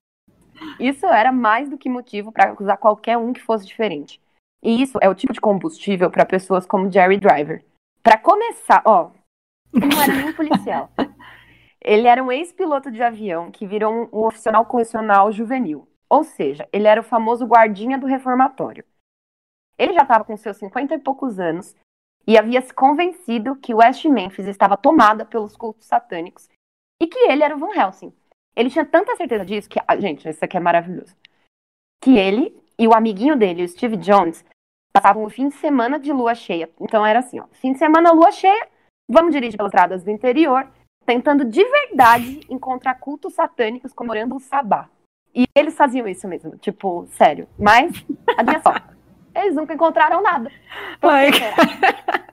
isso 0.78 1.06
era 1.06 1.32
mais 1.32 1.68
do 1.68 1.78
que 1.78 1.88
motivo 1.88 2.32
para 2.32 2.52
acusar 2.52 2.78
qualquer 2.78 3.18
um 3.18 3.32
que 3.32 3.42
fosse 3.42 3.66
diferente. 3.66 4.20
E 4.62 4.80
isso 4.80 4.98
é 5.02 5.08
o 5.08 5.14
tipo 5.14 5.32
de 5.32 5.40
combustível 5.40 6.10
para 6.10 6.24
pessoas 6.24 6.64
como 6.64 6.90
Jerry 6.90 7.18
Driver. 7.18 7.64
Para 8.02 8.18
começar, 8.18 8.82
ó, 8.84 9.10
não 9.72 10.02
era 10.02 10.12
nem 10.14 10.32
policial. 10.32 10.90
Ele 11.80 12.06
era 12.06 12.22
um 12.24 12.32
ex-piloto 12.32 12.90
de 12.90 13.02
avião 13.02 13.50
que 13.50 13.66
virou 13.66 13.92
um, 13.92 14.08
um 14.10 14.24
oficial 14.24 14.64
correcional 14.64 15.30
juvenil. 15.30 15.86
Ou 16.08 16.24
seja, 16.24 16.66
ele 16.72 16.86
era 16.86 17.00
o 17.00 17.04
famoso 17.04 17.44
guardinha 17.44 17.98
do 17.98 18.06
reformatório. 18.06 18.84
Ele 19.76 19.92
já 19.92 20.02
estava 20.02 20.24
com 20.24 20.36
seus 20.36 20.56
50 20.56 20.94
e 20.94 20.98
poucos 20.98 21.38
anos 21.38 21.74
e 22.26 22.38
havia 22.38 22.60
se 22.62 22.72
convencido 22.72 23.56
que 23.56 23.74
West 23.74 24.04
Memphis 24.06 24.46
estava 24.46 24.76
tomada 24.76 25.24
pelos 25.24 25.56
cultos 25.56 25.86
satânicos 25.86 26.48
e 27.00 27.06
que 27.06 27.18
ele 27.18 27.42
era 27.42 27.54
o 27.54 27.58
Van 27.58 27.74
Helsing. 27.74 28.12
Ele 28.56 28.70
tinha 28.70 28.84
tanta 28.84 29.16
certeza 29.16 29.44
disso 29.44 29.68
que, 29.68 29.80
ah, 29.86 29.96
gente, 29.96 30.28
isso 30.28 30.44
aqui 30.44 30.56
é 30.56 30.60
maravilhoso. 30.60 31.14
Que 32.02 32.16
ele 32.16 32.56
e 32.78 32.86
o 32.86 32.94
amiguinho 32.94 33.36
dele, 33.36 33.64
o 33.64 33.68
Steve 33.68 33.96
Jones, 33.96 34.44
passavam 34.92 35.24
o 35.24 35.30
fim 35.30 35.48
de 35.48 35.54
semana 35.56 35.98
de 35.98 36.12
lua 36.12 36.34
cheia. 36.34 36.70
Então 36.80 37.04
era 37.04 37.18
assim, 37.18 37.40
ó, 37.40 37.46
fim 37.52 37.72
de 37.72 37.78
semana 37.78 38.12
lua 38.12 38.30
cheia, 38.30 38.68
vamos 39.08 39.32
dirigir 39.32 39.56
pelas 39.56 39.72
estradas 39.72 40.04
do 40.04 40.10
interior, 40.10 40.68
tentando 41.04 41.44
de 41.44 41.64
verdade 41.64 42.40
encontrar 42.48 42.94
cultos 42.94 43.34
satânicos 43.34 43.92
comemorando 43.92 44.36
o 44.36 44.40
sabá. 44.40 44.88
E 45.34 45.46
eles 45.54 45.76
faziam 45.76 46.06
isso 46.06 46.28
mesmo, 46.28 46.56
tipo, 46.58 47.06
sério. 47.08 47.48
Mas, 47.58 47.92
adivinha 48.38 48.62
só, 48.62 48.72
eles 49.34 49.54
nunca 49.54 49.74
encontraram 49.74 50.22
nada. 50.22 50.50
Ai, 51.02 51.30
será? 51.38 52.24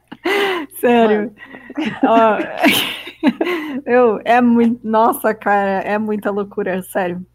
Sério. 0.79 1.35
Eu, 3.85 4.19
é 4.25 4.41
muito. 4.41 4.85
Nossa, 4.87 5.33
cara, 5.33 5.81
é 5.81 5.97
muita 5.97 6.31
loucura, 6.31 6.81
sério. 6.83 7.25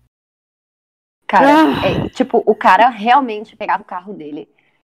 Cara, 1.28 1.46
Ah. 1.48 1.86
é, 1.86 2.08
tipo, 2.08 2.42
o 2.46 2.54
cara 2.54 2.88
realmente 2.88 3.56
pegava 3.56 3.82
o 3.82 3.86
carro 3.86 4.12
dele 4.12 4.48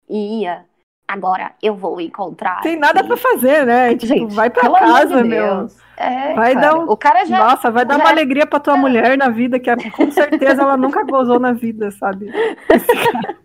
e 0.09 0.41
ia. 0.41 0.65
Agora 1.07 1.51
eu 1.61 1.75
vou 1.75 1.99
encontrar. 1.99 2.61
Tem 2.61 2.77
nada 2.77 3.01
aqui." 3.01 3.09
pra 3.09 3.17
fazer, 3.17 3.65
né? 3.65 3.91
Tipo, 3.95 4.05
Gente, 4.07 4.33
vai 4.33 4.49
amor 4.63 4.79
casa, 4.79 5.21
de 5.21 5.29
meu. 5.29 5.67
É, 5.97 6.33
Vai 6.33 6.53
cara, 6.55 6.67
dar 6.71 6.79
um- 6.79 6.89
O 6.89 6.97
cara 6.97 7.25
já. 7.25 7.37
Nossa, 7.37 7.69
vai 7.69 7.85
dar 7.85 7.97
já 7.97 8.03
uma 8.03 8.09
é- 8.09 8.13
alegria 8.13 8.47
pra 8.47 8.59
tua 8.59 8.75
mulher 8.77 9.15
na 9.17 9.29
vida, 9.29 9.59
que 9.59 9.69
é- 9.69 9.75
com 9.91 10.09
certeza 10.09 10.61
ela 10.63 10.77
nunca 10.77 11.03
gozou 11.03 11.39
na 11.39 11.51
vida, 11.51 11.91
sabe? 11.91 12.31
Esse 12.69 12.87
cara. 13.11 13.37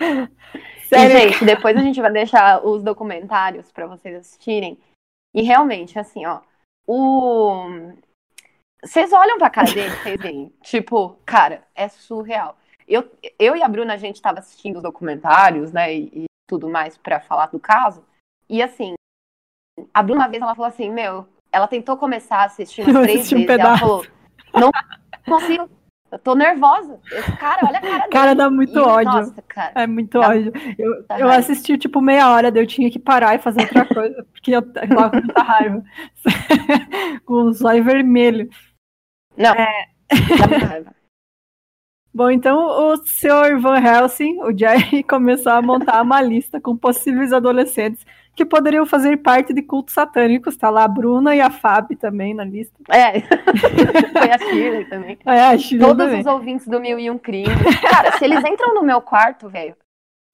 E, 0.00 0.88
Sério. 0.88 1.18
gente, 1.18 1.44
depois 1.44 1.76
a 1.76 1.80
gente 1.80 2.00
vai 2.00 2.10
deixar 2.12 2.64
os 2.64 2.82
documentários 2.82 3.70
pra 3.70 3.86
vocês 3.86 4.14
assistirem. 4.16 4.78
E 5.34 5.42
realmente, 5.42 5.98
assim, 5.98 6.24
ó, 6.26 6.40
o. 6.86 7.92
Vocês 8.82 9.12
olham 9.12 9.38
pra 9.38 9.50
cara 9.50 9.72
dele, 9.72 9.90
vocês 10.02 10.20
veem. 10.20 10.52
Tipo, 10.62 11.18
cara, 11.24 11.62
é 11.74 11.88
surreal. 11.88 12.56
Eu, 12.86 13.10
eu 13.38 13.54
e 13.54 13.62
a 13.62 13.68
Bruna, 13.68 13.94
a 13.94 13.98
gente 13.98 14.22
tava 14.22 14.38
assistindo 14.38 14.76
os 14.76 14.82
documentários, 14.82 15.72
né, 15.72 15.94
e, 15.94 16.10
e 16.14 16.24
tudo 16.48 16.68
mais 16.70 16.96
pra 16.96 17.20
falar 17.20 17.46
do 17.48 17.60
caso. 17.60 18.02
E 18.48 18.62
assim, 18.62 18.94
a 19.92 20.02
Bruna 20.02 20.22
uma 20.22 20.28
vez 20.28 20.42
ela 20.42 20.54
falou 20.54 20.68
assim, 20.68 20.90
meu, 20.90 21.28
ela 21.52 21.68
tentou 21.68 21.98
começar 21.98 22.38
a 22.38 22.44
assistir 22.44 22.88
umas 22.88 23.02
três 23.02 23.32
um 23.32 23.36
vezes. 23.36 23.48
e 23.50 23.60
ela 23.60 23.78
falou, 23.78 24.06
não 24.54 24.70
consigo, 25.26 25.68
eu 26.10 26.18
tô 26.18 26.34
nervosa. 26.34 26.98
Esse 27.12 27.32
cara, 27.36 27.66
olha 27.66 27.78
a 27.78 27.80
cara 27.80 27.98
dele. 28.00 28.10
Cara, 28.12 28.34
dá 28.34 28.50
muito 28.50 28.78
E, 28.78 28.82
ódio. 28.82 29.12
Nossa, 29.12 29.42
cara. 29.42 29.72
É 29.74 29.86
muito 29.86 30.18
Dá 30.20 30.28
ódio. 30.28 30.52
Eu, 30.78 30.90
muita 30.94 31.18
eu 31.18 31.26
raiva. 31.26 31.36
assisti 31.36 31.76
tipo 31.78 32.00
meia 32.00 32.30
hora, 32.30 32.50
daí 32.50 32.62
eu 32.62 32.66
tinha 32.66 32.90
que 32.90 32.98
parar 32.98 33.34
e 33.34 33.38
fazer 33.38 33.62
outra 33.62 33.84
coisa, 33.86 34.24
porque 34.32 34.52
eu 34.56 34.62
tava 34.72 35.10
com 35.10 35.16
muita 35.16 35.42
raiva. 35.42 35.84
com 37.24 37.34
o 37.34 37.52
zóio 37.52 37.84
vermelho. 37.84 38.48
Não, 39.36 39.52
É. 39.52 39.86
dá 40.38 40.46
muita 40.48 40.66
raiva. 40.66 40.94
Bom, 42.14 42.30
então 42.30 42.58
o 42.58 42.96
senhor 43.04 43.60
Van 43.60 43.78
Helsing, 43.78 44.40
o 44.42 44.56
Jerry, 44.56 45.02
começou 45.04 45.52
a 45.52 45.62
montar 45.62 46.02
uma 46.02 46.20
lista 46.20 46.60
com 46.60 46.76
possíveis 46.76 47.32
adolescentes 47.32 48.04
que 48.38 48.44
poderiam 48.46 48.86
fazer 48.86 49.16
parte 49.16 49.52
de 49.52 49.60
cultos 49.62 49.92
satânicos. 49.94 50.56
Tá 50.56 50.70
lá 50.70 50.84
a 50.84 50.88
Bruna 50.88 51.34
e 51.34 51.40
a 51.40 51.50
Fábio 51.50 51.98
também 51.98 52.32
na 52.32 52.44
lista. 52.44 52.78
É, 52.88 53.20
foi 54.16 54.30
a 54.30 54.38
Shirley 54.38 54.84
também. 54.88 55.18
É, 55.26 55.40
a 55.40 55.58
Shirley 55.58 55.88
Todos 55.88 56.04
também. 56.06 56.20
os 56.20 56.26
ouvintes 56.26 56.68
do 56.68 56.80
Mil 56.80 57.00
e 57.00 57.10
Um 57.10 57.18
Crimes. 57.18 57.52
Cara, 57.90 58.16
se 58.16 58.24
eles 58.24 58.44
entram 58.44 58.74
no 58.74 58.82
meu 58.84 59.02
quarto, 59.02 59.48
velho, 59.48 59.76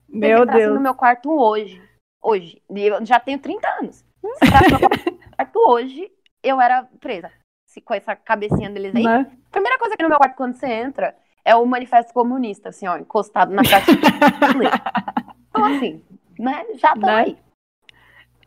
Meu 0.07 0.45
Deus. 0.45 0.75
no 0.75 0.79
meu 0.79 0.93
quarto 0.93 1.31
hoje, 1.31 1.81
hoje, 2.23 2.61
e 2.69 2.85
eu 2.85 3.03
já 3.03 3.19
tenho 3.19 3.39
30 3.39 3.67
anos. 3.81 3.95
Se 3.97 4.71
no 4.71 4.79
meu 4.79 4.89
quarto 5.35 5.59
hoje, 5.67 6.11
eu 6.43 6.61
era 6.61 6.87
presa. 6.99 7.31
Se, 7.65 7.81
com 7.81 7.95
essa 7.95 8.15
cabecinha 8.15 8.69
deles 8.69 8.95
aí. 8.95 9.03
Né? 9.03 9.25
Primeira 9.51 9.79
coisa 9.79 9.97
que 9.97 10.03
no 10.03 10.09
meu 10.09 10.19
quarto, 10.19 10.35
quando 10.35 10.53
você 10.53 10.67
entra, 10.67 11.15
é 11.43 11.55
o 11.55 11.65
manifesto 11.65 12.13
comunista, 12.13 12.69
assim, 12.69 12.87
ó, 12.87 12.97
encostado 12.97 13.51
na 13.51 13.63
prateleira. 13.63 14.79
Então, 15.49 15.63
assim, 15.73 16.03
né, 16.37 16.65
já 16.75 16.93
tá 16.97 17.15
aí. 17.19 17.37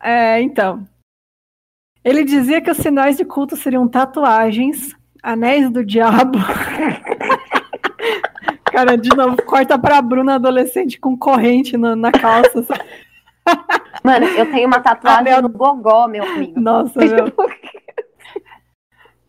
É, 0.01 0.41
então. 0.41 0.83
Ele 2.03 2.23
dizia 2.23 2.61
que 2.61 2.71
os 2.71 2.77
sinais 2.77 3.17
de 3.17 3.25
culto 3.25 3.55
seriam 3.57 3.87
tatuagens, 3.87 4.95
anéis 5.21 5.69
do 5.69 5.83
diabo. 5.85 6.39
Cara, 8.65 8.97
de 8.97 9.09
novo, 9.09 9.41
corta 9.43 9.77
pra 9.77 10.01
Bruna 10.01 10.35
adolescente 10.35 10.99
com 10.99 11.17
corrente 11.17 11.75
na, 11.75 11.95
na 11.95 12.11
calça. 12.11 12.63
sabe? 12.63 12.83
Mano, 14.03 14.25
eu 14.27 14.49
tenho 14.51 14.67
uma 14.67 14.79
tatuagem 14.79 15.33
Anel- 15.33 15.41
no 15.41 15.49
gogó, 15.49 16.07
meu 16.07 16.23
amigo. 16.23 16.59
Nossa, 16.59 16.99
meu. 16.99 17.33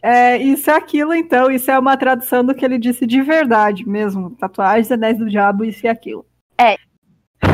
É, 0.02 0.38
isso 0.38 0.70
é 0.70 0.74
aquilo, 0.74 1.12
então. 1.12 1.50
Isso 1.50 1.70
é 1.70 1.78
uma 1.78 1.94
tradução 1.94 2.42
do 2.42 2.54
que 2.54 2.64
ele 2.64 2.78
disse 2.78 3.06
de 3.06 3.20
verdade 3.20 3.87
mesmo. 3.87 4.30
Tatuagens, 4.30 4.90
anéis 4.90 5.18
do 5.18 5.28
diabo, 5.28 5.62
isso 5.62 5.85
e 5.85 5.90
aquilo. 5.90 6.24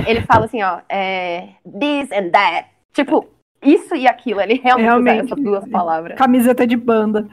Ele 0.06 0.20
fala 0.22 0.44
assim, 0.44 0.62
ó, 0.62 0.78
é, 0.88 1.48
this 1.64 2.08
and 2.12 2.30
that. 2.30 2.68
Tipo, 2.96 3.28
isso 3.62 3.94
e 3.94 4.08
aquilo. 4.08 4.40
Ele 4.40 4.54
realmente, 4.54 4.86
Realmente. 4.86 5.24
essas 5.26 5.44
duas 5.44 5.68
palavras. 5.68 6.16
Camiseta 6.16 6.66
de 6.66 6.76
banda. 6.76 7.28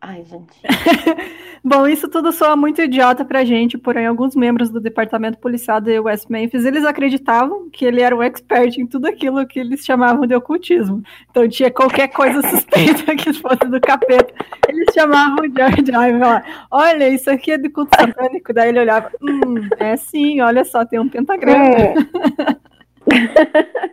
Ai, 0.00 0.22
gente. 0.24 0.60
Bom, 1.64 1.88
isso 1.88 2.08
tudo 2.08 2.30
soa 2.30 2.54
muito 2.54 2.80
idiota 2.80 3.24
pra 3.24 3.44
gente, 3.44 3.76
porém 3.76 4.06
alguns 4.06 4.36
membros 4.36 4.70
do 4.70 4.78
departamento 4.78 5.38
policial 5.38 5.80
de 5.80 5.98
West 5.98 6.30
Memphis, 6.30 6.64
eles 6.64 6.84
acreditavam 6.84 7.68
que 7.68 7.84
ele 7.84 8.00
era 8.00 8.14
um 8.14 8.22
expert 8.22 8.78
em 8.78 8.86
tudo 8.86 9.06
aquilo 9.06 9.44
que 9.44 9.58
eles 9.58 9.84
chamavam 9.84 10.24
de 10.28 10.34
ocultismo. 10.36 11.02
Então 11.28 11.48
tinha 11.48 11.68
qualquer 11.68 12.06
coisa 12.08 12.40
suspeita 12.48 13.16
que 13.16 13.32
fosse 13.32 13.68
do 13.68 13.80
capeta, 13.80 14.32
eles 14.68 14.86
chamavam 14.94 15.44
o 15.44 15.52
George 15.52 15.90
Ivan 15.90 16.18
lá, 16.18 16.44
olha, 16.70 17.08
isso 17.08 17.28
aqui 17.28 17.50
é 17.50 17.58
de 17.58 17.68
culto 17.68 17.96
satânico, 17.98 18.52
daí 18.52 18.68
ele 18.68 18.78
olhava, 18.78 19.10
hum, 19.20 19.68
é 19.78 19.96
sim, 19.96 20.40
olha 20.40 20.64
só, 20.64 20.84
tem 20.84 21.00
um 21.00 21.08
pentagrama. 21.08 21.64
É. 21.64 21.94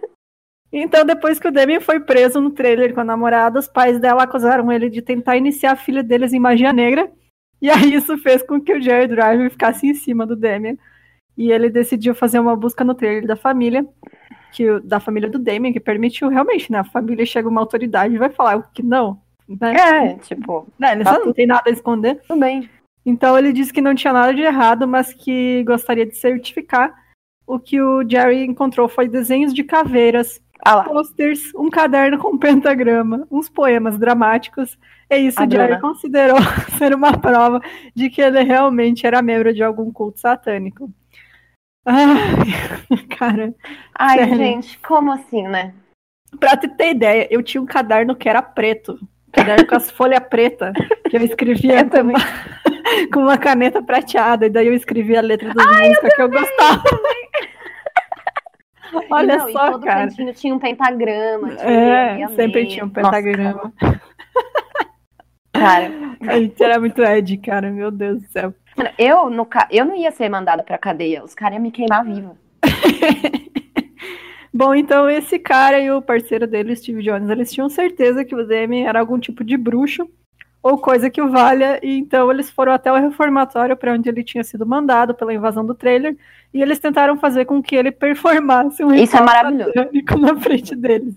Então, 0.75 1.05
depois 1.05 1.37
que 1.37 1.47
o 1.47 1.51
Demi 1.51 1.79
foi 1.79 1.99
preso 1.99 2.41
no 2.41 2.49
trailer 2.49 2.95
com 2.95 3.01
a 3.01 3.03
namorada, 3.03 3.59
os 3.59 3.67
pais 3.67 3.99
dela 3.99 4.23
acusaram 4.23 4.71
ele 4.71 4.89
de 4.89 5.03
tentar 5.03 5.37
iniciar 5.37 5.73
a 5.73 5.75
filha 5.75 6.01
deles 6.01 6.33
em 6.33 6.39
magia 6.39 6.73
negra. 6.73 7.11
E 7.61 7.69
aí 7.69 7.93
isso 7.93 8.17
fez 8.17 8.41
com 8.41 8.59
que 8.59 8.73
o 8.73 8.81
Jerry 8.81 9.07
Driver 9.07 9.51
ficasse 9.51 9.85
em 9.85 9.93
cima 9.93 10.25
do 10.25 10.35
Demian. 10.35 10.75
E 11.37 11.51
ele 11.51 11.69
decidiu 11.69 12.15
fazer 12.15 12.39
uma 12.39 12.55
busca 12.55 12.83
no 12.83 12.95
trailer 12.95 13.27
da 13.27 13.35
família, 13.35 13.85
que 14.51 14.79
da 14.79 14.99
família 14.99 15.29
do 15.29 15.37
Demian, 15.37 15.71
que 15.71 15.79
permitiu 15.79 16.27
realmente, 16.27 16.71
né? 16.71 16.79
A 16.79 16.83
família 16.83 17.25
chega 17.25 17.47
uma 17.47 17.61
autoridade 17.61 18.15
e 18.15 18.19
vai 18.19 18.31
falar 18.31 18.59
que 18.73 18.81
não. 18.81 19.21
Né? 19.47 19.75
É, 19.75 20.13
tipo. 20.15 20.67
Né, 20.79 20.93
ele 20.93 21.03
só 21.03 21.23
não 21.23 21.33
tem 21.33 21.45
nada 21.45 21.69
a 21.69 21.71
esconder. 21.71 22.19
Tudo 22.27 22.39
bem. 22.39 22.67
Então 23.05 23.37
ele 23.37 23.53
disse 23.53 23.71
que 23.71 23.81
não 23.81 23.93
tinha 23.93 24.13
nada 24.13 24.33
de 24.33 24.41
errado, 24.41 24.87
mas 24.87 25.13
que 25.13 25.63
gostaria 25.65 26.05
de 26.05 26.17
certificar. 26.17 26.93
O 27.45 27.59
que 27.59 27.79
o 27.79 28.07
Jerry 28.07 28.43
encontrou 28.43 28.87
foi 28.87 29.07
desenhos 29.07 29.53
de 29.53 29.63
caveiras 29.63 30.41
ah 30.65 30.83
posters, 30.83 31.53
um 31.55 31.69
caderno 31.69 32.17
com 32.17 32.37
pentagrama, 32.37 33.27
uns 33.29 33.49
poemas 33.49 33.97
dramáticos. 33.97 34.77
É 35.09 35.17
isso, 35.17 35.41
o 35.41 35.49
Jerry 35.49 35.79
considerou 35.79 36.37
ser 36.77 36.93
uma 36.93 37.17
prova 37.17 37.61
de 37.95 38.09
que 38.09 38.21
ele 38.21 38.41
realmente 38.43 39.05
era 39.05 39.21
membro 39.21 39.53
de 39.53 39.63
algum 39.63 39.91
culto 39.91 40.19
satânico. 40.19 40.89
Ai, 41.85 42.97
cara. 43.17 43.53
Ai, 43.93 44.19
sério. 44.19 44.37
gente, 44.37 44.79
como 44.79 45.11
assim, 45.11 45.47
né? 45.47 45.73
Pra 46.39 46.57
te 46.57 46.67
ter 46.67 46.91
ideia, 46.91 47.27
eu 47.29 47.43
tinha 47.43 47.61
um 47.61 47.65
caderno 47.65 48.15
que 48.15 48.27
era 48.27 48.41
preto. 48.41 48.97
Caderno 49.31 49.67
com 49.67 49.75
as 49.75 49.89
folhas 49.91 50.21
pretas, 50.29 50.73
que 51.09 51.17
eu 51.17 51.21
escrevia 51.21 51.81
eu 51.81 51.89
com, 51.89 52.01
uma, 52.01 52.19
com, 53.13 53.19
uma, 53.21 53.37
caneta 53.37 53.81
prateada, 53.81 54.45
e 54.45 54.49
daí 54.49 54.67
eu 54.67 54.73
escrevia 54.73 55.19
a 55.19 55.23
letra 55.23 55.53
das 55.53 55.67
Ai, 55.67 55.89
músicas 55.89 56.11
eu 56.11 56.15
que 56.15 56.21
eu 56.21 56.29
gostava. 56.29 56.83
Olha 59.09 59.37
não, 59.37 59.51
só, 59.51 59.71
todo 59.71 59.83
cara. 59.83 60.07
cantinho 60.07 60.33
tinha 60.33 60.53
um 60.53 60.59
pentagrama. 60.59 61.55
Tinha 61.55 62.25
é, 62.25 62.27
sempre 62.29 62.67
tinha 62.67 62.85
um 62.85 62.89
pentagrama. 62.89 63.73
Nossa, 63.81 64.01
cara. 65.53 65.91
A 66.27 66.39
gente 66.39 66.63
era 66.63 66.79
muito 66.79 67.01
Ed, 67.03 67.37
cara, 67.37 67.69
meu 67.71 67.91
Deus 67.91 68.21
do 68.21 68.27
céu. 68.29 68.53
Eu, 68.97 69.29
no, 69.29 69.47
eu 69.69 69.85
não 69.85 69.95
ia 69.95 70.11
ser 70.11 70.29
mandada 70.29 70.63
pra 70.63 70.77
cadeia, 70.77 71.23
os 71.23 71.35
caras 71.35 71.55
iam 71.55 71.63
me 71.63 71.71
queimar 71.71 72.03
viva. 72.03 72.35
Bom, 74.53 74.75
então 74.75 75.09
esse 75.09 75.39
cara 75.39 75.79
e 75.79 75.89
o 75.89 76.01
parceiro 76.01 76.45
dele, 76.45 76.75
Steve 76.75 77.01
Jones, 77.01 77.29
eles 77.29 77.51
tinham 77.51 77.69
certeza 77.69 78.23
que 78.23 78.35
o 78.35 78.45
Demi 78.45 78.83
era 78.83 78.99
algum 78.99 79.19
tipo 79.19 79.43
de 79.43 79.57
bruxo 79.57 80.07
ou 80.61 80.77
coisa 80.77 81.09
que 81.09 81.21
o 81.21 81.29
valha, 81.29 81.77
e 81.83 81.97
então 81.97 82.31
eles 82.31 82.49
foram 82.49 82.71
até 82.71 82.89
o 82.91 82.95
reformatório 82.95 83.75
para 83.75 83.91
onde 83.91 84.07
ele 84.07 84.23
tinha 84.23 84.43
sido 84.45 84.65
mandado 84.65 85.13
pela 85.13 85.33
invasão 85.33 85.65
do 85.65 85.75
trailer, 85.75 86.15
e 86.53 86.61
eles 86.61 86.79
tentaram 86.79 87.17
fazer 87.17 87.45
com 87.45 87.61
que 87.61 87.75
ele 87.75 87.91
performasse 87.91 88.83
um 88.83 88.93
Isso 88.93 89.17
é 89.17 89.21
maravilhoso. 89.21 89.73
na 90.19 90.35
frente 90.39 90.75
deles. 90.75 91.15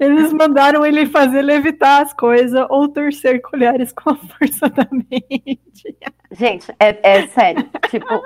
Eles 0.00 0.32
mandaram 0.32 0.84
ele 0.84 1.04
fazer 1.06 1.42
levitar 1.42 2.02
as 2.02 2.12
coisas 2.14 2.66
ou 2.70 2.88
torcer 2.88 3.42
colheres 3.42 3.92
com 3.92 4.10
a 4.10 4.16
força 4.16 4.68
da 4.70 4.88
mente. 4.90 5.96
Gente, 6.32 6.72
é, 6.80 6.98
é 7.02 7.26
sério. 7.28 7.68
Tipo, 7.90 8.22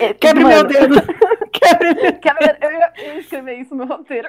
é, 0.00 0.14
quebre 0.14 0.44
mano. 0.44 0.68
meu 0.70 0.88
dedo. 0.88 0.94
Quebre 1.50 1.94
meu 1.94 2.12
dedo. 2.12 2.58
Eu 2.60 2.70
ia, 2.72 3.18
escrever 3.18 3.60
isso 3.60 3.74
no 3.74 3.86
roteiro. 3.86 4.28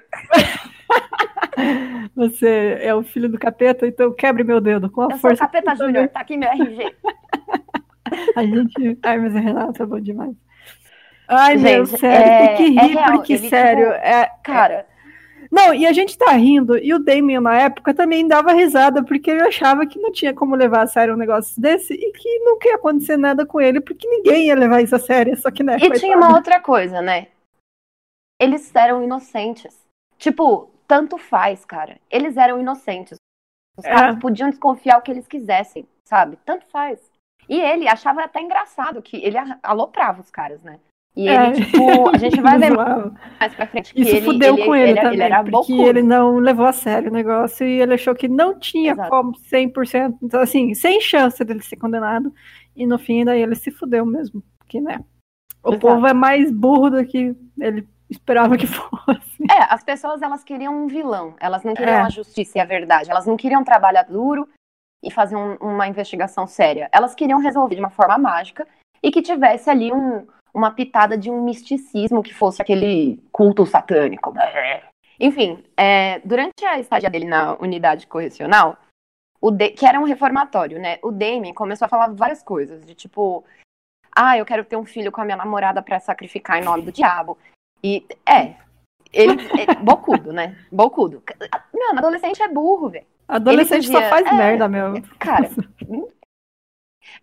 Você 2.15 2.79
é 2.81 2.93
o 2.95 3.03
filho 3.03 3.29
do 3.29 3.38
capeta, 3.38 3.88
então 3.88 4.12
quebre 4.13 4.43
meu 4.43 4.60
dedo 4.60 4.89
com 4.89 5.01
a 5.01 5.05
eu 5.12 5.17
força. 5.17 5.38
Sou 5.38 5.45
capeta 5.45 5.75
Júnior, 5.75 6.08
tá 6.10 6.21
aqui 6.21 6.36
meu 6.36 6.49
RG. 6.49 6.95
A 8.36 8.43
gente. 8.43 8.99
Ai, 9.03 9.17
mas 9.17 9.36
a 9.36 9.39
Renata 9.39 9.81
é 9.81 9.86
bom 9.86 9.99
demais. 9.99 10.36
Ai, 11.28 11.58
gente, 11.58 11.64
meu, 11.64 11.86
sério, 11.86 12.32
é, 12.32 12.48
tem 12.48 12.58
que 12.58 12.64
rir, 12.72 12.78
é 12.78 12.94
real, 12.94 13.12
porque, 13.14 13.34
ele, 13.34 13.50
sério, 13.50 13.86
tipo, 13.86 14.06
é. 14.06 14.32
Cara. 14.44 14.88
Não, 15.52 15.74
e 15.74 15.86
a 15.86 15.94
gente 15.94 16.18
tá 16.18 16.32
rindo, 16.32 16.78
e 16.78 16.94
o 16.94 17.00
Damien 17.00 17.40
na 17.40 17.58
época 17.58 17.94
também 17.94 18.28
dava 18.28 18.52
risada, 18.52 19.04
porque 19.04 19.32
ele 19.32 19.44
achava 19.44 19.86
que 19.86 20.00
não 20.00 20.12
tinha 20.12 20.34
como 20.34 20.56
levar 20.56 20.82
a 20.82 20.88
sério 20.88 21.14
um 21.14 21.18
negócio 21.18 21.62
desse 21.62 21.94
e 21.94 22.12
que 22.12 22.40
não 22.40 22.58
ia 22.64 22.76
acontecer 22.76 23.16
nada 23.16 23.46
com 23.46 23.62
ele, 23.62 23.80
porque 23.80 24.08
ninguém 24.08 24.48
ia 24.48 24.56
levar 24.56 24.82
isso 24.82 24.96
a 24.96 25.00
sério, 25.00 25.38
só 25.38 25.50
que 25.52 25.64
né. 25.64 25.78
E 25.78 25.80
coitado. 25.80 26.00
tinha 26.00 26.18
uma 26.18 26.36
outra 26.36 26.60
coisa, 26.60 27.02
né? 27.02 27.28
Eles 28.40 28.74
eram 28.76 29.02
inocentes. 29.04 29.80
Tipo, 30.18 30.70
tanto 30.88 31.18
faz, 31.18 31.64
cara. 31.64 32.00
Eles 32.10 32.38
eram 32.38 32.60
inocentes. 32.60 33.18
Os 33.78 33.86
é. 33.86 33.90
caras 33.90 34.20
podiam 34.20 34.50
desconfiar 34.50 34.98
o 34.98 35.02
que 35.02 35.12
eles 35.12 35.28
quisessem, 35.28 35.88
sabe? 36.04 36.38
Tanto 36.46 36.66
faz. 36.68 37.00
E 37.48 37.60
ele 37.60 37.88
achava 37.88 38.24
até 38.24 38.42
engraçado 38.42 39.02
que 39.02 39.18
ele 39.18 39.38
aloprava 39.62 40.22
os 40.22 40.32
caras, 40.32 40.62
né? 40.64 40.80
E 41.15 41.30
ele, 41.30 41.38
é. 41.38 41.51
tipo, 41.54 42.10
a 42.10 42.17
gente 42.17 42.41
vai 42.41 42.58
ver 42.60 42.71
mais 42.75 43.56
pra 43.56 43.67
frente 43.67 43.93
que 43.93 44.01
Isso 44.01 44.17
ele, 44.17 44.25
fudeu 44.25 44.56
ele, 44.56 44.65
com 44.65 44.75
ele, 44.75 44.91
ele, 44.91 45.01
também, 45.01 45.13
ele 45.13 45.23
era 45.23 45.43
porque 45.43 45.73
ele 45.73 46.04
não 46.04 46.38
levou 46.39 46.65
a 46.65 46.73
sério 46.73 47.10
o 47.10 47.13
negócio 47.13 47.65
e 47.65 47.82
ele 47.82 47.93
achou 47.93 48.13
que 48.13 48.28
não 48.28 48.60
tinha 48.60 48.91
Exato. 48.91 49.10
como 49.10 49.32
100%, 49.32 50.17
então, 50.21 50.41
assim, 50.41 50.73
sem 50.73 50.99
chance 50.99 51.43
dele 51.43 51.62
ser 51.62 51.78
condenado. 51.78 52.34
E 52.75 52.86
no 52.86 52.99
fim, 52.99 53.23
daí 53.23 53.41
ele 53.41 53.56
se 53.56 53.71
fudeu 53.71 54.06
mesmo, 54.06 54.43
porque, 54.60 54.82
né? 54.82 54.99
O 55.63 55.69
Exato. 55.69 55.80
povo 55.80 56.06
é 56.06 56.13
mais 56.13 56.51
burro 56.51 56.89
do 56.89 57.06
que 57.06 57.34
ele 57.58 57.88
esperava 58.10 58.58
que 58.58 58.67
fosse. 58.67 59.43
É, 59.49 59.73
as 59.73 59.84
pessoas, 59.84 60.21
elas 60.21 60.43
queriam 60.43 60.84
um 60.84 60.88
vilão, 60.88 61.34
elas 61.39 61.63
não 61.63 61.73
queriam 61.73 61.95
é. 61.95 62.01
a 62.01 62.10
justiça 62.10 62.58
e 62.58 62.62
a 62.62 62.65
verdade, 62.65 63.10
elas 63.10 63.25
não 63.25 63.38
queriam 63.38 63.63
trabalhar 63.63 64.04
duro 64.04 64.49
e 65.01 65.10
fazer 65.10 65.38
um, 65.38 65.56
uma 65.62 65.88
investigação 65.88 66.45
séria. 66.45 66.89
Elas 66.91 67.15
queriam 67.15 67.39
resolver 67.39 67.75
de 67.75 67.82
uma 67.82 67.89
forma 67.89 68.17
mágica 68.17 68.67
e 69.01 69.12
que 69.12 69.21
tivesse 69.21 69.69
ali 69.69 69.93
um 69.93 70.25
uma 70.56 70.72
pitada 70.72 71.18
de 71.18 71.30
um 71.30 71.44
misticismo 71.44 72.24
que 72.24 72.34
fosse 72.34 72.62
aquele 72.62 73.22
culto 73.30 73.65
satânico. 73.65 74.34
Enfim, 75.20 75.62
é, 75.76 76.20
durante 76.24 76.63
a 76.63 76.80
estadia 76.80 77.10
dele 77.10 77.26
na 77.26 77.56
unidade 77.56 78.08
correcional, 78.08 78.78
o 79.41 79.52
de, 79.52 79.72
que 79.72 79.86
era 79.86 80.00
um 80.00 80.06
reformatório, 80.06 80.80
né? 80.80 80.98
O 81.04 81.12
Damien 81.12 81.54
começou 81.54 81.86
a 81.86 81.89
falar 81.89 82.08
várias 82.13 82.41
coisas, 82.41 82.86
de 82.86 82.96
tipo, 82.96 83.44
ah, 84.15 84.38
eu 84.38 84.46
quero 84.46 84.63
ter 84.63 84.78
um 84.78 84.86
filho 84.86 85.12
com 85.12 85.20
a 85.20 85.26
minha 85.26 85.36
namorada 85.36 85.82
para 85.82 86.00
sacrificar 86.00 86.58
em 86.58 86.63
nome 86.63 86.84
do 86.84 86.91
diabo. 86.91 87.38
E 87.84 88.06
é, 88.26 88.56
ele 89.12 89.34
é 89.60 89.76
bocudo, 89.76 90.32
né? 90.32 90.58
Bocudo. 90.72 91.22
Mano, 91.74 92.00
adolescente 92.00 92.41
é 92.41 92.48
burro, 92.48 92.89
velho. 92.89 93.06
Adolescente 93.28 93.88
só 93.88 94.02
faz 94.04 94.26
é, 94.26 94.32
merda, 94.32 94.70
meu. 94.70 95.02
Cara, 95.20 95.50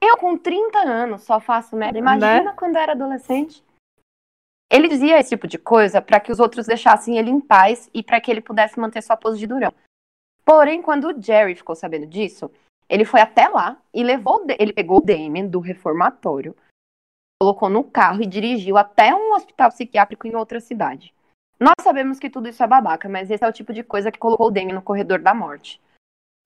Eu, 0.00 0.16
com 0.16 0.36
30 0.36 0.78
anos, 0.78 1.22
só 1.22 1.40
faço 1.40 1.76
merda. 1.76 1.98
Imagina 1.98 2.44
né? 2.44 2.54
quando 2.56 2.76
era 2.76 2.92
adolescente. 2.92 3.62
Ele 4.70 4.88
dizia 4.88 5.18
esse 5.18 5.30
tipo 5.30 5.46
de 5.46 5.58
coisa 5.58 6.00
para 6.00 6.18
que 6.18 6.32
os 6.32 6.40
outros 6.40 6.66
deixassem 6.66 7.18
ele 7.18 7.30
em 7.30 7.40
paz 7.40 7.90
e 7.92 8.02
para 8.02 8.20
que 8.20 8.30
ele 8.30 8.40
pudesse 8.40 8.80
manter 8.80 9.02
sua 9.02 9.16
pose 9.16 9.38
de 9.38 9.46
durão. 9.46 9.72
Porém, 10.44 10.80
quando 10.80 11.08
o 11.08 11.22
Jerry 11.22 11.54
ficou 11.54 11.74
sabendo 11.76 12.06
disso, 12.06 12.50
ele 12.88 13.04
foi 13.04 13.20
até 13.20 13.48
lá 13.48 13.78
e 13.92 14.02
levou. 14.02 14.44
Ele 14.58 14.72
pegou 14.72 14.98
o 14.98 15.02
Damien 15.02 15.46
do 15.46 15.60
reformatório, 15.60 16.56
colocou 17.40 17.68
no 17.68 17.84
carro 17.84 18.22
e 18.22 18.26
dirigiu 18.26 18.76
até 18.76 19.14
um 19.14 19.34
hospital 19.34 19.70
psiquiátrico 19.70 20.26
em 20.26 20.34
outra 20.34 20.60
cidade. 20.60 21.14
Nós 21.60 21.74
sabemos 21.80 22.18
que 22.18 22.30
tudo 22.30 22.48
isso 22.48 22.62
é 22.62 22.66
babaca, 22.66 23.08
mas 23.08 23.30
esse 23.30 23.44
é 23.44 23.48
o 23.48 23.52
tipo 23.52 23.72
de 23.72 23.84
coisa 23.84 24.10
que 24.10 24.18
colocou 24.18 24.48
o 24.48 24.50
Damien 24.50 24.74
no 24.74 24.82
corredor 24.82 25.20
da 25.20 25.34
morte. 25.34 25.80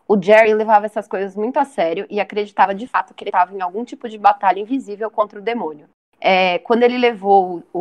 O 0.08 0.20
Jerry 0.20 0.54
levava 0.54 0.86
essas 0.86 1.08
coisas 1.08 1.34
muito 1.34 1.58
a 1.58 1.64
sério 1.64 2.06
e 2.08 2.20
acreditava 2.20 2.74
de 2.74 2.86
fato 2.86 3.12
que 3.12 3.24
ele 3.24 3.30
estava 3.30 3.54
em 3.54 3.60
algum 3.60 3.84
tipo 3.84 4.08
de 4.08 4.16
batalha 4.16 4.60
invisível 4.60 5.10
contra 5.10 5.38
o 5.38 5.42
demônio. 5.42 5.88
É, 6.20 6.58
quando 6.60 6.84
ele 6.84 6.96
levou 6.96 7.62
o, 7.72 7.78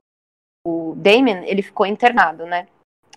o 0.65 0.95
Damien, 0.95 1.47
ele 1.47 1.61
ficou 1.61 1.85
internado, 1.85 2.45
né? 2.45 2.67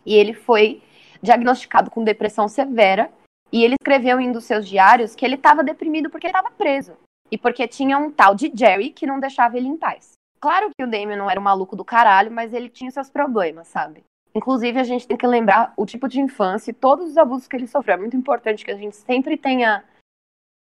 E 0.05 0.15
ele 0.15 0.35
foi 0.35 0.83
diagnosticado 1.23 1.91
com 1.91 2.05
depressão 2.05 2.49
severa 2.49 3.11
e 3.51 3.65
ele 3.65 3.77
escreveu 3.81 4.21
em 4.21 4.29
um 4.29 4.33
dos 4.33 4.45
seus 4.45 4.69
diários 4.69 5.15
que 5.15 5.25
ele 5.25 5.35
estava 5.37 5.65
deprimido 5.65 6.11
porque 6.11 6.27
estava 6.27 6.51
preso 6.51 6.97
e 7.31 7.39
porque 7.39 7.67
tinha 7.67 7.99
um 7.99 8.11
tal 8.11 8.35
de 8.35 8.53
Jerry 8.55 8.91
que 8.91 9.07
não 9.07 9.19
deixava 9.19 9.57
ele 9.57 9.69
em 9.69 9.77
paz. 9.77 10.13
Claro 10.41 10.71
que 10.77 10.85
o 10.85 10.91
Damien 10.91 11.17
não 11.17 11.31
era 11.31 11.41
um 11.41 11.43
maluco 11.43 11.75
do 11.75 11.85
caralho, 11.85 12.31
mas 12.31 12.53
ele 12.53 12.69
tinha 12.69 12.91
seus 12.91 13.11
problemas, 13.11 13.69
sabe? 13.69 14.05
Inclusive, 14.39 14.79
a 14.79 14.85
gente 14.85 15.05
tem 15.05 15.17
que 15.17 15.27
lembrar 15.27 15.73
o 15.77 15.85
tipo 15.85 16.07
de 16.07 16.21
infância 16.21 16.71
e 16.71 16.75
todos 16.75 17.11
os 17.11 17.17
abusos 17.17 17.49
que 17.49 17.57
ele 17.57 17.67
sofreu. 17.67 17.97
É 17.97 17.99
muito 17.99 18.17
importante 18.17 18.65
que 18.65 18.71
a 18.71 18.77
gente 18.77 18.95
sempre 18.95 19.37
tenha 19.37 19.85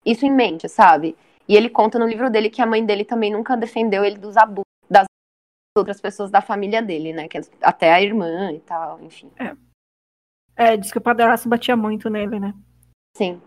isso 0.05 0.25
em 0.25 0.31
mente, 0.31 0.67
sabe? 0.67 1.15
E 1.47 1.55
ele 1.55 1.69
conta 1.69 1.97
no 1.97 2.05
livro 2.05 2.29
dele 2.29 2.49
que 2.49 2.61
a 2.61 2.65
mãe 2.65 2.85
dele 2.85 3.05
também 3.05 3.31
nunca 3.31 3.55
defendeu 3.55 4.03
ele 4.03 4.17
dos 4.17 4.35
abusos 4.35 4.65
das 4.89 5.05
outras 5.77 6.01
pessoas 6.01 6.29
da 6.29 6.41
família 6.41 6.81
dele, 6.81 7.13
né? 7.13 7.29
Que 7.29 7.39
até 7.61 7.93
a 7.93 8.01
irmã 8.01 8.51
e 8.51 8.59
tal, 8.59 9.01
enfim. 9.01 9.31
É. 9.39 9.55
É, 10.53 10.75
diz 10.75 10.91
que 10.91 10.97
o 10.97 11.01
padrasto 11.01 11.47
batia 11.47 11.77
muito 11.77 12.09
nele, 12.09 12.41
né? 12.41 12.53
Sim. 13.15 13.41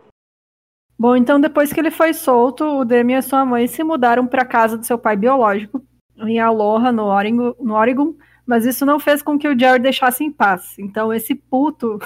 Bom, 0.98 1.14
então 1.16 1.38
depois 1.38 1.70
que 1.70 1.78
ele 1.78 1.90
foi 1.90 2.14
solto, 2.14 2.64
o 2.64 2.84
Demi 2.84 3.12
e 3.12 3.20
sua 3.20 3.44
mãe 3.44 3.66
se 3.66 3.84
mudaram 3.84 4.26
para 4.26 4.46
casa 4.46 4.78
do 4.78 4.86
seu 4.86 4.98
pai 4.98 5.16
biológico, 5.16 5.84
em 6.16 6.40
Aloha, 6.40 6.90
no 6.90 7.04
Oregon, 7.04 7.54
no 7.60 7.74
Oregon, 7.74 8.14
mas 8.46 8.66
isso 8.66 8.84
não 8.84 9.00
fez 9.00 9.22
com 9.22 9.38
que 9.38 9.48
o 9.48 9.58
Jerry 9.58 9.78
deixasse 9.78 10.22
em 10.22 10.30
paz. 10.30 10.78
Então 10.78 11.12
esse 11.12 11.34
puto, 11.34 11.98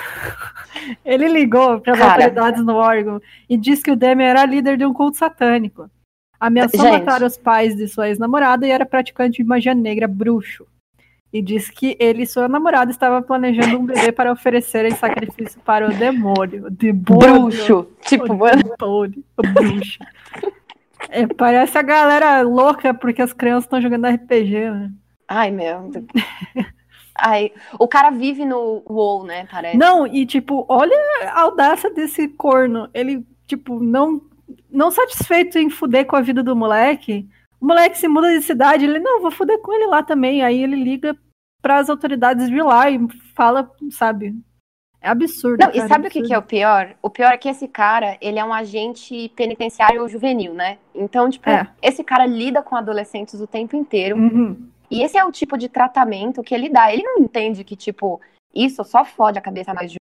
ele 1.05 1.29
ligou 1.29 1.81
para 1.81 1.94
as 1.94 2.01
autoridades 2.01 2.64
no 2.64 2.77
Oregon 2.77 3.20
e 3.48 3.57
disse 3.57 3.83
que 3.83 3.90
o 3.90 3.96
Demi 3.96 4.24
era 4.24 4.44
líder 4.44 4.77
de 4.77 4.85
um 4.85 4.92
culto 4.92 5.16
satânico. 5.16 5.90
Ameaçou 6.40 6.81
Gente. 6.81 7.01
matar 7.01 7.22
os 7.22 7.37
pais 7.37 7.74
de 7.74 7.88
sua 7.88 8.09
ex-namorada 8.09 8.66
e 8.66 8.70
era 8.70 8.87
praticante 8.87 9.42
de 9.42 9.48
magia 9.48 9.74
negra 9.74 10.07
bruxo 10.07 10.66
e 11.33 11.42
disse 11.42 11.70
que 11.70 11.96
ele 12.01 12.22
e 12.22 12.27
sua 12.27 12.48
namorada 12.48 12.90
estavam 12.90 13.22
planejando 13.22 13.79
um 13.79 13.85
bebê 13.85 14.11
para 14.12 14.33
oferecer 14.33 14.87
em 14.87 14.94
sacrifício 14.94 15.61
para 15.61 15.87
o 15.87 15.92
demônio. 15.92 16.70
demônio 16.70 17.42
bruxo. 17.42 17.88
Tipo, 18.03 18.24
o 18.24 18.29
demônio, 18.29 19.24
o 19.37 19.42
bruxo. 19.42 19.98
É, 21.11 21.27
parece 21.29 21.79
a 21.79 21.83
galera 21.83 22.42
louca 22.42 22.92
porque 22.92 23.22
as 23.22 23.33
crianças 23.33 23.64
estão 23.64 23.81
jogando 23.81 24.09
RPG, 24.09 24.68
né? 24.68 24.90
Ai, 25.28 25.50
meu. 25.50 25.90
Ai, 27.20 27.52
o 27.78 27.86
cara 27.86 28.10
vive 28.10 28.44
no 28.44 28.82
WoW, 28.88 29.24
né, 29.24 29.46
parece. 29.50 29.76
Não, 29.76 30.06
e 30.06 30.24
tipo, 30.24 30.64
olha 30.68 30.96
a 31.32 31.42
audácia 31.42 31.92
desse 31.92 32.28
corno. 32.28 32.88
Ele, 32.94 33.26
tipo, 33.46 33.80
não, 33.80 34.22
não 34.70 34.90
satisfeito 34.90 35.58
em 35.58 35.68
fuder 35.68 36.06
com 36.06 36.16
a 36.16 36.20
vida 36.20 36.42
do 36.42 36.54
moleque, 36.54 37.28
o 37.60 37.66
moleque 37.66 37.98
se 37.98 38.06
muda 38.06 38.30
de 38.30 38.42
cidade, 38.42 38.84
ele, 38.84 39.00
não, 39.00 39.20
vou 39.20 39.30
foder 39.30 39.60
com 39.60 39.72
ele 39.72 39.86
lá 39.86 40.02
também. 40.02 40.42
Aí 40.42 40.62
ele 40.62 40.76
liga 40.76 41.16
para 41.60 41.78
as 41.78 41.90
autoridades 41.90 42.48
de 42.48 42.62
lá 42.62 42.88
e 42.88 43.00
fala, 43.34 43.70
sabe? 43.90 44.34
É 45.00 45.08
absurdo. 45.08 45.60
Não, 45.60 45.72
cara, 45.72 45.84
e 45.84 45.88
sabe 45.88 46.08
o 46.08 46.10
que, 46.10 46.22
que, 46.22 46.34
é 46.34 46.38
o 46.38 46.42
pior? 46.42 46.94
O 47.02 47.10
pior 47.10 47.32
é 47.32 47.36
que 47.36 47.48
esse 47.48 47.68
cara, 47.68 48.16
ele 48.20 48.38
é 48.38 48.44
um 48.44 48.52
agente 48.52 49.30
penitenciário 49.36 50.08
juvenil, 50.08 50.54
né? 50.54 50.78
Então, 50.94 51.30
tipo, 51.30 51.48
é. 51.48 51.68
esse 51.82 52.02
cara 52.02 52.26
lida 52.26 52.62
com 52.62 52.76
adolescentes 52.76 53.40
o 53.40 53.46
tempo 53.46 53.76
inteiro. 53.76 54.16
Uhum. 54.16 54.68
E 54.90 55.03
esse 55.03 55.18
é 55.18 55.24
o 55.24 55.33
tipo 55.33 55.57
de 55.57 55.68
tratamento 55.68 56.42
que 56.42 56.55
ele 56.55 56.68
dá. 56.68 56.92
Ele 56.92 57.03
não 57.03 57.18
entende 57.18 57.64
que, 57.64 57.77
tipo, 57.77 58.20
isso 58.55 58.83
só 58.85 59.05
fode 59.05 59.38
a 59.38 59.42
cabeça 59.42 59.74
mais 59.74 59.90
de 59.92 59.98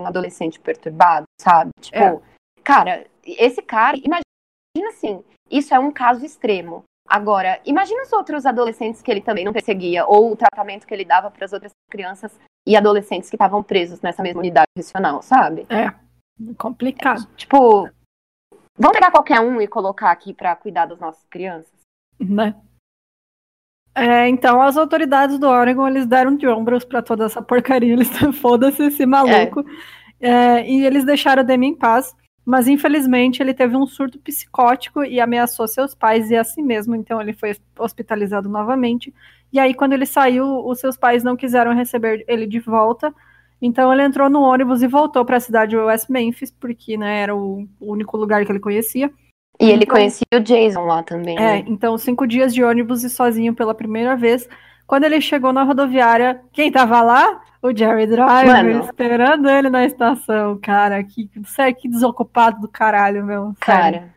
um 0.00 0.06
adolescente 0.06 0.60
perturbado, 0.60 1.24
sabe? 1.40 1.70
Tipo, 1.80 1.98
é. 1.98 2.20
cara, 2.62 3.06
esse 3.24 3.60
cara, 3.60 3.96
imagina 3.96 4.90
assim, 4.90 5.24
isso 5.50 5.74
é 5.74 5.78
um 5.78 5.90
caso 5.90 6.24
extremo. 6.24 6.84
Agora, 7.08 7.58
imagina 7.64 8.02
os 8.02 8.12
outros 8.12 8.44
adolescentes 8.44 9.00
que 9.00 9.10
ele 9.10 9.22
também 9.22 9.44
não 9.44 9.52
perseguia, 9.52 10.06
ou 10.06 10.32
o 10.32 10.36
tratamento 10.36 10.86
que 10.86 10.92
ele 10.92 11.04
dava 11.04 11.30
para 11.30 11.44
as 11.44 11.52
outras 11.52 11.72
crianças 11.90 12.38
e 12.66 12.76
adolescentes 12.76 13.30
que 13.30 13.36
estavam 13.36 13.62
presos 13.62 14.02
nessa 14.02 14.22
mesma 14.22 14.40
unidade 14.40 14.66
regional, 14.76 15.22
sabe? 15.22 15.66
É, 15.70 15.92
complicado. 16.58 17.22
É, 17.22 17.36
tipo, 17.36 17.88
vamos 18.76 18.94
pegar 18.94 19.10
qualquer 19.10 19.40
um 19.40 19.60
e 19.60 19.66
colocar 19.66 20.10
aqui 20.10 20.34
para 20.34 20.54
cuidar 20.54 20.84
das 20.84 21.00
nossas 21.00 21.24
crianças? 21.30 21.72
Né? 22.20 22.54
É, 23.98 24.28
então, 24.28 24.60
as 24.62 24.76
autoridades 24.76 25.38
do 25.38 25.48
Oregon, 25.48 25.86
eles 25.86 26.06
deram 26.06 26.36
de 26.36 26.46
ombros 26.46 26.84
para 26.84 27.02
toda 27.02 27.24
essa 27.24 27.42
porcaria, 27.42 27.92
eles 27.94 28.10
foda-se 28.40 28.82
esse 28.84 29.04
maluco, 29.04 29.64
é. 30.20 30.58
É, 30.58 30.70
e 30.70 30.84
eles 30.84 31.04
deixaram 31.04 31.42
o 31.42 31.46
Demi 31.46 31.68
em 31.68 31.74
paz. 31.74 32.14
Mas 32.44 32.66
infelizmente 32.66 33.42
ele 33.42 33.52
teve 33.52 33.76
um 33.76 33.86
surto 33.86 34.18
psicótico 34.20 35.04
e 35.04 35.20
ameaçou 35.20 35.68
seus 35.68 35.94
pais 35.94 36.30
e 36.30 36.34
a 36.34 36.42
si 36.42 36.62
mesmo, 36.62 36.96
então 36.96 37.20
ele 37.20 37.34
foi 37.34 37.54
hospitalizado 37.78 38.48
novamente. 38.48 39.12
E 39.52 39.58
aí, 39.58 39.74
quando 39.74 39.92
ele 39.92 40.06
saiu, 40.06 40.66
os 40.66 40.80
seus 40.80 40.96
pais 40.96 41.22
não 41.22 41.36
quiseram 41.36 41.74
receber 41.74 42.24
ele 42.26 42.46
de 42.46 42.58
volta. 42.58 43.14
Então 43.60 43.92
ele 43.92 44.02
entrou 44.02 44.30
no 44.30 44.40
ônibus 44.40 44.82
e 44.82 44.86
voltou 44.86 45.26
para 45.26 45.36
a 45.36 45.40
cidade 45.40 45.72
de 45.72 45.76
West 45.76 46.08
Memphis, 46.08 46.50
porque 46.50 46.96
né, 46.96 47.20
era 47.20 47.36
o 47.36 47.68
único 47.78 48.16
lugar 48.16 48.44
que 48.46 48.50
ele 48.50 48.60
conhecia. 48.60 49.12
E 49.60 49.70
ele 49.70 49.82
então, 49.82 49.96
conhecia 49.96 50.26
o 50.32 50.40
Jason 50.40 50.84
lá 50.84 51.02
também. 51.02 51.36
É, 51.36 51.40
né? 51.40 51.64
então 51.66 51.98
cinco 51.98 52.26
dias 52.26 52.54
de 52.54 52.62
ônibus 52.62 53.02
e 53.02 53.10
sozinho 53.10 53.54
pela 53.54 53.74
primeira 53.74 54.16
vez. 54.16 54.48
Quando 54.86 55.04
ele 55.04 55.20
chegou 55.20 55.52
na 55.52 55.64
rodoviária, 55.64 56.40
quem 56.52 56.70
tava 56.70 57.02
lá? 57.02 57.42
O 57.60 57.76
Jerry 57.76 58.06
Driver 58.06 58.46
Mano. 58.46 58.80
esperando 58.84 59.50
ele 59.50 59.68
na 59.68 59.84
estação, 59.84 60.58
cara. 60.62 61.02
Que, 61.02 61.28
é 61.58 61.72
que 61.72 61.88
desocupado 61.88 62.60
do 62.60 62.68
caralho, 62.68 63.24
meu. 63.24 63.52
Cara. 63.60 64.14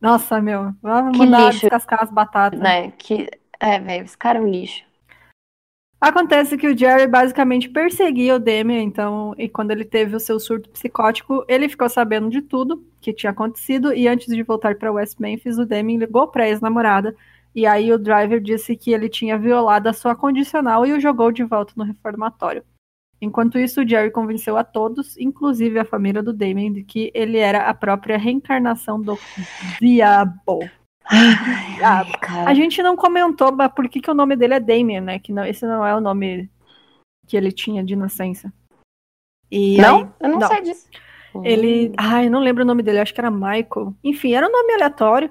Nossa, 0.00 0.40
meu. 0.40 0.74
Vamos 0.82 1.16
mandar 1.16 1.46
lixo, 1.46 1.60
descascar 1.60 2.02
as 2.02 2.10
batatas. 2.10 2.58
Né? 2.58 2.90
Que... 2.98 3.28
É, 3.60 3.78
velho, 3.78 4.04
esse 4.04 4.18
cara 4.18 4.40
é 4.40 4.42
um 4.42 4.48
lixo. 4.48 4.84
Acontece 6.00 6.58
que 6.58 6.66
o 6.66 6.76
Jerry 6.76 7.06
basicamente 7.06 7.68
perseguia 7.68 8.34
o 8.34 8.40
Demian, 8.40 8.82
então, 8.82 9.32
e 9.38 9.48
quando 9.48 9.70
ele 9.70 9.84
teve 9.84 10.16
o 10.16 10.20
seu 10.20 10.40
surto 10.40 10.68
psicótico, 10.70 11.44
ele 11.46 11.68
ficou 11.68 11.88
sabendo 11.88 12.28
de 12.28 12.42
tudo 12.42 12.84
que 13.02 13.12
tinha 13.12 13.30
acontecido, 13.30 13.92
e 13.92 14.08
antes 14.08 14.34
de 14.34 14.42
voltar 14.42 14.76
para 14.76 14.92
West 14.92 15.18
Memphis, 15.18 15.58
o 15.58 15.66
Demian 15.66 15.98
ligou 15.98 16.28
para 16.28 16.44
a 16.44 16.48
ex-namorada 16.48 17.14
e 17.54 17.66
aí 17.66 17.92
o 17.92 17.98
driver 17.98 18.40
disse 18.40 18.76
que 18.76 18.92
ele 18.92 19.08
tinha 19.08 19.38
violado 19.38 19.88
a 19.88 19.92
sua 19.92 20.16
condicional 20.16 20.86
e 20.86 20.92
o 20.92 21.00
jogou 21.00 21.30
de 21.30 21.44
volta 21.44 21.72
no 21.76 21.84
reformatório. 21.84 22.64
Enquanto 23.20 23.58
isso, 23.58 23.82
o 23.82 23.88
Jerry 23.88 24.10
convenceu 24.10 24.56
a 24.56 24.64
todos, 24.64 25.16
inclusive 25.16 25.78
a 25.78 25.84
família 25.84 26.22
do 26.22 26.32
Damien, 26.32 26.72
de 26.72 26.82
que 26.82 27.10
ele 27.14 27.38
era 27.38 27.68
a 27.68 27.74
própria 27.74 28.18
reencarnação 28.18 29.00
do 29.00 29.16
diabo. 29.80 30.68
Ai, 31.04 31.28
ai, 31.84 32.46
a 32.46 32.54
gente 32.54 32.82
não 32.82 32.96
comentou 32.96 33.52
por 33.70 33.88
que, 33.88 34.00
que 34.00 34.10
o 34.10 34.14
nome 34.14 34.34
dele 34.34 34.54
é 34.54 34.60
Damien, 34.60 35.00
né? 35.00 35.18
Que 35.18 35.32
não, 35.32 35.44
esse 35.44 35.64
não 35.66 35.86
é 35.86 35.94
o 35.94 36.00
nome 36.00 36.50
que 37.26 37.36
ele 37.36 37.52
tinha 37.52 37.84
de 37.84 37.94
nascença. 37.94 38.52
E 39.50 39.76
não? 39.76 39.98
Aí, 39.98 40.08
eu 40.20 40.28
não, 40.30 40.38
não, 40.40 40.48
sei 40.48 40.62
disso. 40.62 40.88
Ele. 41.42 41.92
Ai, 41.96 42.26
eu 42.26 42.30
não 42.30 42.40
lembro 42.40 42.62
o 42.62 42.66
nome 42.66 42.82
dele, 42.82 43.00
acho 43.00 43.14
que 43.14 43.20
era 43.20 43.30
Michael. 43.30 43.94
Enfim, 44.02 44.34
era 44.34 44.46
um 44.46 44.52
nome 44.52 44.74
aleatório. 44.74 45.30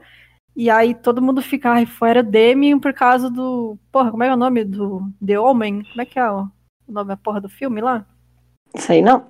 E 0.56 0.70
aí 0.70 0.94
todo 0.94 1.22
mundo 1.22 1.42
fica, 1.42 1.72
ai, 1.72 1.86
fora 1.86 2.22
Demian 2.22 2.80
por 2.80 2.94
causa 2.94 3.30
do. 3.30 3.78
Porra, 3.92 4.12
como 4.12 4.24
é, 4.24 4.28
é 4.28 4.34
o 4.34 4.38
nome 4.38 4.66
do 4.66 5.02
The 5.26 5.40
Omen? 5.40 5.84
Como 5.84 6.02
é 6.02 6.06
que 6.06 6.20
é 6.20 6.30
o 6.30 6.48
nome 6.88 7.08
da 7.08 7.18
porra 7.18 7.40
do 7.40 7.50
filme 7.50 7.80
lá? 7.80 8.06
Sei 8.76 9.02
não. 9.02 9.28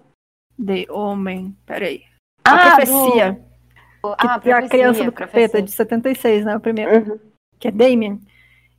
The 0.63 0.85
Omen, 0.89 1.55
peraí. 1.65 2.03
Ah, 2.43 2.55
a 2.55 2.75
profecia. 2.75 3.31
Do... 3.33 4.15
Ah, 4.17 4.41
é 4.43 4.51
a 4.51 4.67
criança 4.67 5.03
do 5.03 5.11
profeta 5.11 5.61
de 5.61 5.71
76, 5.71 6.45
né? 6.45 6.55
O 6.55 6.59
primeiro. 6.59 7.11
Uhum. 7.11 7.19
Que 7.59 7.67
é 7.67 7.71
Damien. 7.71 8.19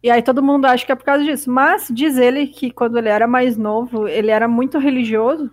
E 0.02 0.10
aí 0.10 0.20
todo 0.20 0.42
mundo 0.42 0.64
acha 0.66 0.84
que 0.84 0.90
é 0.90 0.96
por 0.96 1.04
causa 1.04 1.24
disso. 1.24 1.50
Mas 1.50 1.86
diz 1.88 2.16
ele 2.16 2.48
que 2.48 2.72
quando 2.72 2.98
ele 2.98 3.08
era 3.08 3.28
mais 3.28 3.56
novo, 3.56 4.08
ele 4.08 4.32
era 4.32 4.48
muito 4.48 4.78
religioso. 4.78 5.48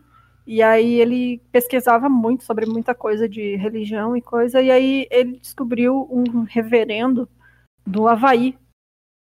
E 0.50 0.64
aí 0.64 0.96
ele 0.96 1.38
pesquisava 1.52 2.10
muito 2.10 2.44
sobre 2.44 2.66
muita 2.66 2.96
coisa 2.96 3.30
de 3.30 3.56
religião 3.56 4.18
e 4.18 4.22
coisa, 4.22 4.60
e 4.60 4.72
aí 4.72 5.08
ele 5.12 5.38
descobriu 5.38 6.08
um 6.10 6.42
reverendo 6.42 7.30
do 7.86 8.08
Havaí 8.08 8.58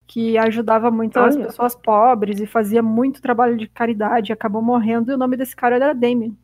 que 0.07 0.39
ajudava 0.39 0.93
muito 0.93 1.19
Olha. 1.19 1.29
as 1.29 1.37
pessoas 1.37 1.75
pobres 1.75 2.39
e 2.39 2.47
fazia 2.47 2.85
muito 2.85 3.21
trabalho 3.21 3.57
de 3.57 3.67
caridade, 3.67 4.33
acabou 4.33 4.63
morrendo, 4.63 5.11
e 5.11 5.15
o 5.17 5.19
nome 5.19 5.37
desse 5.37 5.57
cara 5.57 5.75
era 5.75 5.93
Damien. 5.93 6.39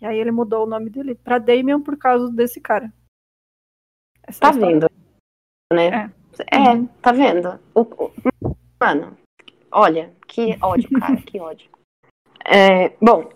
E 0.00 0.06
aí 0.06 0.18
ele 0.18 0.32
mudou 0.32 0.64
o 0.64 0.68
nome 0.68 0.88
dele 0.88 1.14
para 1.14 1.38
Damien 1.38 1.82
por 1.82 1.98
causa 1.98 2.32
desse 2.32 2.58
cara. 2.58 2.90
Essa 4.22 4.40
tá 4.40 4.50
vendo, 4.50 4.88
né? 5.70 6.10
É, 6.50 6.56
é 6.56 6.70
uhum. 6.70 6.86
tá 7.02 7.12
vendo? 7.12 7.60
O, 7.74 7.82
o, 7.82 8.12
mano, 8.80 9.14
olha, 9.70 10.10
que 10.26 10.56
ódio, 10.62 10.88
cara, 10.98 11.16
que 11.20 11.38
ódio. 11.38 11.70
É, 12.42 12.96
bom, 12.98 13.35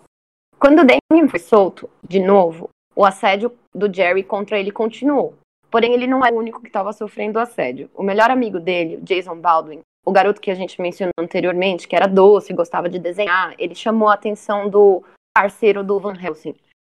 quando 0.61 0.85
Damien 0.85 1.27
foi 1.27 1.39
solto, 1.39 1.89
de 2.07 2.19
novo, 2.19 2.69
o 2.95 3.03
assédio 3.03 3.51
do 3.73 3.91
Jerry 3.91 4.21
contra 4.21 4.59
ele 4.59 4.71
continuou. 4.71 5.33
Porém, 5.71 5.91
ele 5.91 6.05
não 6.05 6.23
é 6.23 6.31
o 6.31 6.37
único 6.37 6.61
que 6.61 6.67
estava 6.67 6.93
sofrendo 6.93 7.39
assédio. 7.39 7.89
O 7.95 8.03
melhor 8.03 8.29
amigo 8.29 8.59
dele, 8.59 8.97
Jason 9.01 9.41
Baldwin, 9.41 9.79
o 10.05 10.11
garoto 10.11 10.39
que 10.39 10.51
a 10.51 10.53
gente 10.53 10.79
mencionou 10.79 11.13
anteriormente, 11.17 11.87
que 11.87 11.95
era 11.95 12.05
doce, 12.05 12.53
gostava 12.53 12.87
de 12.87 12.99
desenhar, 12.99 13.55
ele 13.57 13.73
chamou 13.73 14.07
a 14.07 14.13
atenção 14.13 14.69
do 14.69 15.03
parceiro 15.35 15.83
do 15.83 15.99
Van 15.99 16.13
Helsing. 16.13 16.53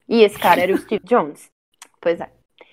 E 0.08 0.24
esse 0.24 0.36
cara 0.36 0.60
era 0.60 0.74
o 0.74 0.78
Steve 0.78 1.04
Jones. 1.04 1.46
Pois 2.00 2.20
é. 2.20 2.28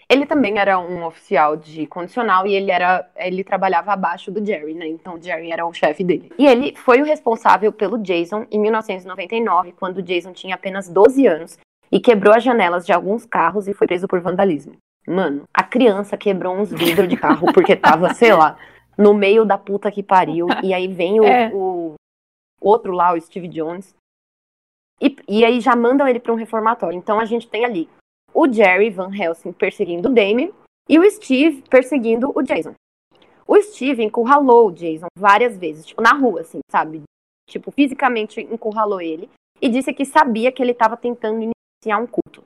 Ele 0.10 0.26
também 0.26 0.58
era 0.58 0.80
um 0.80 1.06
oficial 1.06 1.56
de 1.56 1.86
condicional 1.86 2.48
e 2.48 2.56
ele 2.56 2.72
era 2.72 3.08
ele 3.16 3.44
trabalhava 3.44 3.94
abaixo 3.94 4.32
do 4.32 4.44
Jerry, 4.44 4.74
né? 4.74 4.88
Então 4.88 5.14
o 5.14 5.22
Jerry 5.22 5.52
era 5.52 5.68
o 5.68 5.74
chefe 5.74 6.04
dele. 6.04 6.32
E 6.38 6.48
ele 6.48 6.76
foi 6.76 7.00
o 7.00 7.06
responsável 7.06 7.72
pelo 7.72 8.00
Jason 8.00 8.48
em 8.50 8.60
1999, 8.60 9.74
quando 9.74 9.98
o 9.98 10.02
Jason 10.02 10.34
tinha 10.34 10.56
apenas 10.56 10.90
12 10.90 11.28
anos 11.28 11.60
e 11.92 12.00
quebrou 12.00 12.34
as 12.34 12.44
janelas 12.44 12.88
de 12.88 12.92
alguns 12.92 13.24
carros 13.24 13.68
e 13.68 13.74
foi 13.74 13.86
preso 13.86 14.08
por 14.08 14.20
vandalismo. 14.20 14.76
Mano, 15.08 15.44
a 15.54 15.64
criança 15.64 16.18
quebrou 16.18 16.56
uns 16.56 16.72
vidros 16.72 17.08
de 17.08 17.16
carro 17.16 17.54
porque 17.54 17.76
tava, 17.76 18.12
sei 18.16 18.34
lá, 18.34 18.58
no 18.98 19.14
meio 19.14 19.46
da 19.46 19.60
puta 19.60 19.92
que 19.92 20.02
pariu. 20.02 20.48
E 20.64 20.74
aí 20.74 20.88
vem 20.88 21.20
o, 21.20 21.24
é. 21.24 21.52
o 21.54 21.94
outro 22.60 22.94
lá, 22.94 23.14
o 23.14 23.22
Steve 23.22 23.48
Jones. 23.48 23.96
E, 25.00 25.16
e 25.28 25.46
aí 25.46 25.62
já 25.62 25.76
mandam 25.76 26.08
ele 26.08 26.20
para 26.20 26.34
um 26.34 26.36
reformatório. 26.36 26.98
Então 26.98 27.20
a 27.20 27.26
gente 27.26 27.48
tem 27.48 27.64
ali 27.64 27.88
o 28.40 28.50
Jerry 28.50 28.90
Van 28.90 29.14
Helsing 29.14 29.52
perseguindo 29.52 30.08
o 30.08 30.14
Damien 30.14 30.54
e 30.88 30.98
o 30.98 31.12
Steve 31.12 31.62
perseguindo 31.70 32.32
o 32.34 32.42
Jason. 32.42 32.74
O 33.46 33.62
Steve 33.62 34.02
encurralou 34.02 34.70
o 34.70 34.72
Jason 34.72 35.08
várias 35.18 35.58
vezes, 35.58 35.86
tipo, 35.86 36.02
na 36.02 36.14
rua, 36.14 36.40
assim, 36.40 36.60
sabe? 36.72 37.04
Tipo, 37.50 37.70
fisicamente 37.70 38.40
encurralou 38.40 39.02
ele 39.02 39.30
e 39.62 39.68
disse 39.68 39.92
que 39.92 40.06
sabia 40.06 40.54
que 40.54 40.64
ele 40.64 40.72
estava 40.72 40.96
tentando 40.96 41.42
iniciar 41.42 41.98
um 41.98 42.08
culto. 42.08 42.42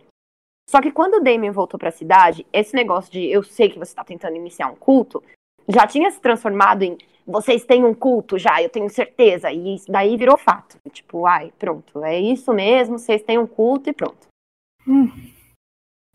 Só 0.68 0.82
que 0.82 0.92
quando 0.92 1.16
o 1.16 1.24
Damien 1.24 1.52
voltou 1.52 1.80
para 1.80 1.90
a 1.90 1.92
cidade, 1.92 2.44
esse 2.52 2.76
negócio 2.76 3.12
de 3.12 3.28
eu 3.30 3.44
sei 3.44 3.70
que 3.70 3.78
você 3.78 3.92
está 3.92 4.04
tentando 4.04 4.36
iniciar 4.36 4.72
um 4.72 4.76
culto 4.76 5.22
já 5.68 5.86
tinha 5.86 6.10
se 6.10 6.20
transformado 6.20 6.82
em 6.82 6.98
vocês 7.26 7.64
têm 7.64 7.86
um 7.86 7.94
culto 7.94 8.40
já, 8.40 8.62
eu 8.64 8.70
tenho 8.70 8.90
certeza. 8.90 9.52
E 9.52 9.80
daí 9.88 10.18
virou 10.18 10.38
fato. 10.38 10.76
Tipo, 10.92 11.28
ai, 11.28 11.54
pronto, 11.60 12.04
é 12.04 12.20
isso 12.20 12.52
mesmo, 12.52 12.98
vocês 12.98 13.22
têm 13.22 13.38
um 13.38 13.46
culto 13.46 13.92
e 13.92 13.94
pronto. 13.94 14.28
Hum. 14.88 15.33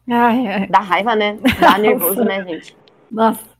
Ai, 0.09 0.47
ai. 0.47 0.67
Dá 0.69 0.81
raiva, 0.81 1.15
né? 1.15 1.39
Dá 1.61 1.77
nervoso, 1.79 2.25
né, 2.25 2.43
gente? 2.45 2.77
Nossa. 3.11 3.59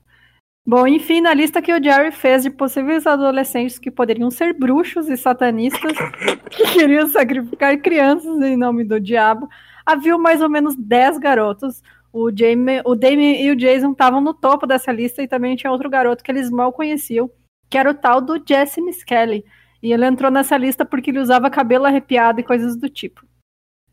Bom, 0.65 0.85
enfim, 0.85 1.21
na 1.21 1.33
lista 1.33 1.61
que 1.61 1.73
o 1.73 1.83
Jerry 1.83 2.11
fez 2.11 2.43
de 2.43 2.49
possíveis 2.49 3.07
adolescentes 3.07 3.79
que 3.79 3.89
poderiam 3.89 4.29
ser 4.29 4.53
bruxos 4.53 5.09
e 5.09 5.17
satanistas 5.17 5.93
que 6.49 6.63
queriam 6.73 7.07
sacrificar 7.07 7.75
crianças 7.79 8.39
em 8.41 8.55
nome 8.55 8.83
do 8.83 8.99
diabo, 8.99 9.49
havia 9.85 10.17
mais 10.17 10.41
ou 10.41 10.49
menos 10.49 10.75
10 10.75 11.17
garotos. 11.17 11.81
O, 12.11 12.31
Jamie, 12.35 12.81
o 12.85 12.95
Damien 12.95 13.43
e 13.43 13.51
o 13.51 13.55
Jason 13.55 13.91
estavam 13.91 14.19
no 14.19 14.33
topo 14.33 14.65
dessa 14.65 14.91
lista 14.91 15.21
e 15.21 15.27
também 15.27 15.55
tinha 15.55 15.71
outro 15.71 15.89
garoto 15.89 16.23
que 16.23 16.31
eles 16.31 16.49
mal 16.49 16.73
conheciam, 16.73 17.29
que 17.69 17.77
era 17.77 17.91
o 17.91 17.93
tal 17.93 18.19
do 18.19 18.41
Jesse 18.43 18.81
Miskelly. 18.81 19.45
E 19.81 19.93
ele 19.93 20.05
entrou 20.05 20.29
nessa 20.31 20.57
lista 20.57 20.83
porque 20.85 21.11
ele 21.11 21.19
usava 21.19 21.49
cabelo 21.49 21.85
arrepiado 21.85 22.39
e 22.39 22.43
coisas 22.43 22.75
do 22.75 22.89
tipo. 22.89 23.28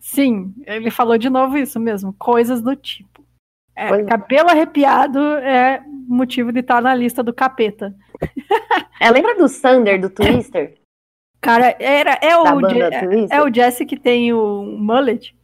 Sim, 0.08 0.54
ele 0.64 0.88
falou 0.90 1.18
de 1.18 1.28
novo 1.28 1.58
isso 1.58 1.80
mesmo, 1.80 2.12
coisas 2.16 2.62
do 2.62 2.76
tipo. 2.76 3.24
É, 3.74 4.04
cabelo 4.04 4.48
arrepiado 4.48 5.18
é 5.38 5.82
motivo 6.08 6.52
de 6.52 6.60
estar 6.60 6.80
na 6.80 6.94
lista 6.94 7.22
do 7.22 7.34
capeta. 7.34 7.94
É, 8.98 9.10
lembra 9.10 9.36
do 9.36 9.46
Sander 9.46 10.00
do 10.00 10.08
Twister? 10.08 10.78
Cara, 11.38 11.76
era, 11.78 12.18
é, 12.22 12.30
Da 12.42 12.54
o, 12.56 12.60
Je- 12.70 12.80
é, 12.80 13.26
é 13.36 13.42
o 13.42 13.52
Jesse 13.52 13.84
que 13.84 13.94
tem 13.96 14.32
o 14.32 14.62
mullet? 14.62 15.36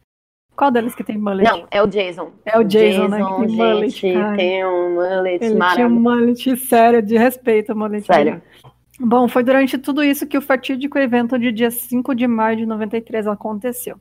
Qual 0.55 0.71
deles 0.71 0.95
que 0.95 1.03
tem 1.03 1.17
mullet? 1.19 1.47
Não, 1.47 1.67
é 1.69 1.83
o 1.83 1.85
Jason. 1.87 2.31
É 2.43 2.57
o 2.57 2.63
Jason, 2.63 3.07
né, 3.09 3.17
que 3.23 3.45
tem 3.47 3.55
mullet, 3.55 3.89
gente, 3.91 4.13
cara. 4.19 4.35
tem 4.35 4.65
um 4.65 4.95
mullet 4.95 5.35
Ele 5.35 5.39
tinha 5.39 5.55
um 5.55 5.59
maravilhoso. 5.59 5.99
mullet 6.01 6.57
sério, 6.57 7.01
de 7.03 7.15
respeito 7.15 7.75
mullet. 7.75 8.05
Sério. 8.07 8.41
Bom, 8.99 9.27
foi 9.27 9.43
durante 9.43 9.77
tudo 9.77 10.03
isso 10.03 10.25
que 10.25 10.37
o 10.37 10.41
fatídico 10.41 10.97
evento 10.97 11.37
de 11.37 11.51
dia 11.51 11.69
5 11.69 12.15
de 12.15 12.25
maio 12.27 12.57
de 12.57 12.65
93 12.65 13.27
aconteceu. 13.27 13.97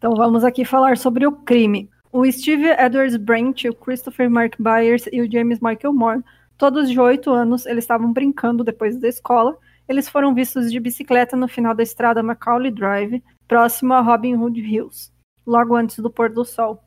Então 0.00 0.14
vamos 0.14 0.44
aqui 0.44 0.64
falar 0.64 0.96
sobre 0.96 1.26
o 1.26 1.32
crime. 1.32 1.90
O 2.10 2.24
Steve 2.32 2.70
Edwards 2.70 3.18
Brent, 3.18 3.66
o 3.66 3.74
Christopher 3.74 4.30
Mark 4.30 4.54
Byers 4.58 5.06
e 5.12 5.20
o 5.20 5.30
James 5.30 5.60
Michael 5.60 5.92
Moore, 5.92 6.24
todos 6.56 6.88
de 6.88 6.98
8 6.98 7.30
anos, 7.30 7.66
eles 7.66 7.84
estavam 7.84 8.10
brincando 8.10 8.64
depois 8.64 8.98
da 8.98 9.06
escola. 9.06 9.58
Eles 9.86 10.08
foram 10.08 10.34
vistos 10.34 10.72
de 10.72 10.80
bicicleta 10.80 11.36
no 11.36 11.46
final 11.46 11.74
da 11.74 11.82
estrada 11.82 12.22
Macaulay 12.22 12.70
Drive, 12.70 13.22
próximo 13.46 13.92
a 13.92 14.00
Robin 14.00 14.36
Hood 14.36 14.58
Hills, 14.58 15.12
logo 15.46 15.76
antes 15.76 15.98
do 15.98 16.08
pôr 16.08 16.30
do 16.30 16.46
sol. 16.46 16.82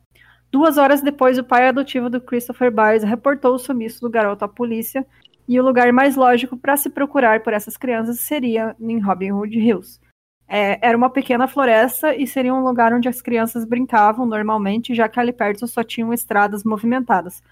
Duas 0.50 0.76
horas 0.76 1.00
depois, 1.00 1.38
o 1.38 1.44
pai 1.44 1.68
adotivo 1.68 2.10
do 2.10 2.20
Christopher 2.20 2.72
Byers 2.72 3.04
reportou 3.04 3.54
o 3.54 3.60
sumiço 3.60 4.00
do 4.00 4.10
garoto 4.10 4.44
à 4.44 4.48
polícia 4.48 5.06
e 5.46 5.60
o 5.60 5.64
lugar 5.64 5.92
mais 5.92 6.16
lógico 6.16 6.56
para 6.56 6.76
se 6.76 6.90
procurar 6.90 7.44
por 7.44 7.52
essas 7.52 7.76
crianças 7.76 8.18
seria 8.18 8.74
em 8.80 8.98
Robin 8.98 9.30
Hood 9.30 9.56
Hills. 9.56 10.00
É, 10.46 10.78
era 10.86 10.96
uma 10.96 11.10
pequena 11.10 11.48
floresta 11.48 12.14
e 12.14 12.26
seria 12.26 12.54
um 12.54 12.62
lugar 12.62 12.92
onde 12.92 13.08
as 13.08 13.22
crianças 13.22 13.64
brincavam 13.64 14.26
normalmente, 14.26 14.94
já 14.94 15.08
que 15.08 15.18
ali 15.18 15.32
perto 15.32 15.66
só 15.66 15.82
tinham 15.82 16.12
estradas 16.12 16.64
movimentadas. 16.64 17.42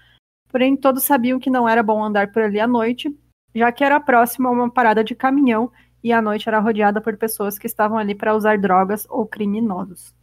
Porém, 0.49 0.77
todos 0.77 1.03
sabiam 1.03 1.39
que 1.39 1.49
não 1.49 1.67
era 1.67 1.81
bom 1.81 2.03
andar 2.03 2.31
por 2.31 2.43
ali 2.43 2.59
à 2.59 2.67
noite, 2.67 3.15
já 3.55 3.71
que 3.71 3.83
era 3.83 3.99
próximo 3.99 4.47
a 4.47 4.51
uma 4.51 4.69
parada 4.69 5.03
de 5.03 5.15
caminhão 5.15 5.71
e 6.03 6.11
a 6.11 6.21
noite 6.21 6.47
era 6.47 6.59
rodeada 6.59 7.01
por 7.01 7.17
pessoas 7.17 7.57
que 7.57 7.65
estavam 7.65 7.97
ali 7.97 8.13
para 8.13 8.35
usar 8.35 8.57
drogas 8.57 9.07
ou 9.09 9.25
criminosos. 9.25 10.13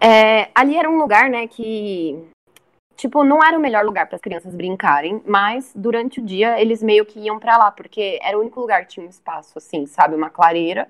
É, 0.00 0.50
ali 0.54 0.76
era 0.76 0.90
um 0.90 0.98
lugar, 0.98 1.28
né, 1.28 1.46
que. 1.46 2.18
Tipo, 2.96 3.22
não 3.22 3.44
era 3.44 3.58
o 3.58 3.60
melhor 3.60 3.84
lugar 3.84 4.06
para 4.06 4.16
as 4.16 4.22
crianças 4.22 4.54
brincarem, 4.54 5.22
mas 5.26 5.70
durante 5.76 6.18
o 6.18 6.24
dia 6.24 6.58
eles 6.58 6.82
meio 6.82 7.04
que 7.04 7.20
iam 7.20 7.38
pra 7.38 7.58
lá, 7.58 7.70
porque 7.70 8.18
era 8.22 8.38
o 8.38 8.40
único 8.40 8.58
lugar 8.58 8.82
que 8.86 8.94
tinha 8.94 9.04
um 9.04 9.10
espaço, 9.10 9.58
assim, 9.58 9.84
sabe? 9.84 10.14
Uma 10.14 10.30
clareira. 10.30 10.88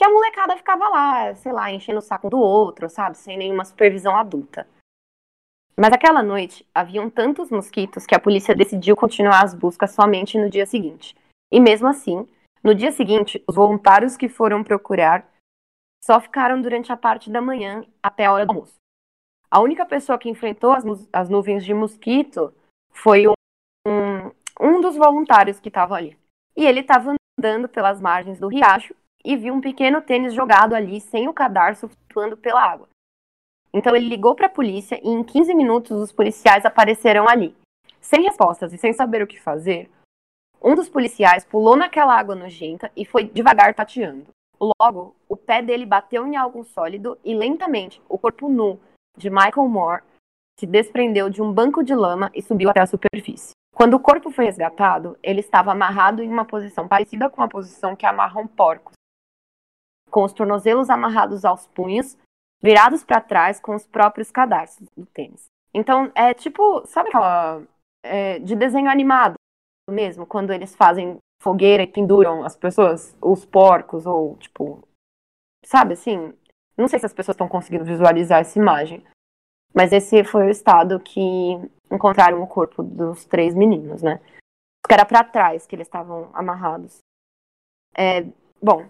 Que 0.00 0.04
a 0.04 0.08
molecada 0.08 0.56
ficava 0.56 0.88
lá, 0.88 1.34
sei 1.34 1.52
lá, 1.52 1.70
enchendo 1.70 1.98
o 1.98 2.02
saco 2.02 2.30
do 2.30 2.38
outro, 2.38 2.88
sabe? 2.88 3.18
Sem 3.18 3.36
nenhuma 3.36 3.66
supervisão 3.66 4.16
adulta. 4.16 4.66
Mas 5.78 5.92
aquela 5.92 6.22
noite 6.22 6.66
haviam 6.74 7.10
tantos 7.10 7.50
mosquitos 7.50 8.06
que 8.06 8.14
a 8.14 8.18
polícia 8.18 8.54
decidiu 8.54 8.96
continuar 8.96 9.44
as 9.44 9.52
buscas 9.52 9.90
somente 9.90 10.38
no 10.38 10.48
dia 10.48 10.64
seguinte. 10.64 11.14
E 11.52 11.60
mesmo 11.60 11.86
assim, 11.86 12.26
no 12.64 12.74
dia 12.74 12.90
seguinte, 12.92 13.44
os 13.46 13.54
voluntários 13.54 14.16
que 14.16 14.26
foram 14.26 14.64
procurar 14.64 15.30
só 16.02 16.18
ficaram 16.18 16.62
durante 16.62 16.90
a 16.90 16.96
parte 16.96 17.28
da 17.28 17.42
manhã 17.42 17.84
até 18.02 18.24
a 18.24 18.32
hora 18.32 18.46
do 18.46 18.52
almoço. 18.52 18.76
A 19.50 19.60
única 19.60 19.84
pessoa 19.84 20.18
que 20.18 20.30
enfrentou 20.30 20.72
as, 20.72 20.82
as 21.12 21.28
nuvens 21.28 21.62
de 21.62 21.74
mosquito 21.74 22.54
foi 22.90 23.28
um, 23.28 23.34
um, 23.86 24.30
um 24.58 24.80
dos 24.80 24.96
voluntários 24.96 25.60
que 25.60 25.68
estava 25.68 25.94
ali. 25.94 26.16
E 26.56 26.64
ele 26.64 26.80
estava 26.80 27.14
andando 27.38 27.68
pelas 27.68 28.00
margens 28.00 28.40
do 28.40 28.48
riacho 28.48 28.94
e 29.24 29.36
viu 29.36 29.54
um 29.54 29.60
pequeno 29.60 30.00
tênis 30.00 30.34
jogado 30.34 30.74
ali 30.74 31.00
sem 31.00 31.28
o 31.28 31.34
cadarço 31.34 31.88
flutuando 31.88 32.36
pela 32.36 32.62
água. 32.62 32.88
Então 33.72 33.94
ele 33.94 34.08
ligou 34.08 34.34
para 34.34 34.46
a 34.46 34.50
polícia 34.50 35.00
e 35.02 35.08
em 35.08 35.22
15 35.22 35.54
minutos 35.54 36.00
os 36.00 36.12
policiais 36.12 36.64
apareceram 36.64 37.28
ali. 37.28 37.54
Sem 38.00 38.22
respostas 38.22 38.72
e 38.72 38.78
sem 38.78 38.92
saber 38.92 39.22
o 39.22 39.26
que 39.26 39.38
fazer, 39.38 39.90
um 40.62 40.74
dos 40.74 40.88
policiais 40.88 41.44
pulou 41.44 41.76
naquela 41.76 42.18
água 42.18 42.34
nojenta 42.34 42.90
e 42.96 43.04
foi 43.04 43.24
devagar 43.24 43.74
tateando. 43.74 44.26
Logo, 44.60 45.14
o 45.28 45.36
pé 45.36 45.62
dele 45.62 45.86
bateu 45.86 46.26
em 46.26 46.36
algo 46.36 46.64
sólido 46.64 47.18
e 47.24 47.34
lentamente 47.34 48.02
o 48.08 48.18
corpo 48.18 48.48
nu 48.48 48.78
de 49.16 49.30
Michael 49.30 49.68
Moore 49.68 50.02
se 50.58 50.66
desprendeu 50.66 51.30
de 51.30 51.40
um 51.40 51.50
banco 51.50 51.82
de 51.82 51.94
lama 51.94 52.30
e 52.34 52.42
subiu 52.42 52.68
até 52.68 52.80
a 52.80 52.86
superfície. 52.86 53.52
Quando 53.74 53.94
o 53.94 54.00
corpo 54.00 54.30
foi 54.30 54.44
resgatado, 54.44 55.18
ele 55.22 55.40
estava 55.40 55.72
amarrado 55.72 56.22
em 56.22 56.30
uma 56.30 56.44
posição 56.44 56.86
parecida 56.86 57.30
com 57.30 57.42
a 57.42 57.48
posição 57.48 57.96
que 57.96 58.04
amarram 58.04 58.46
porcos, 58.46 58.92
com 60.10 60.24
os 60.24 60.32
tornozelos 60.32 60.90
amarrados 60.90 61.44
aos 61.44 61.66
punhos, 61.68 62.16
virados 62.62 63.04
para 63.04 63.20
trás 63.20 63.60
com 63.60 63.74
os 63.74 63.86
próprios 63.86 64.30
cadarços 64.30 64.88
do 64.96 65.06
tênis. 65.06 65.46
Então, 65.72 66.10
é 66.14 66.34
tipo, 66.34 66.84
sabe 66.86 67.08
aquela 67.08 67.62
é, 68.02 68.38
de 68.38 68.56
desenho 68.56 68.90
animado 68.90 69.34
mesmo, 69.88 70.26
quando 70.26 70.52
eles 70.52 70.74
fazem 70.74 71.18
fogueira 71.42 71.82
e 71.82 71.86
penduram 71.86 72.44
as 72.44 72.56
pessoas, 72.56 73.16
os 73.20 73.44
porcos, 73.44 74.06
ou 74.06 74.36
tipo, 74.36 74.86
sabe 75.64 75.94
assim? 75.94 76.32
Não 76.76 76.86
sei 76.86 76.98
se 76.98 77.06
as 77.06 77.12
pessoas 77.12 77.34
estão 77.34 77.48
conseguindo 77.48 77.84
visualizar 77.84 78.40
essa 78.40 78.58
imagem, 78.58 79.04
mas 79.74 79.92
esse 79.92 80.22
foi 80.24 80.46
o 80.46 80.50
estado 80.50 81.00
que 81.00 81.20
encontraram 81.90 82.42
o 82.42 82.46
corpo 82.46 82.82
dos 82.82 83.24
três 83.24 83.54
meninos, 83.54 84.02
né? 84.02 84.20
Que 84.86 84.94
era 84.94 85.04
para 85.04 85.24
trás 85.24 85.66
que 85.66 85.76
eles 85.76 85.86
estavam 85.86 86.30
amarrados. 86.32 86.98
É, 87.96 88.24
bom, 88.62 88.86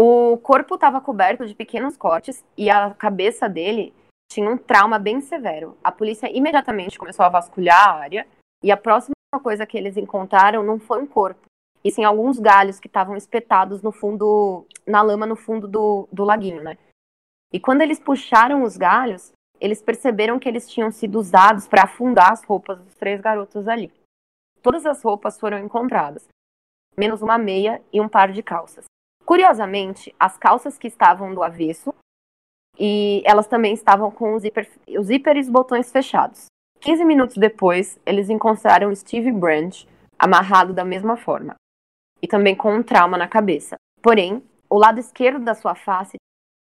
o 0.00 0.38
corpo 0.38 0.76
estava 0.76 1.00
coberto 1.00 1.44
de 1.44 1.56
pequenos 1.56 1.96
cortes 1.96 2.44
e 2.56 2.70
a 2.70 2.94
cabeça 2.94 3.48
dele 3.48 3.92
tinha 4.30 4.48
um 4.48 4.56
trauma 4.56 4.96
bem 4.96 5.20
severo. 5.20 5.76
A 5.82 5.90
polícia 5.90 6.30
imediatamente 6.30 6.96
começou 6.96 7.24
a 7.24 7.28
vasculhar 7.28 7.88
a 7.88 7.94
área 7.94 8.24
e 8.62 8.70
a 8.70 8.76
próxima 8.76 9.16
coisa 9.42 9.66
que 9.66 9.76
eles 9.76 9.96
encontraram 9.96 10.62
não 10.62 10.78
foi 10.78 11.02
um 11.02 11.06
corpo, 11.06 11.40
e 11.82 11.90
sim 11.90 12.04
alguns 12.04 12.38
galhos 12.38 12.78
que 12.78 12.86
estavam 12.86 13.16
espetados 13.16 13.82
no 13.82 13.90
fundo, 13.90 14.64
na 14.86 15.02
lama 15.02 15.26
no 15.26 15.34
fundo 15.34 15.66
do, 15.66 16.08
do 16.12 16.22
laguinho, 16.22 16.62
né? 16.62 16.78
E 17.52 17.58
quando 17.58 17.82
eles 17.82 17.98
puxaram 17.98 18.62
os 18.62 18.76
galhos, 18.76 19.32
eles 19.60 19.82
perceberam 19.82 20.38
que 20.38 20.48
eles 20.48 20.70
tinham 20.70 20.92
sido 20.92 21.18
usados 21.18 21.66
para 21.66 21.82
afundar 21.82 22.30
as 22.30 22.44
roupas 22.44 22.78
dos 22.78 22.94
três 22.94 23.20
garotos 23.20 23.66
ali. 23.66 23.92
Todas 24.62 24.86
as 24.86 25.02
roupas 25.02 25.40
foram 25.40 25.58
encontradas, 25.58 26.28
menos 26.96 27.20
uma 27.20 27.36
meia 27.36 27.82
e 27.92 28.00
um 28.00 28.08
par 28.08 28.30
de 28.30 28.44
calças. 28.44 28.84
Curiosamente, 29.28 30.14
as 30.18 30.38
calças 30.38 30.78
que 30.78 30.86
estavam 30.86 31.34
do 31.34 31.42
avesso 31.42 31.94
e 32.78 33.22
elas 33.26 33.46
também 33.46 33.74
estavam 33.74 34.10
com 34.10 34.34
os, 34.34 34.40
zíper, 34.40 34.66
os 34.98 35.04
zíper 35.04 35.36
os 35.36 35.50
botões 35.50 35.92
fechados. 35.92 36.46
15 36.80 37.04
minutos 37.04 37.36
depois, 37.36 38.00
eles 38.06 38.30
encontraram 38.30 38.94
Steve 38.96 39.30
Branch 39.30 39.86
amarrado 40.18 40.72
da 40.72 40.82
mesma 40.82 41.14
forma 41.14 41.56
e 42.22 42.26
também 42.26 42.56
com 42.56 42.74
um 42.74 42.82
trauma 42.82 43.18
na 43.18 43.28
cabeça. 43.28 43.76
Porém, 44.00 44.42
o 44.66 44.78
lado 44.78 44.98
esquerdo 44.98 45.44
da 45.44 45.54
sua 45.54 45.74
face 45.74 46.16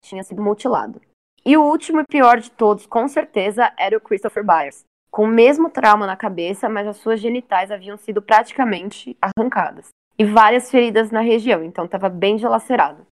tinha 0.03 0.21
sido 0.21 0.43
mutilado. 0.43 0.99
E 1.45 1.55
o 1.55 1.63
último 1.63 2.01
e 2.01 2.05
pior 2.11 2.41
de 2.41 2.51
todos, 2.51 2.85
com 2.85 3.07
certeza, 3.07 3.71
era 3.77 3.95
o 3.95 4.01
Christopher 4.01 4.43
Byers, 4.45 4.83
com 5.09 5.23
o 5.23 5.27
mesmo 5.27 5.69
trauma 5.69 6.05
na 6.05 6.17
cabeça, 6.17 6.67
mas 6.67 6.85
as 6.85 6.97
suas 6.97 7.21
genitais 7.21 7.71
haviam 7.71 7.95
sido 7.95 8.21
praticamente 8.21 9.15
arrancadas 9.21 9.87
e 10.19 10.25
várias 10.25 10.69
feridas 10.69 11.09
na 11.11 11.21
região, 11.21 11.63
então 11.63 11.85
estava 11.85 12.09
bem 12.09 12.35
dilacerado. 12.35 13.07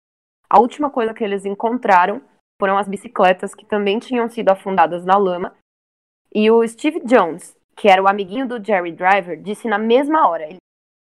A 0.50 0.60
última 0.60 0.90
coisa 0.90 1.14
que 1.14 1.24
eles 1.24 1.46
encontraram 1.46 2.22
foram 2.60 2.78
as 2.78 2.88
bicicletas 2.88 3.56
que 3.56 3.66
também 3.66 3.98
tinham 3.98 4.30
sido 4.30 4.50
afundadas 4.50 5.06
na 5.06 5.18
lama. 5.18 5.56
E 6.34 6.52
o 6.52 6.68
Steve 6.68 7.00
Jones, 7.06 7.56
que 7.76 7.88
era 7.88 8.04
o 8.04 8.08
amiguinho 8.08 8.48
do 8.48 8.64
Jerry 8.64 8.92
Driver, 8.92 9.42
disse 9.42 9.68
na 9.68 9.78
mesma 9.78 10.28
hora, 10.28 10.44
ele 10.44 10.58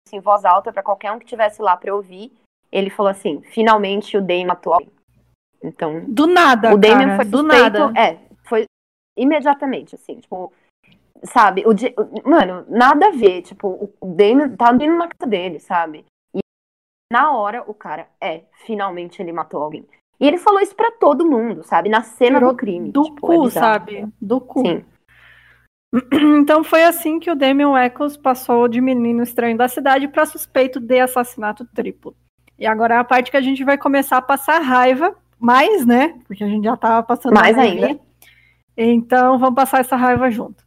disse 0.06 0.16
em 0.16 0.20
voz 0.20 0.44
alta 0.44 0.72
para 0.72 0.82
qualquer 0.82 1.12
um 1.12 1.18
que 1.18 1.24
estivesse 1.24 1.60
lá 1.60 1.76
para 1.76 1.94
ouvir, 1.94 2.32
ele 2.72 2.88
falou 2.88 3.10
assim: 3.10 3.42
finalmente 3.42 4.16
o 4.16 4.22
Dane 4.22 4.46
matou 4.46 4.72
alguém. 4.72 4.92
Então, 5.62 6.04
Do 6.06 6.26
nada, 6.26 6.74
o 6.74 6.78
Damien 6.78 7.08
cara, 7.08 7.16
foi 7.16 7.24
do 7.26 7.38
suspeito, 7.38 7.78
nada. 7.78 8.00
é, 8.00 8.18
foi 8.44 8.64
Imediatamente, 9.16 9.94
assim, 9.94 10.18
tipo, 10.18 10.50
sabe? 11.24 11.64
O, 11.66 12.28
mano, 12.28 12.64
nada 12.68 13.08
a 13.08 13.10
ver. 13.10 13.42
Tipo, 13.42 13.92
o 14.00 14.06
Damon 14.14 14.56
tá 14.56 14.72
indo 14.72 14.96
na 14.96 15.08
casa 15.08 15.28
dele, 15.28 15.58
sabe? 15.58 16.04
E 16.34 16.40
na 17.12 17.32
hora 17.32 17.64
o 17.66 17.74
cara, 17.74 18.08
é, 18.20 18.42
finalmente 18.64 19.20
ele 19.20 19.32
matou 19.32 19.62
alguém. 19.62 19.86
E 20.18 20.26
ele 20.26 20.36
falou 20.36 20.60
isso 20.60 20.74
para 20.74 20.92
todo 20.92 21.28
mundo, 21.28 21.62
sabe? 21.62 21.88
Na 21.88 22.02
cena 22.02 22.38
Tirou 22.38 22.52
do 22.52 22.56
crime. 22.56 22.92
Do 22.92 23.02
tipo, 23.04 23.32
é 23.32 23.36
cu, 23.36 23.46
é 23.46 23.50
sabe? 23.50 24.08
Do 24.20 24.40
cu. 24.40 24.60
Sim. 24.60 24.84
Então 26.40 26.62
foi 26.62 26.84
assim 26.84 27.18
que 27.18 27.28
o 27.28 27.34
Damien 27.34 27.76
Eccles 27.76 28.16
passou 28.16 28.68
de 28.68 28.80
menino 28.80 29.24
estranho 29.24 29.56
da 29.56 29.66
cidade 29.66 30.06
para 30.06 30.24
suspeito 30.24 30.78
de 30.78 31.00
assassinato 31.00 31.66
triplo. 31.74 32.14
E 32.56 32.64
agora 32.64 32.94
é 32.94 32.98
a 32.98 33.02
parte 33.02 33.30
que 33.30 33.36
a 33.36 33.40
gente 33.40 33.64
vai 33.64 33.76
começar 33.76 34.18
a 34.18 34.22
passar 34.22 34.60
raiva, 34.60 35.16
mais, 35.36 35.84
né? 35.84 36.20
Porque 36.28 36.44
a 36.44 36.46
gente 36.46 36.62
já 36.62 36.76
tava 36.76 37.02
passando 37.02 37.34
mais 37.34 37.58
ainda. 37.58 37.98
Então 38.76 39.36
vamos 39.36 39.56
passar 39.56 39.80
essa 39.80 39.96
raiva 39.96 40.30
junto. 40.30 40.62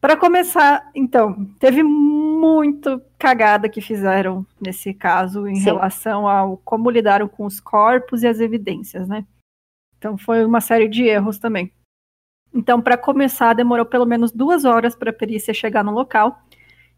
Para 0.00 0.16
começar, 0.16 0.90
então, 0.94 1.46
teve 1.58 1.82
muito 1.82 3.02
cagada 3.18 3.68
que 3.68 3.80
fizeram 3.80 4.46
nesse 4.60 4.94
caso 4.94 5.48
em 5.48 5.56
Sim. 5.56 5.64
relação 5.64 6.28
ao 6.28 6.56
como 6.58 6.88
lidaram 6.88 7.26
com 7.26 7.44
os 7.44 7.58
corpos 7.58 8.22
e 8.22 8.28
as 8.28 8.38
evidências, 8.38 9.08
né? 9.08 9.26
Então 9.98 10.16
foi 10.16 10.44
uma 10.44 10.60
série 10.60 10.86
de 10.86 11.02
erros 11.02 11.38
também. 11.38 11.72
Então, 12.54 12.80
para 12.80 12.96
começar, 12.96 13.52
demorou 13.54 13.84
pelo 13.84 14.06
menos 14.06 14.30
duas 14.30 14.64
horas 14.64 14.94
para 14.94 15.10
a 15.10 15.12
perícia 15.12 15.52
chegar 15.52 15.84
no 15.84 15.92
local. 15.92 16.40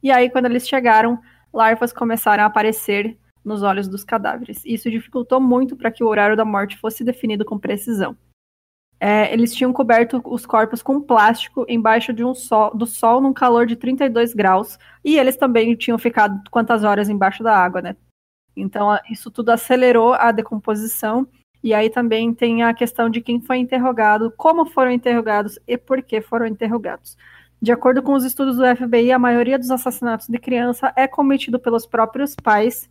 E 0.02 0.10
aí, 0.10 0.30
quando 0.30 0.46
eles 0.46 0.68
chegaram, 0.68 1.18
larvas 1.52 1.92
começaram 1.92 2.44
a 2.44 2.46
aparecer 2.46 3.18
nos 3.44 3.62
olhos 3.62 3.88
dos 3.88 4.04
cadáveres. 4.04 4.62
Isso 4.64 4.90
dificultou 4.90 5.40
muito 5.40 5.74
para 5.74 5.90
que 5.90 6.04
o 6.04 6.06
horário 6.06 6.36
da 6.36 6.44
morte 6.44 6.76
fosse 6.76 7.02
definido 7.02 7.44
com 7.44 7.58
precisão. 7.58 8.16
É, 9.02 9.32
eles 9.32 9.54
tinham 9.54 9.72
coberto 9.72 10.20
os 10.26 10.44
corpos 10.44 10.82
com 10.82 11.00
plástico 11.00 11.64
embaixo 11.66 12.12
de 12.12 12.22
um 12.22 12.34
sol, 12.34 12.76
do 12.76 12.84
sol 12.84 13.20
num 13.20 13.32
calor 13.32 13.64
de 13.66 13.74
32 13.74 14.34
graus, 14.34 14.78
e 15.02 15.16
eles 15.16 15.36
também 15.36 15.74
tinham 15.74 15.98
ficado 15.98 16.38
quantas 16.50 16.84
horas 16.84 17.08
embaixo 17.08 17.42
da 17.42 17.56
água, 17.56 17.80
né? 17.80 17.96
Então, 18.54 18.98
isso 19.10 19.30
tudo 19.30 19.50
acelerou 19.50 20.12
a 20.12 20.30
decomposição 20.30 21.26
e 21.62 21.74
aí 21.74 21.90
também 21.90 22.32
tem 22.32 22.62
a 22.62 22.74
questão 22.74 23.10
de 23.10 23.20
quem 23.20 23.40
foi 23.40 23.58
interrogado, 23.58 24.32
como 24.36 24.66
foram 24.66 24.90
interrogados 24.90 25.58
e 25.66 25.76
por 25.76 26.02
que 26.02 26.20
foram 26.20 26.46
interrogados. 26.46 27.16
De 27.60 27.70
acordo 27.70 28.02
com 28.02 28.14
os 28.14 28.24
estudos 28.24 28.56
do 28.56 28.64
FBI, 28.64 29.12
a 29.12 29.18
maioria 29.18 29.58
dos 29.58 29.70
assassinatos 29.70 30.26
de 30.26 30.38
criança 30.38 30.92
é 30.96 31.06
cometido 31.06 31.58
pelos 31.58 31.86
próprios 31.86 32.34
pais. 32.34 32.88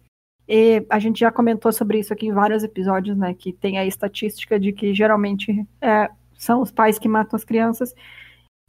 E 0.52 0.84
a 0.90 0.98
gente 0.98 1.20
já 1.20 1.32
comentou 1.32 1.72
sobre 1.72 2.00
isso 2.00 2.12
aqui 2.12 2.26
em 2.26 2.34
vários 2.34 2.64
episódios, 2.64 3.16
né? 3.16 3.36
Que 3.36 3.54
tem 3.54 3.78
a 3.78 3.86
estatística 3.86 4.60
de 4.60 4.74
que 4.74 4.96
geralmente 4.96 5.64
é, 5.80 6.10
são 6.36 6.64
os 6.64 6.72
pais 6.72 6.98
que 6.98 7.08
matam 7.08 7.38
as 7.38 7.44
crianças. 7.44 7.94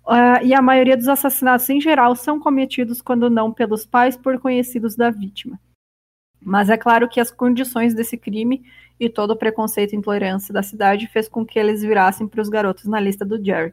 Uh, 0.05 0.45
e 0.45 0.53
a 0.53 0.61
maioria 0.61 0.95
dos 0.95 1.09
assassinatos, 1.09 1.71
em 1.71 1.81
geral, 1.81 2.15
são 2.15 2.39
cometidos, 2.39 3.01
quando 3.01 3.31
não 3.31 3.51
pelos 3.51 3.87
pais, 3.87 4.15
por 4.15 4.39
conhecidos 4.39 4.95
da 4.95 5.09
vítima. 5.09 5.59
Mas 6.39 6.69
é 6.69 6.77
claro 6.77 7.09
que 7.09 7.19
as 7.19 7.31
condições 7.31 7.95
desse 7.95 8.19
crime 8.19 8.63
e 8.99 9.09
todo 9.09 9.31
o 9.31 9.37
preconceito 9.37 9.95
e 9.95 9.97
intolerância 9.97 10.53
da 10.53 10.63
cidade 10.63 11.07
fez 11.07 11.29
com 11.29 11.47
que 11.47 11.59
eles 11.59 11.81
virassem 11.81 12.29
para 12.29 12.43
os 12.43 12.51
garotos 12.51 12.85
na 12.85 13.01
lista 13.01 13.25
do 13.25 13.43
Jerry. 13.43 13.73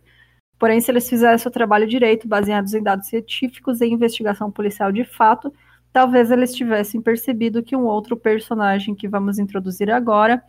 Porém, 0.58 0.80
se 0.80 0.89
eles 0.89 1.10
fizessem 1.10 1.49
o 1.49 1.53
trabalho 1.53 1.86
direito, 1.86 2.26
baseados 2.26 2.74
em 2.74 2.82
dados 2.82 3.08
científicos 3.08 3.82
e 3.82 3.86
investigação 3.86 4.49
policial 4.49 4.93
de 4.93 5.03
fato, 5.03 5.53
talvez 5.98 6.30
eles 6.30 6.54
tivessem 6.54 7.02
percebido 7.02 7.64
que 7.64 7.76
um 7.76 7.86
outro 7.86 8.16
personagem 8.16 8.93
que 8.93 9.08
vamos 9.08 9.39
introduzir 9.39 9.89
agora, 9.89 10.43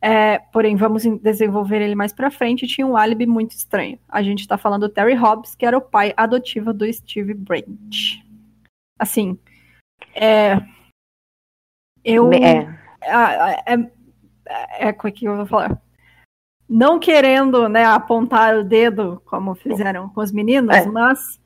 é, 0.00 0.38
porém 0.38 0.76
vamos 0.76 1.02
desenvolver 1.20 1.82
ele 1.82 1.96
mais 1.96 2.12
para 2.12 2.30
frente, 2.30 2.68
tinha 2.68 2.86
um 2.86 2.96
álibi 2.96 3.26
muito 3.26 3.50
estranho. 3.50 3.98
A 4.08 4.22
gente 4.22 4.42
está 4.42 4.56
falando 4.56 4.82
do 4.82 4.94
Terry 4.94 5.14
Hobbs, 5.14 5.56
que 5.56 5.66
era 5.66 5.76
o 5.76 5.80
pai 5.80 6.14
adotivo 6.16 6.72
do 6.72 6.90
Steve 6.92 7.34
Brent. 7.34 8.22
Assim, 8.96 9.36
é, 10.14 10.56
eu 12.04 12.32
é. 12.32 12.72
É, 13.02 13.74
é, 13.74 14.88
é, 14.88 14.92
como 14.92 15.08
é 15.08 15.10
que 15.10 15.24
eu 15.24 15.36
vou 15.36 15.46
falar? 15.46 15.82
Não 16.68 17.00
querendo 17.00 17.68
né, 17.68 17.84
apontar 17.86 18.56
o 18.56 18.62
dedo, 18.62 19.20
como 19.24 19.52
fizeram 19.56 20.08
com 20.10 20.20
os 20.20 20.30
meninos, 20.30 20.76
é. 20.76 20.86
mas 20.86 21.39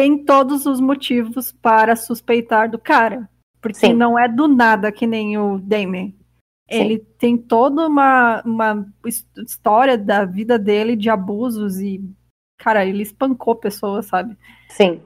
tem 0.00 0.24
todos 0.24 0.64
os 0.64 0.80
motivos 0.80 1.52
para 1.52 1.94
suspeitar 1.94 2.70
do 2.70 2.78
cara. 2.78 3.28
Porque 3.60 3.88
Sim. 3.88 3.92
não 3.92 4.18
é 4.18 4.26
do 4.26 4.48
nada 4.48 4.90
que 4.90 5.06
nem 5.06 5.36
o 5.36 5.58
Damien. 5.58 6.18
Ele 6.66 6.96
Sim. 6.96 7.06
tem 7.18 7.36
toda 7.36 7.86
uma, 7.86 8.40
uma 8.42 8.86
história 9.36 9.98
da 9.98 10.24
vida 10.24 10.58
dele 10.58 10.96
de 10.96 11.10
abusos 11.10 11.80
e, 11.80 12.02
cara, 12.56 12.86
ele 12.86 13.02
espancou 13.02 13.54
pessoas, 13.54 14.06
sabe? 14.06 14.38
Sim. 14.70 15.02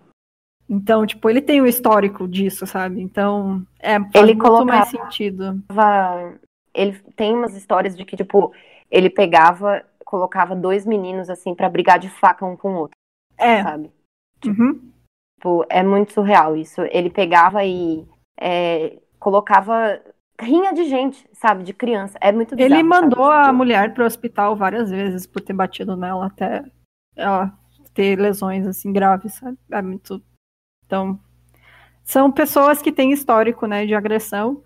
Então, 0.69 1.05
tipo, 1.05 1.29
ele 1.29 1.43
tem 1.43 1.61
o 1.61 1.65
um 1.65 1.67
histórico 1.67 2.29
disso, 2.29 2.65
sabe? 2.65 3.03
Então, 3.03 3.67
é, 3.81 3.99
faz 3.99 4.15
ele 4.15 4.35
muito 4.35 4.43
colocava, 4.43 4.65
mais 4.65 4.89
sentido. 4.91 5.61
Ele 6.73 6.93
tem 7.17 7.35
umas 7.35 7.57
histórias 7.57 7.97
de 7.97 8.05
que, 8.05 8.17
tipo, 8.17 8.55
ele 8.89 9.11
pegava, 9.11 9.85
colocava 10.05 10.55
dois 10.55 10.87
meninos, 10.87 11.29
assim, 11.29 11.53
para 11.53 11.69
brigar 11.69 11.99
de 11.99 12.09
faca 12.09 12.47
um 12.47 12.57
com 12.57 12.75
o 12.75 12.79
outro. 12.79 12.97
É. 13.37 13.61
Sabe? 13.61 13.91
Uhum. 14.49 14.93
Tipo, 15.37 15.67
é 15.69 15.83
muito 15.83 16.13
surreal 16.13 16.57
isso. 16.57 16.81
Ele 16.91 17.11
pegava 17.11 17.65
e 17.65 18.07
é, 18.41 18.99
colocava 19.19 20.01
rinha 20.41 20.73
de 20.73 20.85
gente, 20.85 21.29
sabe? 21.33 21.63
De 21.63 21.73
criança. 21.73 22.19
É 22.21 22.33
muito 22.33 22.57
bizarro, 22.57 22.75
Ele 22.75 22.83
mandou 22.83 23.27
sabe? 23.27 23.35
a 23.35 23.43
tipo, 23.45 23.55
mulher 23.55 23.95
pro 23.95 24.05
hospital 24.05 24.57
várias 24.57 24.91
vezes 24.91 25.27
por 25.27 25.41
ter 25.41 25.53
batido 25.53 25.97
nela 25.97 26.27
até 26.27 26.65
ela 27.17 27.57
ter 27.95 28.19
lesões, 28.19 28.67
assim, 28.67 28.93
graves, 28.93 29.35
sabe? 29.35 29.57
É 29.71 29.81
muito 29.81 30.21
então, 30.87 31.19
são 32.03 32.31
pessoas 32.31 32.83
que 32.83 32.93
têm 32.93 33.13
histórico, 33.13 33.67
né, 33.67 33.87
de 33.87 33.95
agressão 33.95 34.63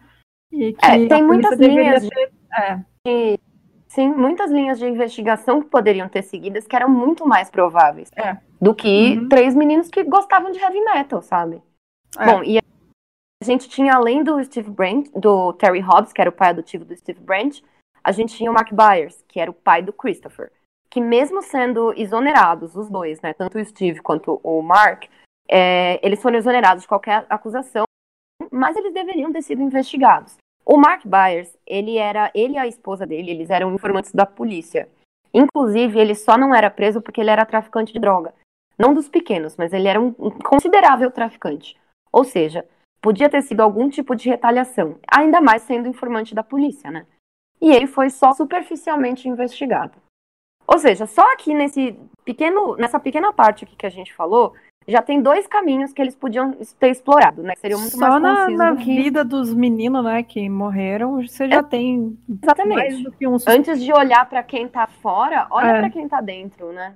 e 0.52 0.72
que 0.72 0.84
é, 0.84 1.06
tem 1.06 1.22
muitas 1.22 1.58
linhas 1.58 2.08
ter, 2.08 2.32
é. 2.52 2.84
de, 3.06 3.40
sim, 3.86 4.08
muitas 4.08 4.50
linhas 4.50 4.78
de 4.78 4.86
investigação 4.86 5.62
que 5.62 5.70
poderiam 5.70 6.08
ter 6.08 6.22
seguidas 6.22 6.66
que 6.66 6.74
eram 6.74 6.88
muito 6.88 7.26
mais 7.26 7.50
prováveis 7.50 8.10
é. 8.16 8.38
Do 8.60 8.74
que 8.74 9.18
uhum. 9.18 9.28
três 9.28 9.54
meninos 9.54 9.88
que 9.88 10.02
gostavam 10.04 10.50
de 10.50 10.58
heavy 10.58 10.80
metal, 10.80 11.22
sabe? 11.22 11.62
É. 12.18 12.26
Bom, 12.26 12.42
e 12.42 12.58
a 12.58 13.44
gente 13.44 13.68
tinha 13.68 13.94
além 13.94 14.22
do 14.24 14.42
Steve 14.44 14.70
Brent, 14.70 15.10
do 15.12 15.52
Terry 15.54 15.80
Hobbs, 15.80 16.12
que 16.12 16.20
era 16.20 16.30
o 16.30 16.32
pai 16.32 16.50
adotivo 16.50 16.84
do 16.84 16.96
Steve 16.96 17.20
Brent, 17.20 17.62
a 18.02 18.12
gente 18.12 18.36
tinha 18.36 18.50
o 18.50 18.54
Mark 18.54 18.72
Byers, 18.72 19.24
que 19.28 19.38
era 19.38 19.50
o 19.50 19.54
pai 19.54 19.82
do 19.82 19.92
Christopher, 19.92 20.50
que 20.90 21.00
mesmo 21.00 21.42
sendo 21.42 21.92
exonerados 21.96 22.74
os 22.74 22.88
dois, 22.88 23.20
né, 23.20 23.32
tanto 23.32 23.58
o 23.58 23.64
Steve 23.64 24.00
quanto 24.00 24.40
o 24.42 24.62
Mark, 24.62 25.04
é, 25.48 26.00
eles 26.04 26.20
foram 26.20 26.38
exonerados 26.38 26.82
de 26.82 26.88
qualquer 26.88 27.26
acusação, 27.28 27.84
mas 28.50 28.76
eles 28.76 28.92
deveriam 28.92 29.32
ter 29.32 29.42
sido 29.42 29.62
investigados. 29.62 30.36
O 30.64 30.76
Mark 30.76 31.02
Byers, 31.06 31.56
ele 31.66 31.96
era, 31.96 32.30
ele 32.34 32.54
e 32.54 32.58
a 32.58 32.66
esposa 32.66 33.06
dele, 33.06 33.30
eles 33.30 33.48
eram 33.48 33.74
informantes 33.74 34.12
da 34.12 34.26
polícia. 34.26 34.88
Inclusive, 35.32 35.98
ele 35.98 36.14
só 36.14 36.36
não 36.36 36.54
era 36.54 36.70
preso 36.70 37.00
porque 37.00 37.20
ele 37.20 37.30
era 37.30 37.46
traficante 37.46 37.92
de 37.92 37.98
droga. 37.98 38.34
Não 38.78 38.94
dos 38.94 39.08
pequenos, 39.08 39.56
mas 39.56 39.72
ele 39.72 39.88
era 39.88 40.00
um 40.00 40.12
considerável 40.12 41.10
traficante. 41.10 41.76
Ou 42.12 42.24
seja, 42.24 42.64
podia 43.00 43.28
ter 43.28 43.42
sido 43.42 43.60
algum 43.60 43.88
tipo 43.88 44.14
de 44.14 44.28
retaliação, 44.28 44.98
ainda 45.06 45.40
mais 45.40 45.62
sendo 45.62 45.88
informante 45.88 46.34
da 46.34 46.42
polícia, 46.42 46.90
né? 46.90 47.06
E 47.60 47.70
ele 47.70 47.86
foi 47.86 48.08
só 48.08 48.32
superficialmente 48.32 49.28
investigado. 49.28 49.98
Ou 50.66 50.78
seja, 50.78 51.06
só 51.06 51.22
aqui 51.32 51.54
nesse 51.54 51.98
pequeno, 52.24 52.76
nessa 52.76 53.00
pequena 53.00 53.32
parte 53.32 53.64
aqui 53.64 53.74
que 53.74 53.86
a 53.86 53.90
gente 53.90 54.14
falou, 54.14 54.54
já 54.86 55.02
tem 55.02 55.20
dois 55.20 55.46
caminhos 55.46 55.92
que 55.92 56.00
eles 56.00 56.14
podiam 56.14 56.52
ter 56.78 56.90
explorado, 56.90 57.42
né? 57.42 57.54
Seriam 57.56 57.80
muito 57.80 57.96
Só 57.96 58.18
mais 58.18 58.22
na, 58.22 58.48
na 58.50 58.76
que... 58.76 58.84
vida 58.84 59.24
dos 59.24 59.52
meninos, 59.52 60.04
né, 60.04 60.22
que 60.22 60.48
morreram, 60.48 61.26
você 61.26 61.48
já 61.48 61.58
é, 61.58 61.62
tem 61.62 62.18
exatamente. 62.42 62.76
mais 62.76 63.02
do 63.02 63.12
que 63.12 63.26
um 63.26 63.36
Antes 63.46 63.82
de 63.82 63.92
olhar 63.92 64.26
para 64.28 64.42
quem 64.42 64.68
tá 64.68 64.86
fora, 64.86 65.46
olha 65.50 65.68
é. 65.68 65.80
para 65.80 65.90
quem 65.90 66.08
tá 66.08 66.20
dentro, 66.20 66.72
né? 66.72 66.94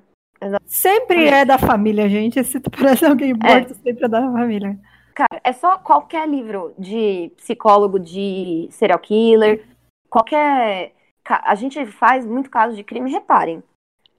Sempre 0.65 1.29
é 1.29 1.45
da 1.45 1.59
família, 1.59 2.09
gente. 2.09 2.43
Se 2.45 2.61
parece 2.61 3.05
alguém 3.05 3.35
morto, 3.35 3.73
é. 3.73 3.75
sempre 3.75 4.05
é 4.05 4.09
da 4.09 4.21
família. 4.21 4.79
Cara, 5.15 5.41
é 5.45 5.53
só 5.53 5.79
qualquer 5.79 6.29
livro 6.29 6.75
de 6.79 7.33
psicólogo 7.37 7.99
de 7.99 8.69
serial 8.71 8.99
killer, 8.99 9.65
qualquer. 10.09 10.93
A 11.27 11.55
gente 11.55 11.85
faz 11.87 12.27
muito 12.27 12.51
caso 12.51 12.75
de 12.75 12.83
crime, 12.83 13.11
reparem. 13.11 13.63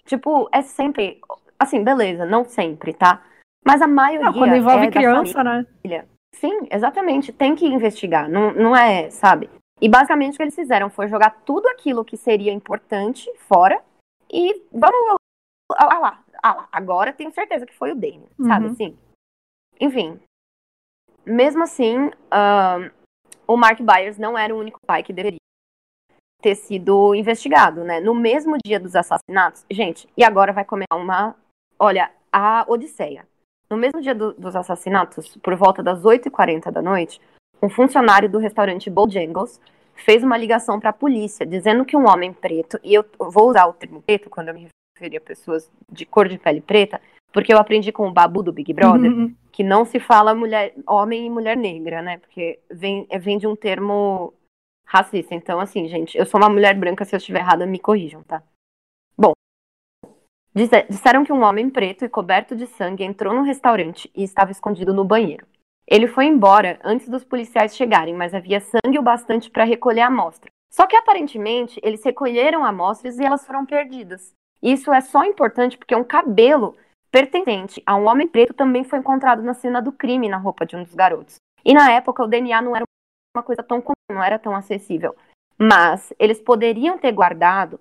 Tipo, 0.05 0.49
é 0.51 0.61
sempre. 0.61 1.19
Assim, 1.57 1.83
beleza, 1.83 2.25
não 2.25 2.45
sempre, 2.45 2.93
tá? 2.93 3.21
Mas 3.65 3.81
a 3.81 3.87
maioria. 3.87 4.25
Não, 4.25 4.33
quando 4.33 4.55
envolve 4.55 4.87
é 4.87 4.91
criança, 4.91 5.43
né? 5.43 5.65
Sim, 6.35 6.67
exatamente. 6.71 7.31
Tem 7.31 7.55
que 7.55 7.65
investigar. 7.65 8.29
Não, 8.29 8.53
não 8.53 8.75
é, 8.75 9.09
sabe? 9.09 9.49
E 9.81 9.89
basicamente 9.89 10.33
o 10.33 10.37
que 10.37 10.43
eles 10.43 10.55
fizeram 10.55 10.89
foi 10.89 11.07
jogar 11.07 11.41
tudo 11.45 11.67
aquilo 11.67 12.05
que 12.05 12.17
seria 12.17 12.51
importante 12.51 13.31
fora 13.47 13.81
e 14.31 14.61
vamos. 14.71 15.22
Ah 15.71 15.99
lá, 15.99 16.23
ah 16.41 16.53
lá, 16.53 16.69
agora 16.71 17.13
tenho 17.13 17.31
certeza 17.31 17.65
que 17.65 17.75
foi 17.75 17.91
o 17.91 17.95
Dane, 17.95 18.27
uhum. 18.37 18.47
sabe 18.47 18.67
assim? 18.67 18.97
Enfim. 19.79 20.19
Mesmo 21.25 21.63
assim, 21.63 22.07
uh, 22.07 22.91
o 23.47 23.55
Mark 23.55 23.79
Byers 23.81 24.17
não 24.17 24.37
era 24.37 24.53
o 24.53 24.59
único 24.59 24.79
pai 24.85 25.03
que 25.03 25.13
deveria. 25.13 25.39
ter 26.41 26.55
sido 26.55 27.15
investigado, 27.15 27.83
né? 27.83 27.99
No 28.01 28.13
mesmo 28.13 28.57
dia 28.65 28.79
dos 28.79 28.95
assassinatos, 28.95 29.65
gente, 29.71 30.07
e 30.17 30.23
agora 30.23 30.51
vai 30.51 30.65
começar 30.65 30.95
uma. 30.95 31.35
Olha, 31.79 32.11
a 32.31 32.65
Odisseia. 32.67 33.25
No 33.69 33.77
mesmo 33.77 34.01
dia 34.01 34.13
do, 34.13 34.33
dos 34.33 34.55
assassinatos, 34.55 35.35
por 35.37 35.55
volta 35.55 35.81
das 35.81 36.03
8h40 36.03 36.69
da 36.69 36.81
noite, 36.81 37.19
um 37.61 37.69
funcionário 37.69 38.29
do 38.29 38.37
restaurante 38.37 38.89
Bojangles 38.89 39.59
fez 39.95 40.23
uma 40.23 40.37
ligação 40.37 40.79
para 40.79 40.89
a 40.89 40.93
polícia 40.93 41.45
dizendo 41.45 41.85
que 41.85 41.95
um 41.95 42.07
homem 42.07 42.33
preto, 42.33 42.79
e 42.83 42.93
eu 42.93 43.05
vou 43.17 43.49
usar 43.49 43.65
o 43.67 43.73
termo 43.73 44.01
preto 44.01 44.29
quando 44.29 44.49
eu 44.49 44.53
me 44.53 44.59
referir 44.61 44.82
a 45.17 45.21
pessoas 45.21 45.69
de 45.91 46.05
cor 46.05 46.27
de 46.27 46.37
pele 46.37 46.61
preta, 46.61 46.99
porque 47.31 47.53
eu 47.53 47.57
aprendi 47.57 47.91
com 47.91 48.07
o 48.07 48.11
Babu 48.11 48.43
do 48.43 48.53
Big 48.53 48.71
Brother 48.73 49.11
uhum. 49.11 49.35
que 49.51 49.63
não 49.63 49.83
se 49.83 49.99
fala 49.99 50.35
mulher, 50.35 50.73
homem 50.87 51.25
e 51.25 51.29
mulher 51.29 51.57
negra, 51.57 52.01
né? 52.01 52.17
Porque 52.17 52.59
vem, 52.71 53.07
vem 53.19 53.37
de 53.37 53.47
um 53.47 53.55
termo 53.55 54.33
racista. 54.85 55.33
Então, 55.33 55.59
assim, 55.59 55.87
gente, 55.87 56.17
eu 56.17 56.25
sou 56.25 56.39
uma 56.39 56.49
mulher 56.49 56.75
branca, 56.77 57.03
se 57.03 57.15
eu 57.15 57.17
estiver 57.17 57.39
errada, 57.39 57.65
me 57.65 57.79
corrijam, 57.79 58.21
tá? 58.23 58.43
Bom, 59.17 59.33
disseram 60.89 61.25
que 61.25 61.33
um 61.33 61.43
homem 61.43 61.69
preto 61.69 62.05
e 62.05 62.09
coberto 62.09 62.55
de 62.55 62.67
sangue 62.67 63.03
entrou 63.03 63.33
no 63.33 63.41
restaurante 63.41 64.09
e 64.15 64.23
estava 64.23 64.51
escondido 64.51 64.93
no 64.93 65.03
banheiro. 65.03 65.47
Ele 65.87 66.07
foi 66.07 66.25
embora 66.25 66.79
antes 66.83 67.09
dos 67.09 67.23
policiais 67.23 67.75
chegarem, 67.75 68.13
mas 68.13 68.33
havia 68.33 68.61
sangue 68.61 68.99
o 68.99 69.03
bastante 69.03 69.49
para 69.49 69.63
recolher 69.63 70.01
a 70.01 70.07
amostra. 70.07 70.49
Só 70.71 70.87
que 70.87 70.95
aparentemente 70.95 71.79
eles 71.83 72.03
recolheram 72.03 72.63
amostras 72.63 73.19
e 73.19 73.23
elas 73.23 73.45
foram 73.45 73.65
perdidas. 73.65 74.33
Isso 74.63 74.93
é 74.93 75.01
só 75.01 75.25
importante 75.25 75.77
porque 75.77 75.93
um 75.93 76.05
cabelo 76.05 76.77
pertencente 77.11 77.83
a 77.85 77.97
um 77.97 78.07
homem 78.07 78.25
preto 78.25 78.53
também 78.53 78.85
foi 78.85 78.99
encontrado 78.99 79.43
na 79.43 79.53
cena 79.53 79.81
do 79.81 79.91
crime 79.91 80.29
na 80.29 80.37
roupa 80.37 80.65
de 80.65 80.77
um 80.77 80.83
dos 80.83 80.95
garotos. 80.95 81.35
E 81.65 81.73
na 81.73 81.91
época 81.91 82.23
o 82.23 82.27
DNA 82.27 82.61
não 82.61 82.73
era 82.73 82.85
uma 83.35 83.43
coisa 83.43 83.61
tão 83.61 83.81
comum, 83.81 83.93
não 84.09 84.23
era 84.23 84.39
tão 84.39 84.55
acessível. 84.55 85.13
Mas 85.57 86.13
eles 86.17 86.39
poderiam 86.39 86.97
ter 86.97 87.11
guardado 87.11 87.79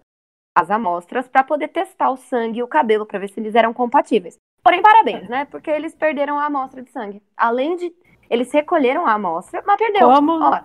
as 0.59 0.71
amostras 0.71 1.29
para 1.29 1.45
poder 1.45 1.69
testar 1.69 2.11
o 2.11 2.17
sangue 2.17 2.59
e 2.59 2.63
o 2.63 2.69
cabelo 2.69 3.07
para 3.07 3.21
ver 3.21 3.29
se 3.29 3.39
eles 3.39 3.55
eram 3.55 3.73
compatíveis. 3.73 4.37
Porém, 4.63 4.83
parabéns, 4.83 5.29
né? 5.29 5.45
Porque 5.47 5.71
eles 5.71 5.95
perderam 5.95 6.39
a 6.39 6.47
amostra 6.47 6.83
de 6.83 6.91
sangue. 6.91 7.23
Além 7.37 7.77
de. 7.77 7.93
Eles 8.29 8.53
recolheram 8.53 9.07
a 9.07 9.13
amostra, 9.13 9.63
mas 9.67 9.77
perdeu. 9.77 10.09
Como? 10.09 10.33
Ó, 10.33 10.61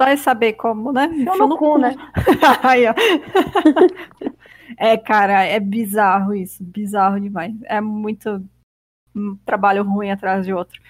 Vai 0.00 0.16
saber 0.16 0.54
como, 0.54 0.92
né? 0.92 1.04
Enfiou 1.12 1.36
no, 1.36 1.48
no 1.48 1.58
cu, 1.58 1.72
cu, 1.72 1.78
né? 1.78 1.94
Aí, 2.64 2.86
ó. 2.86 2.94
é, 4.76 4.96
cara, 4.96 5.44
é 5.44 5.58
bizarro 5.60 6.34
isso. 6.34 6.62
Bizarro 6.62 7.20
demais. 7.20 7.54
É 7.64 7.80
muito 7.80 8.42
um 9.14 9.36
trabalho 9.44 9.82
ruim 9.82 10.10
atrás 10.10 10.44
de 10.44 10.52
outro. 10.52 10.80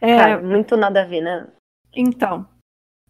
É... 0.00 0.16
Cara, 0.16 0.42
muito 0.42 0.76
nada 0.76 1.02
a 1.02 1.04
ver, 1.06 1.20
né? 1.20 1.48
Então, 1.94 2.46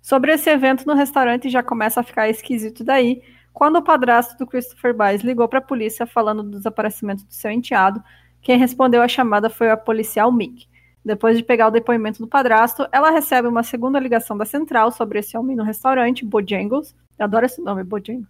sobre 0.01 0.33
esse 0.33 0.51
evento 0.51 0.87
no 0.87 0.95
restaurante 0.95 1.49
já 1.49 1.63
começa 1.63 2.01
a 2.01 2.05
ficar 2.05 2.29
esquisito 2.29 2.85
daí, 2.85 3.23
quando 3.53 3.77
o 3.77 3.83
padrasto 3.83 4.37
do 4.37 4.47
Christopher 4.47 4.95
Baez 4.95 5.23
ligou 5.23 5.47
para 5.49 5.59
a 5.59 5.63
polícia 5.63 6.07
falando 6.07 6.43
do 6.43 6.59
desaparecimento 6.59 7.25
do 7.25 7.33
seu 7.33 7.51
enteado, 7.51 8.03
quem 8.41 8.59
respondeu 8.59 9.01
a 9.03 9.09
chamada 9.09 9.49
foi 9.49 9.71
a 9.71 9.77
policial 9.77 10.33
Mick. 10.33 10.67
Depois 11.05 11.37
de 11.37 11.45
pegar 11.45 11.69
o 11.69 11.71
depoimento 11.71 12.21
do 12.21 12.29
padrasto, 12.29 12.87
ela 12.93 13.11
recebe 13.11 13.49
uma 13.49 13.63
segunda 13.63 13.99
ligação 13.99 14.37
da 14.37 14.45
central 14.45 14.91
sobre 14.91 15.19
esse 15.19 15.37
homem 15.37 15.57
no 15.57 15.65
restaurante, 15.65 16.25
Bojangles. 16.25 16.95
Eu 17.19 17.25
adoro 17.25 17.47
esse 17.47 17.61
nome, 17.61 17.83
Bojangles. 17.83 18.29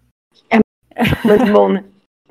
É 0.50 0.58
muito 1.24 1.52
bom, 1.52 1.68
né? 1.68 1.84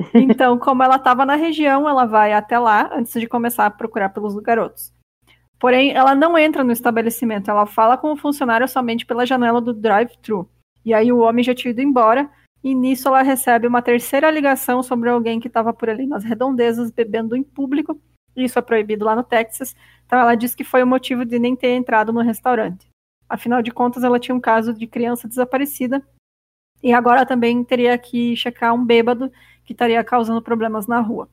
então, 0.13 0.57
como 0.57 0.83
ela 0.83 0.95
estava 0.95 1.25
na 1.25 1.35
região, 1.35 1.87
ela 1.87 2.05
vai 2.05 2.33
até 2.33 2.57
lá 2.57 2.89
antes 2.93 3.19
de 3.19 3.27
começar 3.27 3.65
a 3.65 3.71
procurar 3.71 4.09
pelos 4.09 4.35
garotos. 4.35 4.93
Porém, 5.59 5.91
ela 5.91 6.15
não 6.15 6.37
entra 6.37 6.63
no 6.63 6.71
estabelecimento, 6.71 7.51
ela 7.51 7.67
fala 7.67 7.97
com 7.97 8.11
o 8.11 8.17
funcionário 8.17 8.67
somente 8.67 9.05
pela 9.05 9.25
janela 9.25 9.61
do 9.61 9.73
drive-thru. 9.73 10.49
E 10.83 10.93
aí 10.93 11.11
o 11.11 11.19
homem 11.19 11.43
já 11.43 11.53
tinha 11.53 11.71
ido 11.71 11.81
embora, 11.81 12.29
e 12.63 12.73
nisso 12.73 13.07
ela 13.07 13.21
recebe 13.21 13.67
uma 13.67 13.81
terceira 13.81 14.31
ligação 14.31 14.81
sobre 14.81 15.09
alguém 15.09 15.39
que 15.39 15.47
estava 15.47 15.71
por 15.71 15.89
ali 15.89 16.07
nas 16.07 16.23
redondezas 16.23 16.89
bebendo 16.89 17.35
em 17.35 17.43
público. 17.43 17.99
Isso 18.35 18.57
é 18.57 18.61
proibido 18.61 19.05
lá 19.05 19.15
no 19.15 19.23
Texas. 19.23 19.75
Então 20.05 20.19
ela 20.19 20.35
diz 20.35 20.55
que 20.55 20.63
foi 20.63 20.81
o 20.81 20.87
motivo 20.87 21.25
de 21.25 21.37
nem 21.37 21.55
ter 21.55 21.75
entrado 21.75 22.11
no 22.11 22.21
restaurante. 22.21 22.87
Afinal 23.29 23.61
de 23.61 23.71
contas, 23.71 24.03
ela 24.03 24.19
tinha 24.19 24.35
um 24.35 24.41
caso 24.41 24.73
de 24.73 24.87
criança 24.87 25.27
desaparecida 25.27 26.03
e 26.83 26.93
agora 26.93 27.25
também 27.25 27.63
teria 27.63 27.97
que 27.97 28.35
checar 28.35 28.73
um 28.73 28.83
bêbado 28.83 29.31
que 29.65 29.73
estaria 29.73 30.03
causando 30.03 30.41
problemas 30.41 30.87
na 30.87 30.99
rua. 30.99 31.29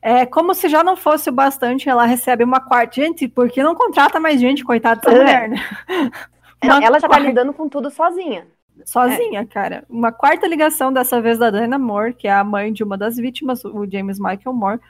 É 0.00 0.24
como 0.24 0.54
se 0.54 0.68
já 0.68 0.84
não 0.84 0.96
fosse 0.96 1.28
o 1.28 1.32
bastante, 1.32 1.88
ela 1.88 2.04
recebe 2.04 2.44
uma 2.44 2.60
quarta. 2.60 2.94
Gente, 2.94 3.26
por 3.26 3.50
que 3.50 3.62
não 3.62 3.74
contrata 3.74 4.20
mais 4.20 4.40
gente, 4.40 4.64
coitada 4.64 5.00
dessa 5.00 5.16
é. 5.16 5.18
mulher, 5.18 5.48
né? 5.48 5.56
Ela, 6.58 6.82
ela 6.82 6.98
já 6.98 7.06
tá 7.06 7.18
lidando 7.18 7.52
com 7.52 7.68
tudo 7.68 7.90
sozinha. 7.90 8.46
Sozinha, 8.84 9.40
é. 9.40 9.44
cara. 9.44 9.84
Uma 9.90 10.10
quarta 10.10 10.46
ligação, 10.46 10.90
dessa 10.90 11.20
vez 11.20 11.38
da 11.38 11.50
Dana 11.50 11.78
Moore, 11.78 12.14
que 12.14 12.26
é 12.26 12.32
a 12.32 12.42
mãe 12.42 12.72
de 12.72 12.82
uma 12.82 12.96
das 12.96 13.16
vítimas, 13.18 13.62
o 13.62 13.86
James 13.88 14.18
Michael 14.18 14.54
Moore. 14.54 14.80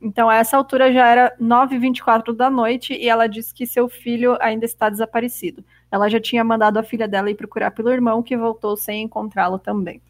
Então, 0.00 0.30
a 0.30 0.36
essa 0.36 0.56
altura 0.56 0.92
já 0.92 1.06
era 1.06 1.36
9h24 1.40 2.34
da 2.34 2.48
noite 2.48 2.94
e 2.94 3.08
ela 3.08 3.26
disse 3.26 3.52
que 3.52 3.66
seu 3.66 3.88
filho 3.88 4.36
ainda 4.40 4.64
está 4.64 4.88
desaparecido. 4.88 5.64
Ela 5.90 6.08
já 6.08 6.20
tinha 6.20 6.44
mandado 6.44 6.78
a 6.78 6.82
filha 6.82 7.06
dela 7.06 7.30
ir 7.30 7.34
procurar 7.34 7.70
pelo 7.70 7.90
irmão, 7.90 8.22
que 8.22 8.36
voltou 8.36 8.76
sem 8.76 9.02
encontrá-lo 9.02 9.58
também. 9.58 10.02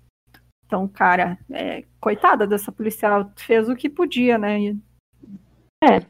Então, 0.67 0.89
cara, 0.89 1.39
é, 1.51 1.85
coitada 2.01 2.47
dessa 2.47 2.73
policial, 2.73 3.31
fez 3.37 3.69
o 3.69 3.77
que 3.77 3.89
podia, 3.89 4.37
né? 4.37 4.77
É. 5.83 6.01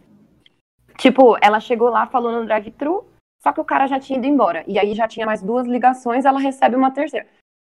Tipo, 0.96 1.36
ela 1.42 1.60
chegou 1.60 1.90
lá, 1.90 2.06
falou 2.06 2.32
no 2.32 2.46
drive-thru, 2.46 3.06
só 3.42 3.52
que 3.52 3.60
o 3.60 3.64
cara 3.64 3.86
já 3.86 4.00
tinha 4.00 4.18
ido 4.18 4.26
embora. 4.26 4.64
E 4.66 4.78
aí 4.78 4.94
já 4.94 5.06
tinha 5.06 5.26
mais 5.26 5.42
duas 5.42 5.66
ligações, 5.66 6.24
ela 6.24 6.40
recebe 6.40 6.74
uma 6.74 6.90
terceira. 6.90 7.26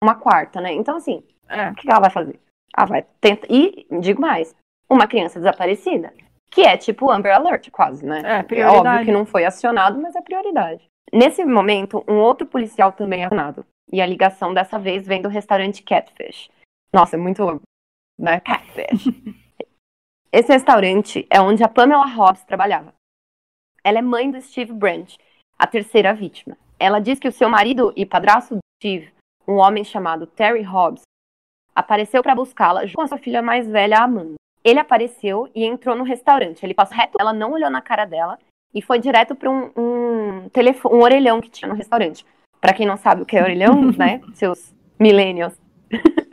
Uma 0.02 0.16
quarta, 0.16 0.60
né? 0.60 0.72
Então, 0.72 0.96
assim, 0.96 1.22
é. 1.48 1.70
o 1.70 1.74
que 1.74 1.88
ela 1.88 2.00
vai 2.00 2.10
fazer? 2.10 2.40
Ela 2.76 2.86
vai 2.86 3.06
tentar. 3.20 3.46
E, 3.48 3.86
digo 4.00 4.20
mais, 4.20 4.54
uma 4.90 5.06
criança 5.06 5.38
desaparecida. 5.38 6.12
Que 6.50 6.62
é 6.62 6.76
tipo 6.76 7.10
Amber 7.10 7.34
Alert, 7.34 7.70
quase, 7.70 8.04
né? 8.04 8.20
É, 8.24 8.42
prioridade. 8.42 8.86
É 8.86 8.90
óbvio 8.90 9.06
que 9.06 9.12
não 9.12 9.24
foi 9.24 9.44
acionado, 9.44 10.00
mas 10.00 10.14
é 10.16 10.20
prioridade. 10.20 10.91
Nesse 11.12 11.44
momento, 11.44 12.02
um 12.08 12.18
outro 12.18 12.46
policial 12.46 12.90
também 12.92 13.22
é 13.22 13.26
acionado. 13.26 13.66
E 13.92 14.00
a 14.00 14.06
ligação 14.06 14.54
dessa 14.54 14.78
vez 14.78 15.06
vem 15.06 15.20
do 15.20 15.28
restaurante 15.28 15.82
Catfish. 15.82 16.50
Nossa, 16.92 17.16
é 17.16 17.18
muito. 17.18 17.60
Né? 18.18 18.40
Catfish. 18.40 19.04
Esse 20.32 20.50
restaurante 20.50 21.26
é 21.28 21.38
onde 21.38 21.62
a 21.62 21.68
Pamela 21.68 22.06
Hobbs 22.06 22.42
trabalhava. 22.44 22.94
Ela 23.84 23.98
é 23.98 24.02
mãe 24.02 24.30
do 24.30 24.40
Steve 24.40 24.72
Branch, 24.72 25.18
a 25.58 25.66
terceira 25.66 26.14
vítima. 26.14 26.56
Ela 26.78 27.00
diz 27.00 27.18
que 27.18 27.28
o 27.28 27.32
seu 27.32 27.50
marido 27.50 27.92
e 27.94 28.06
padrasto 28.06 28.58
Steve, 28.80 29.12
um 29.46 29.56
homem 29.56 29.84
chamado 29.84 30.26
Terry 30.26 30.62
Hobbs, 30.62 31.02
apareceu 31.74 32.22
para 32.22 32.34
buscá-la 32.34 32.86
junto 32.86 32.96
com 32.96 33.02
a 33.02 33.08
sua 33.08 33.18
filha 33.18 33.42
mais 33.42 33.68
velha, 33.68 33.98
Amanda. 33.98 34.36
Ele 34.64 34.78
apareceu 34.78 35.50
e 35.54 35.64
entrou 35.64 35.94
no 35.94 36.04
restaurante. 36.04 36.64
Ele 36.64 36.72
passou 36.72 36.96
reto, 36.96 37.18
ela 37.20 37.32
não 37.32 37.52
olhou 37.52 37.68
na 37.68 37.82
cara 37.82 38.06
dela 38.06 38.38
e 38.74 38.80
foi 38.80 38.98
direto 38.98 39.34
para 39.34 39.50
um, 39.50 39.70
um, 39.76 40.48
telefone, 40.48 40.94
um 40.94 41.02
orelhão 41.02 41.40
que 41.40 41.50
tinha 41.50 41.68
no 41.68 41.74
restaurante. 41.74 42.24
Para 42.60 42.72
quem 42.72 42.86
não 42.86 42.96
sabe 42.96 43.22
o 43.22 43.26
que 43.26 43.36
é 43.36 43.42
orelhão, 43.42 43.74
né? 43.96 44.20
Seus 44.34 44.74
millennials. 44.98 45.58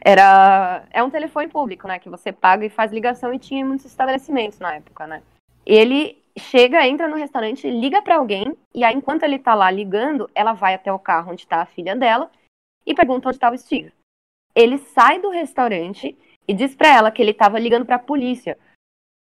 Era 0.00 0.84
é 0.90 1.02
um 1.02 1.10
telefone 1.10 1.48
público, 1.48 1.88
né, 1.88 1.98
que 1.98 2.08
você 2.08 2.30
paga 2.30 2.64
e 2.64 2.70
faz 2.70 2.92
ligação 2.92 3.32
e 3.32 3.38
tinha 3.38 3.64
muitos 3.64 3.86
estabelecimentos 3.86 4.58
na 4.58 4.74
época, 4.74 5.06
né? 5.06 5.22
Ele 5.64 6.22
chega, 6.38 6.86
entra 6.86 7.08
no 7.08 7.16
restaurante, 7.16 7.68
liga 7.68 8.00
para 8.02 8.16
alguém 8.16 8.56
e 8.74 8.84
aí 8.84 8.94
enquanto 8.94 9.22
ele 9.22 9.38
tá 9.38 9.54
lá 9.54 9.70
ligando, 9.70 10.30
ela 10.34 10.52
vai 10.52 10.74
até 10.74 10.92
o 10.92 10.98
carro 10.98 11.32
onde 11.32 11.46
tá 11.46 11.62
a 11.62 11.66
filha 11.66 11.96
dela 11.96 12.30
e 12.86 12.94
pergunta 12.94 13.28
onde 13.28 13.38
tá 13.38 13.50
o 13.50 13.58
Steve. 13.58 13.92
Ele 14.54 14.78
sai 14.78 15.20
do 15.20 15.30
restaurante 15.30 16.16
e 16.46 16.54
diz 16.54 16.74
para 16.74 16.88
ela 16.88 17.10
que 17.10 17.20
ele 17.20 17.32
estava 17.32 17.58
ligando 17.58 17.84
para 17.84 17.96
a 17.96 18.00
polícia, 18.00 18.56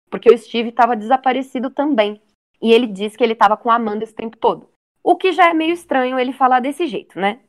porque 0.09 0.29
o 0.29 0.37
Steve 0.37 0.69
estava 0.69 0.95
desaparecido 0.95 1.69
também. 1.69 2.21
E 2.63 2.71
ele 2.71 2.87
diz 2.87 3.15
que 3.17 3.23
ele 3.23 3.33
estava 3.33 3.57
com 3.57 3.69
a 3.69 3.75
Amanda 3.75 4.05
esse 4.05 4.15
tempo 4.15 4.37
todo. 4.37 4.69
O 5.03 5.17
que 5.17 5.33
já 5.33 5.49
é 5.49 5.53
meio 5.53 5.73
estranho 5.73 6.17
ele 6.17 6.31
falar 6.31 6.61
desse 6.61 6.87
jeito, 6.87 7.19
né? 7.19 7.41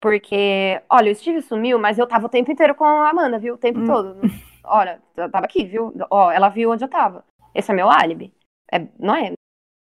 Porque, 0.00 0.80
olha, 0.88 1.12
o 1.12 1.14
Steve 1.14 1.42
sumiu, 1.42 1.78
mas 1.78 1.98
eu 1.98 2.06
tava 2.06 2.24
o 2.24 2.30
tempo 2.30 2.50
inteiro 2.50 2.74
com 2.74 2.84
a 2.84 3.10
Amanda, 3.10 3.38
viu? 3.38 3.54
O 3.54 3.58
tempo 3.58 3.80
hum. 3.80 3.86
todo. 3.86 4.20
Olha, 4.64 5.02
eu 5.14 5.30
tava 5.30 5.44
aqui, 5.44 5.64
viu? 5.66 5.92
Ó, 6.10 6.30
ela 6.30 6.48
viu 6.48 6.70
onde 6.70 6.82
eu 6.82 6.88
tava. 6.88 7.24
Esse 7.54 7.70
é 7.70 7.74
meu 7.74 7.90
álibi. 7.90 8.32
É, 8.72 8.86
não 8.98 9.14
é 9.14 9.32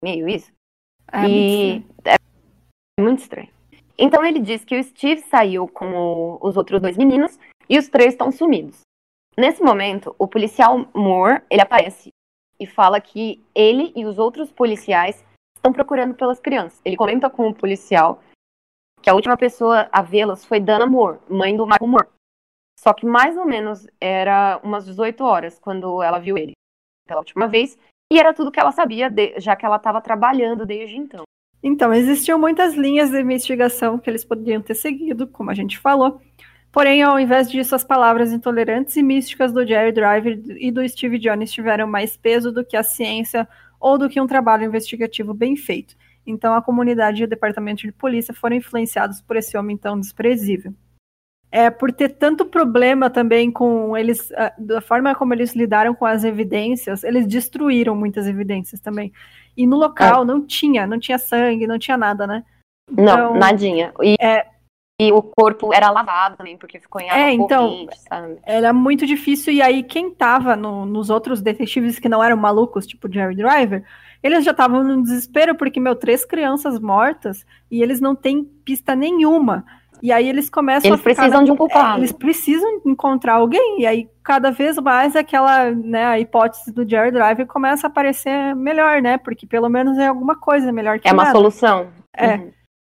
meio 0.02 0.28
isso? 0.28 0.52
É 1.10 1.26
e 1.26 1.72
muito 1.72 2.06
é 2.06 3.02
muito 3.02 3.18
estranho. 3.20 3.48
Então 3.98 4.24
ele 4.24 4.38
diz 4.38 4.64
que 4.64 4.78
o 4.78 4.84
Steve 4.84 5.22
saiu 5.22 5.66
com 5.66 5.92
o, 5.92 6.38
os 6.40 6.56
outros 6.56 6.80
dois 6.80 6.96
meninos 6.96 7.38
e 7.68 7.78
os 7.78 7.88
três 7.88 8.12
estão 8.12 8.30
sumidos. 8.30 8.80
Nesse 9.36 9.62
momento, 9.62 10.14
o 10.18 10.28
policial 10.28 10.86
Moore, 10.94 11.42
ele 11.50 11.62
aparece 11.62 12.10
e 12.64 12.66
fala 12.66 12.98
que 12.98 13.44
ele 13.54 13.92
e 13.94 14.06
os 14.06 14.18
outros 14.18 14.50
policiais 14.50 15.22
estão 15.54 15.70
procurando 15.70 16.14
pelas 16.14 16.40
crianças. 16.40 16.80
Ele 16.82 16.96
comenta 16.96 17.28
com 17.28 17.48
o 17.48 17.54
policial 17.54 18.22
que 19.02 19.10
a 19.10 19.14
última 19.14 19.36
pessoa 19.36 19.86
a 19.92 20.00
vê-las 20.00 20.46
foi 20.46 20.58
Dana 20.58 20.86
Moore, 20.86 21.18
mãe 21.28 21.54
do 21.54 21.66
Michael 21.66 21.86
Moore. 21.86 22.08
Só 22.80 22.94
que 22.94 23.04
mais 23.04 23.36
ou 23.36 23.44
menos 23.44 23.86
era 24.00 24.58
umas 24.64 24.86
18 24.86 25.22
horas 25.22 25.58
quando 25.58 26.02
ela 26.02 26.18
viu 26.18 26.38
ele 26.38 26.52
pela 27.06 27.20
última 27.20 27.46
vez, 27.46 27.78
e 28.10 28.18
era 28.18 28.32
tudo 28.32 28.50
que 28.50 28.58
ela 28.58 28.72
sabia, 28.72 29.12
já 29.36 29.54
que 29.54 29.66
ela 29.66 29.76
estava 29.76 30.00
trabalhando 30.00 30.64
desde 30.64 30.96
então. 30.96 31.24
Então, 31.62 31.92
existiam 31.92 32.38
muitas 32.38 32.74
linhas 32.74 33.10
de 33.10 33.20
investigação 33.20 33.98
que 33.98 34.08
eles 34.08 34.24
poderiam 34.24 34.62
ter 34.62 34.74
seguido, 34.74 35.26
como 35.26 35.50
a 35.50 35.54
gente 35.54 35.78
falou. 35.78 36.18
Porém, 36.74 37.04
ao 37.04 37.20
invés 37.20 37.48
disso, 37.48 37.72
as 37.76 37.84
palavras 37.84 38.32
intolerantes 38.32 38.96
e 38.96 39.02
místicas 39.02 39.52
do 39.52 39.64
Jerry 39.64 39.92
Driver 39.92 40.42
e 40.58 40.72
do 40.72 40.86
Steve 40.88 41.20
Jones 41.20 41.52
tiveram 41.52 41.86
mais 41.86 42.16
peso 42.16 42.50
do 42.50 42.64
que 42.64 42.76
a 42.76 42.82
ciência 42.82 43.48
ou 43.78 43.96
do 43.96 44.08
que 44.08 44.20
um 44.20 44.26
trabalho 44.26 44.64
investigativo 44.64 45.32
bem 45.32 45.54
feito. 45.54 45.94
Então, 46.26 46.52
a 46.52 46.60
comunidade 46.60 47.22
e 47.22 47.24
o 47.24 47.28
departamento 47.28 47.82
de 47.82 47.92
polícia 47.92 48.34
foram 48.34 48.56
influenciados 48.56 49.20
por 49.20 49.36
esse 49.36 49.56
homem 49.56 49.76
tão 49.76 50.00
desprezível. 50.00 50.74
É, 51.48 51.70
por 51.70 51.92
ter 51.92 52.08
tanto 52.08 52.44
problema 52.44 53.08
também 53.08 53.52
com 53.52 53.96
eles, 53.96 54.32
da 54.58 54.80
forma 54.80 55.14
como 55.14 55.32
eles 55.32 55.54
lidaram 55.54 55.94
com 55.94 56.04
as 56.04 56.24
evidências, 56.24 57.04
eles 57.04 57.24
destruíram 57.24 57.94
muitas 57.94 58.26
evidências 58.26 58.80
também. 58.80 59.12
E 59.56 59.64
no 59.64 59.76
local 59.76 60.24
é. 60.24 60.26
não 60.26 60.44
tinha, 60.44 60.88
não 60.88 60.98
tinha 60.98 61.18
sangue, 61.18 61.68
não 61.68 61.78
tinha 61.78 61.96
nada, 61.96 62.26
né? 62.26 62.42
Então, 62.90 63.32
não, 63.32 63.34
nadinha. 63.36 63.92
E, 64.02 64.16
é, 64.20 64.44
e 65.00 65.10
o 65.10 65.22
corpo 65.22 65.74
era 65.74 65.90
lavado 65.90 66.36
também, 66.36 66.56
porque 66.56 66.78
ficou 66.78 67.00
em 67.00 67.10
água 67.10 67.22
é, 67.22 67.32
então, 67.32 67.68
corrente, 67.68 68.00
sabe? 68.08 68.38
Era 68.44 68.72
muito 68.72 69.04
difícil, 69.06 69.52
e 69.52 69.60
aí 69.60 69.82
quem 69.82 70.10
tava 70.12 70.54
no, 70.54 70.86
nos 70.86 71.10
outros 71.10 71.40
detetives 71.40 71.98
que 71.98 72.08
não 72.08 72.22
eram 72.22 72.36
malucos, 72.36 72.86
tipo 72.86 73.12
Jerry 73.12 73.34
Driver, 73.34 73.84
eles 74.22 74.44
já 74.44 74.52
estavam 74.52 74.84
no 74.84 75.02
desespero, 75.02 75.56
porque, 75.56 75.80
meu, 75.80 75.96
três 75.96 76.24
crianças 76.24 76.78
mortas, 76.78 77.44
e 77.70 77.82
eles 77.82 78.00
não 78.00 78.14
têm 78.14 78.44
pista 78.64 78.94
nenhuma. 78.94 79.64
E 80.02 80.12
aí 80.12 80.28
eles 80.28 80.50
começam 80.50 80.90
eles 80.90 81.00
a 81.00 81.02
ficar, 81.02 81.14
precisam 81.14 81.44
de 81.44 81.50
um 81.50 81.56
culpado. 81.56 81.94
É, 81.94 82.00
eles 82.00 82.12
precisam 82.12 82.80
encontrar 82.84 83.34
alguém. 83.34 83.80
E 83.80 83.86
aí 83.86 84.08
cada 84.22 84.50
vez 84.50 84.76
mais 84.76 85.16
aquela, 85.16 85.70
né, 85.70 86.04
a 86.04 86.20
hipótese 86.20 86.70
do 86.72 86.86
Jerry 86.86 87.10
Driver 87.10 87.46
começa 87.46 87.86
a 87.86 87.90
aparecer 87.90 88.54
melhor, 88.54 89.00
né? 89.00 89.16
Porque 89.16 89.46
pelo 89.46 89.68
menos 89.68 89.96
é 89.96 90.06
alguma 90.06 90.36
coisa 90.36 90.70
melhor 90.70 90.98
que 90.98 91.08
É 91.08 91.12
uma 91.12 91.24
nada. 91.24 91.34
solução. 91.34 91.88
É. 92.14 92.34
Uhum. 92.34 92.52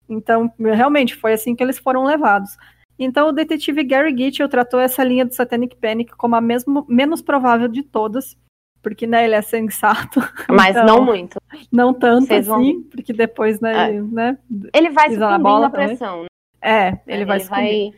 Então, 0.08 0.52
realmente 0.58 1.14
foi 1.14 1.32
assim 1.32 1.54
que 1.54 1.62
eles 1.62 1.78
foram 1.78 2.04
levados. 2.04 2.56
Então, 2.98 3.28
o 3.28 3.32
detetive 3.32 3.84
Gary 3.84 4.16
Gitchell 4.16 4.48
tratou 4.48 4.80
essa 4.80 5.04
linha 5.04 5.24
do 5.24 5.34
Satanic 5.34 5.76
Panic 5.76 6.16
como 6.16 6.34
a 6.34 6.40
mesmo, 6.40 6.84
menos 6.88 7.22
provável 7.22 7.68
de 7.68 7.82
todas, 7.82 8.36
porque 8.82 9.06
né, 9.06 9.24
ele 9.24 9.34
é 9.34 9.42
sensato. 9.42 10.20
Mas 10.48 10.70
então, 10.70 10.86
não 10.86 11.04
muito. 11.04 11.38
Não 11.70 11.94
tanto 11.94 12.26
Vocês 12.26 12.48
assim, 12.48 12.74
vão... 12.74 12.82
porque 12.84 13.12
depois, 13.12 13.60
né, 13.60 13.96
é. 13.96 14.02
né 14.02 14.38
ele 14.74 14.90
vai 14.90 15.10
sucumbindo 15.10 15.64
a 15.64 15.70
pressão, 15.70 16.22
né? 16.22 16.28
É, 16.60 16.98
ele 17.06 17.24
vai 17.24 17.38
ele 17.38 17.48
vai... 17.48 17.92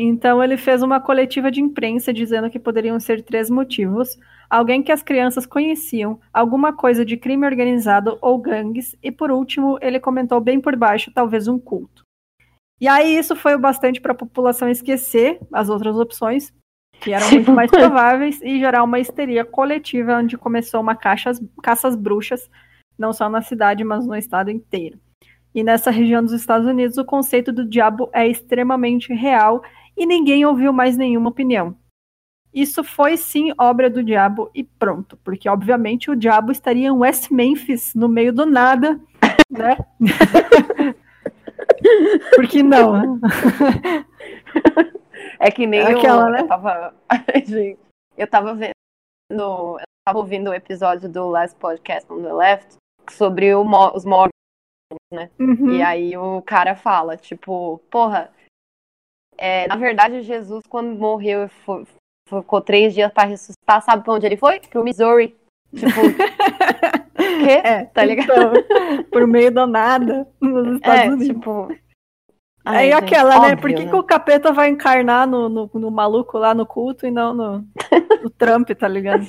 Então 0.00 0.42
ele 0.44 0.56
fez 0.56 0.80
uma 0.80 1.00
coletiva 1.00 1.50
de 1.50 1.60
imprensa 1.60 2.12
dizendo 2.12 2.48
que 2.48 2.60
poderiam 2.60 3.00
ser 3.00 3.20
três 3.20 3.50
motivos: 3.50 4.16
alguém 4.48 4.80
que 4.80 4.92
as 4.92 5.02
crianças 5.02 5.44
conheciam, 5.44 6.20
alguma 6.32 6.72
coisa 6.72 7.04
de 7.04 7.16
crime 7.16 7.44
organizado 7.44 8.16
ou 8.22 8.38
gangues, 8.38 8.94
e 9.02 9.10
por 9.10 9.32
último, 9.32 9.76
ele 9.82 9.98
comentou 9.98 10.40
bem 10.40 10.60
por 10.60 10.76
baixo, 10.76 11.10
talvez 11.12 11.48
um 11.48 11.58
culto. 11.58 12.04
E 12.80 12.86
aí 12.86 13.18
isso 13.18 13.34
foi 13.34 13.56
o 13.56 13.58
bastante 13.58 14.00
para 14.00 14.12
a 14.12 14.14
população 14.14 14.68
esquecer 14.68 15.40
as 15.52 15.68
outras 15.68 15.96
opções, 15.96 16.54
que 17.00 17.12
eram 17.12 17.28
muito 17.32 17.50
mais 17.50 17.68
prováveis, 17.72 18.40
e 18.40 18.60
gerar 18.60 18.84
uma 18.84 19.00
histeria 19.00 19.44
coletiva 19.44 20.18
onde 20.18 20.38
começou 20.38 20.80
uma 20.80 20.94
caça, 20.94 21.32
caça 21.60 21.88
às 21.88 21.96
bruxas, 21.96 22.48
não 22.96 23.12
só 23.12 23.28
na 23.28 23.42
cidade, 23.42 23.82
mas 23.82 24.06
no 24.06 24.14
estado 24.14 24.48
inteiro. 24.48 24.96
E 25.52 25.64
nessa 25.64 25.90
região 25.90 26.22
dos 26.22 26.34
Estados 26.34 26.68
Unidos, 26.68 26.98
o 26.98 27.04
conceito 27.04 27.52
do 27.52 27.64
diabo 27.64 28.08
é 28.12 28.28
extremamente 28.28 29.12
real 29.12 29.60
e 29.98 30.06
ninguém 30.06 30.46
ouviu 30.46 30.72
mais 30.72 30.96
nenhuma 30.96 31.28
opinião. 31.28 31.76
Isso 32.54 32.82
foi 32.82 33.16
sim 33.16 33.52
obra 33.58 33.90
do 33.90 34.02
diabo 34.02 34.50
e 34.54 34.64
pronto, 34.64 35.18
porque 35.18 35.48
obviamente 35.48 36.10
o 36.10 36.16
diabo 36.16 36.50
estaria 36.50 36.88
em 36.88 36.92
West 36.92 37.30
Memphis, 37.30 37.94
no 37.94 38.08
meio 38.08 38.32
do 38.32 38.46
nada, 38.46 38.98
né? 39.50 39.76
porque 42.34 42.62
não? 42.62 43.20
É 45.40 45.50
que 45.50 45.66
nem 45.66 45.82
Aquela, 45.82 46.26
eu, 46.26 46.30
né? 46.30 46.40
eu 46.40 46.48
tava. 46.48 46.94
eu 48.16 48.26
tava 48.26 48.54
vendo. 48.54 48.72
Eu 49.30 49.78
tava 50.04 50.18
ouvindo 50.18 50.48
o 50.48 50.50
um 50.50 50.54
episódio 50.54 51.08
do 51.08 51.28
Last 51.28 51.56
Podcast 51.58 52.10
on 52.12 52.22
the 52.22 52.32
Left 52.32 52.76
sobre 53.10 53.54
o, 53.54 53.62
os 53.94 54.04
mortos 54.04 54.32
né? 55.12 55.30
Uhum. 55.38 55.72
E 55.72 55.82
aí 55.82 56.16
o 56.16 56.42
cara 56.42 56.74
fala, 56.74 57.16
tipo, 57.16 57.78
porra, 57.90 58.30
é, 59.38 59.68
na 59.68 59.76
verdade 59.76 60.22
Jesus, 60.22 60.64
quando 60.68 60.98
morreu, 60.98 61.48
foi, 61.64 61.84
ficou 62.28 62.60
três 62.60 62.92
dias 62.92 63.12
para 63.12 63.28
ressuscitar, 63.28 63.80
sabe 63.82 64.02
pra 64.02 64.12
onde 64.12 64.26
ele 64.26 64.36
foi? 64.36 64.60
Pro 64.60 64.82
Missouri. 64.82 65.36
Tipo, 65.74 65.88
quê? 67.16 67.60
É, 67.64 67.84
tá 67.84 68.04
ligado? 68.04 68.58
Então, 68.58 69.04
por 69.04 69.26
meio 69.26 69.52
do 69.52 69.66
nada, 69.66 70.26
nos 70.40 70.76
Estados 70.76 71.04
é, 71.04 71.08
Unidos. 71.08 71.26
Tipo... 71.28 71.68
Ai, 72.64 72.76
aí 72.76 72.92
gente, 72.92 73.04
aquela, 73.04 73.30
né? 73.30 73.36
Óbvio, 73.36 73.60
Por 73.60 73.70
que, 73.70 73.84
né? 73.84 73.90
que 73.90 73.96
o 73.96 74.02
capeta 74.02 74.52
vai 74.52 74.68
encarnar 74.68 75.26
no, 75.26 75.48
no, 75.48 75.70
no, 75.72 75.90
maluco 75.90 76.36
lá 76.36 76.52
no 76.52 76.66
culto 76.66 77.06
e 77.06 77.10
não 77.10 77.32
no, 77.32 77.64
no 78.22 78.30
Trump, 78.30 78.68
tá 78.70 78.86
ligado? 78.86 79.26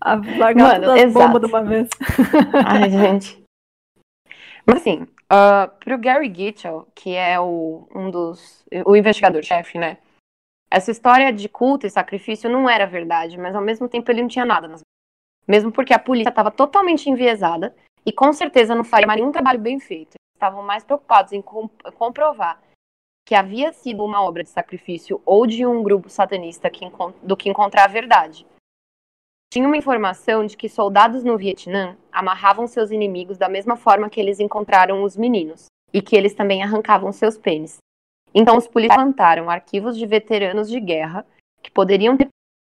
A 0.00 0.16
largar 0.38 0.80
todas 0.80 1.04
as 1.04 1.12
bombas 1.12 1.40
de 1.40 1.46
uma 1.46 1.62
vez. 1.62 1.88
Ai, 2.66 2.90
gente. 2.90 3.42
Mas 4.66 4.76
assim, 4.76 5.06
uh, 5.32 5.70
pro 5.78 5.98
Gary 5.98 6.32
Gitchell, 6.34 6.86
que 6.94 7.14
é 7.14 7.38
o, 7.40 7.88
um 7.94 8.10
dos. 8.10 8.64
o 8.84 8.96
investigador-chefe, 8.96 9.78
né? 9.78 9.98
Essa 10.70 10.90
história 10.90 11.32
de 11.32 11.48
culto 11.48 11.86
e 11.86 11.90
sacrifício 11.90 12.50
não 12.50 12.68
era 12.68 12.86
verdade, 12.86 13.38
mas 13.38 13.54
ao 13.54 13.62
mesmo 13.62 13.88
tempo 13.88 14.10
ele 14.10 14.22
não 14.22 14.28
tinha 14.28 14.44
nada 14.44 14.66
nas 14.66 14.80
Mesmo 15.46 15.70
porque 15.70 15.94
a 15.94 15.98
polícia 15.98 16.30
estava 16.30 16.50
totalmente 16.50 17.08
enviesada 17.08 17.74
e 18.04 18.12
com 18.12 18.32
certeza 18.32 18.74
não 18.74 18.84
faria 18.84 19.06
nenhum 19.06 19.30
trabalho 19.30 19.60
bem 19.60 19.78
feito. 19.78 20.16
Estavam 20.34 20.62
mais 20.62 20.84
preocupados 20.84 21.32
em 21.32 21.42
comprovar 21.42 22.60
que 23.26 23.34
havia 23.34 23.72
sido 23.72 24.04
uma 24.04 24.22
obra 24.22 24.44
de 24.44 24.50
sacrifício 24.50 25.20
ou 25.24 25.46
de 25.46 25.66
um 25.66 25.82
grupo 25.82 26.08
satanista 26.08 26.70
que 26.70 26.84
do 27.22 27.36
que 27.36 27.48
encontrar 27.48 27.84
a 27.84 27.88
verdade. 27.88 28.46
Tinha 29.52 29.66
uma 29.66 29.76
informação 29.76 30.44
de 30.44 30.56
que 30.56 30.68
soldados 30.68 31.24
no 31.24 31.38
Vietnã 31.38 31.96
amarravam 32.12 32.66
seus 32.66 32.90
inimigos 32.90 33.38
da 33.38 33.48
mesma 33.48 33.76
forma 33.76 34.10
que 34.10 34.20
eles 34.20 34.40
encontraram 34.40 35.02
os 35.02 35.16
meninos, 35.16 35.66
e 35.92 36.02
que 36.02 36.16
eles 36.16 36.34
também 36.34 36.62
arrancavam 36.62 37.12
seus 37.12 37.38
pênis. 37.38 37.78
Então 38.34 38.56
os 38.56 38.68
policiais 38.68 38.98
levantaram 38.98 39.48
arquivos 39.48 39.96
de 39.96 40.04
veteranos 40.04 40.68
de 40.68 40.78
guerra 40.78 41.24
que 41.62 41.70
poderiam 41.70 42.16
ter 42.16 42.28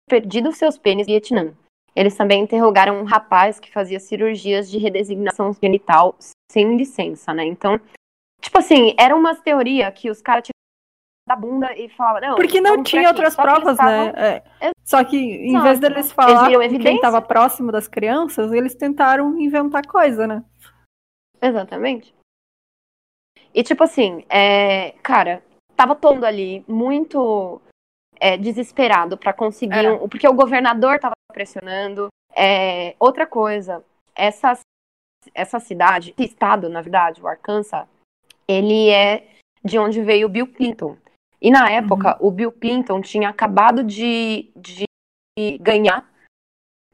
perdido 0.09 0.51
seus 0.51 0.77
pênis 0.77 1.07
no 1.07 1.13
Vietnã. 1.13 1.53
Eles 1.95 2.17
também 2.17 2.41
interrogaram 2.41 2.99
um 2.99 3.03
rapaz 3.03 3.59
que 3.59 3.71
fazia 3.71 3.99
cirurgias 3.99 4.69
de 4.69 4.77
redesignação 4.77 5.53
genital 5.53 6.15
sem 6.51 6.75
licença, 6.75 7.33
né? 7.33 7.45
Então, 7.45 7.79
tipo 8.41 8.57
assim, 8.57 8.95
era 8.99 9.15
uma 9.15 9.35
teoria 9.35 9.91
que 9.91 10.09
os 10.09 10.21
caras 10.21 10.47
da 11.27 11.35
bunda 11.35 11.73
e 11.77 11.89
falava, 11.89 12.19
não. 12.19 12.35
Porque 12.35 12.59
não 12.59 12.83
tinha 12.83 13.07
outras 13.07 13.35
provas, 13.35 13.77
né? 13.77 14.41
É. 14.59 14.71
Só 14.83 15.03
que 15.03 15.17
em 15.17 15.59
vez 15.61 15.79
deles 15.79 16.11
falar 16.11 16.51
eles 16.51 16.81
quem 16.81 16.95
estava 16.95 17.21
próximo 17.21 17.71
das 17.71 17.87
crianças, 17.87 18.51
eles 18.51 18.75
tentaram 18.75 19.39
inventar 19.39 19.85
coisa, 19.87 20.27
né? 20.27 20.43
Exatamente. 21.41 22.13
E 23.53 23.63
tipo 23.63 23.83
assim, 23.83 24.25
é, 24.29 24.91
cara, 25.03 25.43
tava 25.75 25.95
todo 25.95 26.25
ali 26.25 26.63
muito 26.67 27.61
é, 28.19 28.37
desesperado 28.37 29.17
para 29.17 29.31
conseguir, 29.31 29.89
um, 29.89 30.09
porque 30.09 30.27
o 30.27 30.33
governador 30.33 30.99
tava 30.99 31.13
pressionando. 31.31 32.07
É, 32.35 32.95
outra 32.99 33.27
coisa, 33.27 33.83
essa 34.15 34.57
essa 35.33 35.59
cidade, 35.59 36.13
esse 36.17 36.29
estado, 36.29 36.67
na 36.67 36.81
verdade, 36.81 37.21
o 37.21 37.27
Arkansas, 37.27 37.87
ele 38.47 38.89
é 38.89 39.25
de 39.63 39.79
onde 39.79 40.01
veio 40.01 40.27
o 40.27 40.29
Bill 40.29 40.47
Clinton. 40.47 40.97
E 41.43 41.51
na 41.51 41.69
época, 41.69 42.17
uhum. 42.21 42.27
o 42.27 42.31
Bill 42.31 42.51
Clinton 42.53 43.01
tinha 43.01 43.27
acabado 43.27 43.83
de, 43.83 44.49
de 44.55 44.85
ganhar 45.59 46.09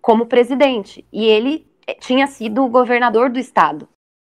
como 0.02 0.26
presidente. 0.26 1.06
E 1.14 1.24
ele 1.28 1.72
eh, 1.86 1.94
tinha 1.94 2.26
sido 2.26 2.66
o 2.66 2.70
governador 2.70 3.30
do 3.30 3.38
estado, 3.38 3.88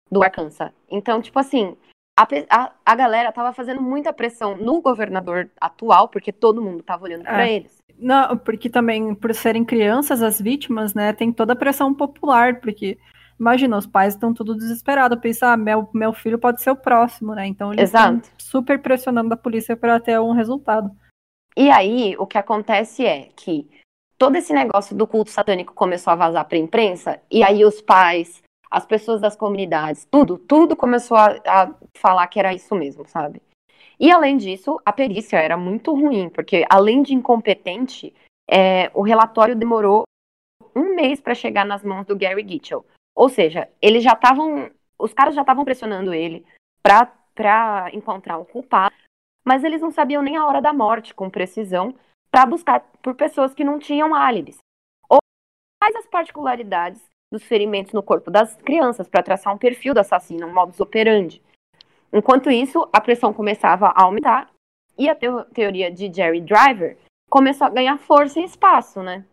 do 0.09 0.23
Arkansas. 0.23 0.71
Então, 0.89 1.21
tipo 1.21 1.37
assim, 1.37 1.77
a, 2.17 2.27
a, 2.49 2.71
a 2.83 2.95
galera 2.95 3.31
tava 3.31 3.53
fazendo 3.53 3.79
muita 3.79 4.11
pressão 4.11 4.57
no 4.57 4.81
governador 4.81 5.51
atual, 5.61 6.09
porque 6.09 6.31
todo 6.31 6.63
mundo 6.63 6.81
tava 6.81 7.03
olhando 7.03 7.21
é. 7.21 7.23
para 7.25 7.47
eles. 7.47 7.77
Não, 7.99 8.35
porque 8.39 8.71
também, 8.71 9.13
por 9.13 9.35
serem 9.35 9.63
crianças 9.63 10.23
as 10.23 10.41
vítimas, 10.41 10.95
né, 10.95 11.13
tem 11.13 11.31
toda 11.31 11.53
a 11.53 11.55
pressão 11.55 11.93
popular, 11.93 12.59
porque 12.59 12.97
Imagina, 13.39 13.77
os 13.77 13.85
pais 13.85 14.15
estão 14.15 14.33
tudo 14.33 14.55
desesperados, 14.55 15.19
pensar, 15.19 15.53
ah, 15.53 15.57
meu, 15.57 15.89
meu 15.93 16.11
filho 16.11 16.39
pode 16.39 16.61
ser 16.61 16.71
o 16.71 16.75
próximo, 16.75 17.35
né? 17.35 17.45
Então 17.45 17.71
eles 17.71 17.93
estão 17.93 18.21
super 18.37 18.81
pressionando 18.81 19.33
a 19.33 19.37
polícia 19.37 19.77
para 19.77 19.99
ter 19.99 20.19
um 20.19 20.31
resultado. 20.31 20.89
E 21.55 21.69
aí, 21.69 22.15
o 22.17 22.25
que 22.25 22.37
acontece 22.37 23.05
é 23.05 23.29
que 23.35 23.69
todo 24.17 24.35
esse 24.35 24.53
negócio 24.53 24.95
do 24.95 25.07
culto 25.07 25.29
satânico 25.29 25.73
começou 25.73 26.11
a 26.11 26.15
vazar 26.15 26.45
para 26.45 26.57
a 26.57 26.61
imprensa, 26.61 27.21
e 27.29 27.43
aí 27.43 27.63
os 27.63 27.81
pais, 27.81 28.41
as 28.69 28.85
pessoas 28.85 29.21
das 29.21 29.35
comunidades, 29.35 30.07
tudo, 30.09 30.37
tudo 30.37 30.75
começou 30.75 31.17
a, 31.17 31.37
a 31.45 31.73
falar 31.95 32.27
que 32.27 32.39
era 32.39 32.53
isso 32.53 32.73
mesmo, 32.75 33.07
sabe? 33.07 33.41
E 33.99 34.11
além 34.11 34.37
disso, 34.37 34.79
a 34.85 34.93
perícia 34.93 35.37
era 35.37 35.57
muito 35.57 35.91
ruim, 35.93 36.29
porque 36.29 36.65
além 36.69 37.01
de 37.01 37.13
incompetente, 37.13 38.13
é, 38.49 38.91
o 38.93 39.01
relatório 39.01 39.55
demorou 39.55 40.03
um 40.75 40.95
mês 40.95 41.19
para 41.19 41.33
chegar 41.33 41.65
nas 41.65 41.83
mãos 41.83 42.05
do 42.05 42.15
Gary 42.15 42.47
Gitchell. 42.47 42.85
Ou 43.17 43.29
seja, 43.29 43.67
eles 43.81 44.03
já 44.03 44.13
estavam 44.13 44.69
os 44.99 45.11
caras 45.11 45.33
já 45.33 45.41
estavam 45.41 45.65
pressionando 45.65 46.13
ele 46.13 46.45
pra 46.83 47.89
encontrar 47.91 48.37
um 48.37 48.45
culpado, 48.45 48.95
mas 49.43 49.63
eles 49.63 49.81
não 49.81 49.91
sabiam 49.91 50.21
nem 50.21 50.37
a 50.37 50.45
hora 50.45 50.61
da 50.61 50.71
morte 50.71 51.13
com 51.13 51.29
precisão 51.29 51.95
para 52.31 52.45
buscar 52.45 52.79
por 53.01 53.15
pessoas 53.15 53.53
que 53.55 53.63
não 53.63 53.79
tinham 53.79 54.13
álibis. 54.13 54.57
Ou 55.09 55.17
quais 55.81 55.95
as 55.95 56.07
particularidades 56.07 57.03
dos 57.31 57.43
ferimentos 57.43 57.93
no 57.93 58.03
corpo 58.03 58.29
das 58.29 58.55
crianças 58.57 59.07
para 59.07 59.23
traçar 59.23 59.53
um 59.53 59.57
perfil 59.57 59.93
do 59.93 59.99
assassino, 59.99 60.47
um 60.47 60.53
modus 60.53 60.79
operandi. 60.79 61.41
Enquanto 62.13 62.51
isso, 62.51 62.87
a 62.93 63.01
pressão 63.01 63.33
começava 63.33 63.87
a 63.87 64.03
aumentar 64.03 64.49
e 64.97 65.09
a 65.09 65.15
teoria 65.15 65.91
de 65.91 66.11
Jerry 66.13 66.41
Driver 66.41 66.97
começou 67.29 67.67
a 67.67 67.71
ganhar 67.71 67.97
força 67.97 68.39
e 68.39 68.43
espaço, 68.43 69.01
né? 69.01 69.25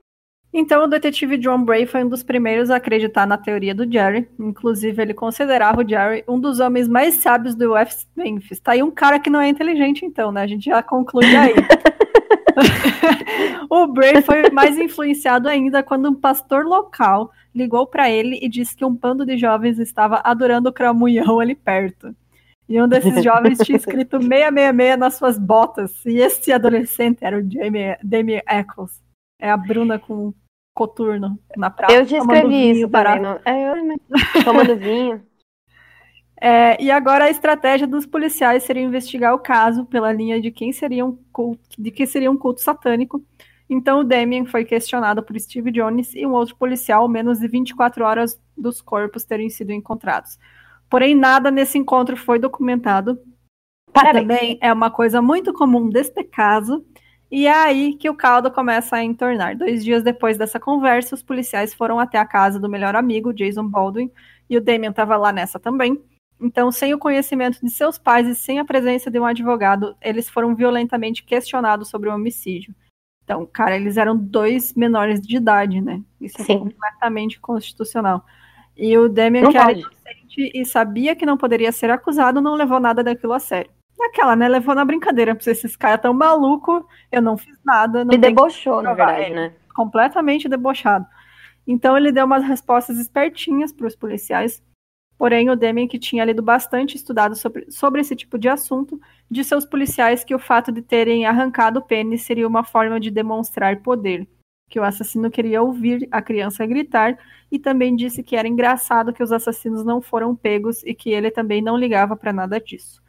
Então, 0.57 0.85
o 0.85 0.87
detetive 0.87 1.37
John 1.37 1.65
Bray 1.65 1.85
foi 1.85 2.05
um 2.05 2.09
dos 2.09 2.23
primeiros 2.23 2.71
a 2.71 2.77
acreditar 2.77 3.27
na 3.27 3.37
teoria 3.37 3.75
do 3.75 3.91
Jerry. 3.91 4.29
Inclusive, 4.39 5.03
ele 5.03 5.13
considerava 5.13 5.83
o 5.83 5.89
Jerry 5.89 6.23
um 6.29 6.39
dos 6.39 6.61
homens 6.61 6.87
mais 6.87 7.17
sábios 7.17 7.57
do 7.57 7.73
West 7.73 8.07
Memphis. 8.15 8.61
Tá 8.61 8.71
aí 8.71 8.81
um 8.81 8.91
cara 8.93 9.19
que 9.19 9.29
não 9.29 9.41
é 9.41 9.49
inteligente, 9.49 10.07
então, 10.07 10.31
né? 10.31 10.43
A 10.43 10.47
gente 10.47 10.67
já 10.67 10.81
conclui 10.81 11.27
aí. 11.35 11.55
o 13.69 13.89
Bray 13.89 14.23
foi 14.23 14.49
mais 14.51 14.79
influenciado 14.79 15.49
ainda 15.49 15.83
quando 15.83 16.09
um 16.09 16.15
pastor 16.15 16.65
local 16.65 17.33
ligou 17.53 17.85
para 17.85 18.09
ele 18.09 18.39
e 18.41 18.49
disse 18.49 18.77
que 18.77 18.85
um 18.85 18.95
bando 18.95 19.27
de 19.27 19.37
jovens 19.37 19.81
estava 19.81 20.21
adorando 20.23 20.69
o 20.69 20.73
cramunhão 20.73 21.41
ali 21.41 21.57
perto. 21.57 22.15
E 22.69 22.81
um 22.81 22.87
desses 22.87 23.19
jovens 23.25 23.59
tinha 23.59 23.77
escrito 23.77 24.23
666 24.23 24.99
nas 25.01 25.15
suas 25.15 25.37
botas. 25.37 26.07
E 26.07 26.19
esse 26.19 26.53
adolescente 26.53 27.25
era 27.25 27.37
o 27.37 27.43
Jamie, 27.43 27.97
Damien 28.05 28.43
Eccles. 28.49 29.03
É 29.41 29.51
a 29.51 29.57
Bruna 29.57 29.99
com 29.99 30.33
coturno 30.75 31.39
na 31.57 31.71
praia. 31.71 31.99
Eu 31.99 32.05
já 32.05 32.19
escrevi 32.19 32.71
isso 32.73 32.89
também. 32.89 33.23
No... 33.23 33.41
É, 33.45 33.71
eu, 33.71 34.45
tomando 34.45 34.77
vinho. 34.77 35.23
É, 36.41 36.83
e 36.83 36.91
agora 36.91 37.25
a 37.25 37.31
estratégia 37.31 37.87
dos 37.87 38.05
policiais 38.05 38.65
seria 38.65 38.83
investigar 38.83 39.33
o 39.35 39.39
caso 39.39 39.87
pela 39.87 40.13
linha 40.13 40.41
de 40.41 40.51
quem 40.51 40.73
seria 40.73 41.07
um 41.07 41.17
culto, 41.33 41.81
de 41.81 41.91
que 41.91 42.07
seria 42.07 42.31
um 42.31 42.37
culto 42.37 42.61
satânico. 42.61 43.25
Então 43.71 44.01
o 44.01 44.05
Damien 44.05 44.45
foi 44.45 44.65
questionado 44.65 45.23
por 45.23 45.39
Steve 45.39 45.71
Jones 45.71 46.15
e 46.15 46.27
um 46.27 46.33
outro 46.33 46.57
policial 46.57 47.09
menos 47.09 47.39
de 47.39 47.49
24 47.49 48.05
horas 48.05 48.39
dos 48.57 48.83
corpos 48.83 49.25
terem 49.25 49.49
sido 49.49 49.73
encontrados. 49.73 50.39
Porém, 50.91 51.15
nada 51.15 51.51
nesse 51.51 51.79
encontro 51.79 52.17
foi 52.17 52.39
documentado. 52.39 53.19
Parabéns. 53.93 54.27
Também 54.27 54.59
é 54.61 54.73
uma 54.73 54.91
coisa 54.91 55.23
muito 55.23 55.53
comum 55.53 55.89
deste 55.89 56.23
caso. 56.25 56.85
E 57.35 57.49
é 57.49 57.53
aí 57.53 57.95
que 57.95 58.09
o 58.09 58.15
caldo 58.15 58.49
começa 58.49 58.95
a 58.95 59.03
entornar. 59.03 59.57
Dois 59.57 59.83
dias 59.83 60.05
depois 60.05 60.39
dessa 60.39 60.61
conversa, 60.61 61.17
os 61.17 61.23
policiais 61.23 61.75
foram 61.75 61.99
até 61.99 62.17
a 62.17 62.25
casa 62.25 62.61
do 62.61 62.69
melhor 62.69 62.95
amigo, 62.95 63.35
Jason 63.35 63.67
Baldwin, 63.67 64.09
e 64.49 64.57
o 64.57 64.61
Damien 64.61 64.91
estava 64.91 65.17
lá 65.17 65.33
nessa 65.33 65.59
também. 65.59 66.01
Então, 66.41 66.71
sem 66.71 66.95
o 66.95 66.99
conhecimento 66.99 67.59
de 67.61 67.71
seus 67.71 67.99
pais 67.99 68.29
e 68.29 68.37
sem 68.37 68.61
a 68.61 68.65
presença 68.65 69.11
de 69.11 69.19
um 69.19 69.25
advogado, 69.25 69.97
eles 70.01 70.31
foram 70.31 70.55
violentamente 70.55 71.25
questionados 71.25 71.89
sobre 71.89 72.09
o 72.09 72.15
homicídio. 72.15 72.73
Então, 73.25 73.45
cara, 73.53 73.75
eles 73.75 73.97
eram 73.97 74.17
dois 74.17 74.73
menores 74.73 75.21
de 75.21 75.37
idade, 75.37 75.81
né? 75.81 76.01
Isso 76.21 76.41
é 76.41 76.45
Sim. 76.45 76.59
completamente 76.61 77.41
constitucional. 77.41 78.25
E 78.77 78.97
o 78.97 79.09
Demian, 79.09 79.51
que 79.51 79.59
era 79.59 79.73
inocente 79.73 80.53
e 80.55 80.65
sabia 80.65 81.17
que 81.17 81.27
não 81.27 81.37
poderia 81.37 81.73
ser 81.73 81.91
acusado, 81.91 82.41
não 82.41 82.55
levou 82.55 82.79
nada 82.79 83.03
daquilo 83.03 83.33
a 83.33 83.41
sério. 83.41 83.73
Naquela, 83.99 84.35
né? 84.35 84.49
Levou 84.49 84.75
na 84.75 84.85
brincadeira, 84.85 85.35
porque 85.35 85.51
esses 85.51 85.77
caras 85.77 86.01
tão 86.01 86.13
maluco, 86.13 86.87
eu 87.11 87.23
não 87.23 87.37
fiz 87.37 87.57
nada. 87.65 88.05
Não 88.05 88.13
ele 88.13 88.21
debochou, 88.21 88.83
na 88.83 88.95
verdade, 88.95 89.31
né? 89.31 89.53
Completamente 89.75 90.49
debochado. 90.49 91.07
Então 91.67 91.97
ele 91.97 92.13
deu 92.13 92.27
umas 92.27 92.45
respostas 92.45 92.99
espertinhas 92.99 93.73
para 93.73 93.87
os 93.87 93.97
policiais 93.97 94.63
Porém, 95.17 95.49
o 95.49 95.57
Deming, 95.57 95.87
que 95.87 95.99
tinha 95.99 96.25
lido 96.25 96.43
bastante 96.43 96.97
estudado 96.97 97.37
sobre, 97.37 97.71
sobre 97.71 98.01
esse 98.01 98.17
tipo 98.17 98.37
de 98.37 98.49
assunto, 98.49 99.01
disse 99.31 99.55
aos 99.55 99.65
policiais 99.65 100.25
que 100.25 100.35
o 100.35 100.39
fato 100.39 100.73
de 100.73 100.83
terem 100.83 101.25
arrancado 101.25 101.79
o 101.79 101.83
pênis 101.83 102.23
seria 102.23 102.47
uma 102.47 102.65
forma 102.65 102.99
de 102.99 103.11
demonstrar 103.11 103.81
poder, 103.81 104.27
que 104.69 104.81
o 104.81 104.85
assassino 104.85 105.31
queria 105.31 105.63
ouvir 105.63 106.09
a 106.11 106.21
criança 106.21 106.67
gritar, 106.67 107.17
e 107.51 107.59
também 107.59 107.95
disse 107.95 108.23
que 108.23 108.35
era 108.35 108.49
engraçado 108.49 109.13
que 109.13 109.23
os 109.23 109.31
assassinos 109.31 109.85
não 109.85 110.03
foram 110.03 110.35
pegos 110.35 110.83
e 110.83 110.95
que 110.95 111.11
ele 111.11 111.31
também 111.31 111.63
não 111.63 111.77
ligava 111.77 112.17
para 112.17 112.33
nada 112.33 112.61
disso. 112.61 113.01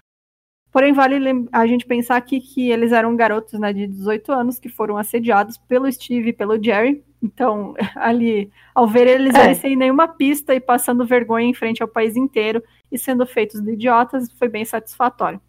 Porém, 0.75 0.91
vale 0.91 1.47
a 1.53 1.65
gente 1.65 1.85
pensar 1.85 2.17
aqui 2.17 2.41
que 2.41 2.69
eles 2.69 2.91
eram 2.91 3.15
garotos 3.15 3.57
né, 3.57 3.71
de 3.71 3.87
18 3.87 4.29
anos 4.33 4.59
que 4.59 4.67
foram 4.67 4.97
assediados 4.97 5.57
pelo 5.57 5.89
Steve 5.89 6.31
e 6.31 6.33
pelo 6.33 6.61
Jerry, 6.61 7.01
então, 7.23 7.73
ali, 7.95 8.51
ao 8.73 8.85
ver 8.85 9.07
eles 9.07 9.33
é. 9.35 9.41
ali 9.41 9.55
sem 9.55 9.73
nenhuma 9.77 10.05
pista 10.05 10.53
e 10.53 10.59
passando 10.59 11.05
vergonha 11.05 11.47
em 11.47 11.53
frente 11.53 11.81
ao 11.81 11.87
país 11.87 12.17
inteiro 12.17 12.61
e 12.91 12.99
sendo 12.99 13.25
feitos 13.25 13.61
de 13.61 13.71
idiotas, 13.71 14.29
foi 14.33 14.49
bem 14.49 14.65
satisfatório. 14.65 15.39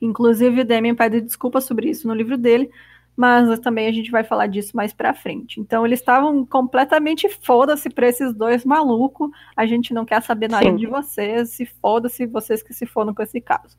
Inclusive, 0.00 0.60
o 0.60 0.64
Damien 0.64 0.94
pede 0.94 1.20
desculpas 1.20 1.64
sobre 1.64 1.90
isso 1.90 2.06
no 2.06 2.14
livro 2.14 2.38
dele, 2.38 2.70
mas 3.16 3.58
também 3.58 3.88
a 3.88 3.92
gente 3.92 4.12
vai 4.12 4.22
falar 4.22 4.46
disso 4.46 4.76
mais 4.76 4.92
pra 4.92 5.12
frente. 5.12 5.58
Então, 5.58 5.84
eles 5.84 5.98
estavam 5.98 6.46
completamente 6.46 7.28
foda-se 7.28 7.90
pra 7.90 8.06
esses 8.06 8.32
dois 8.32 8.64
malucos. 8.64 9.28
A 9.56 9.66
gente 9.66 9.92
não 9.92 10.04
quer 10.04 10.22
saber 10.22 10.48
nada 10.48 10.66
Sim. 10.66 10.76
de 10.76 10.86
vocês. 10.86 11.50
Se 11.50 11.66
foda-se 11.66 12.26
vocês 12.26 12.62
que 12.62 12.72
se 12.72 12.86
fodam 12.86 13.12
com 13.12 13.24
esse 13.24 13.40
caso. 13.40 13.76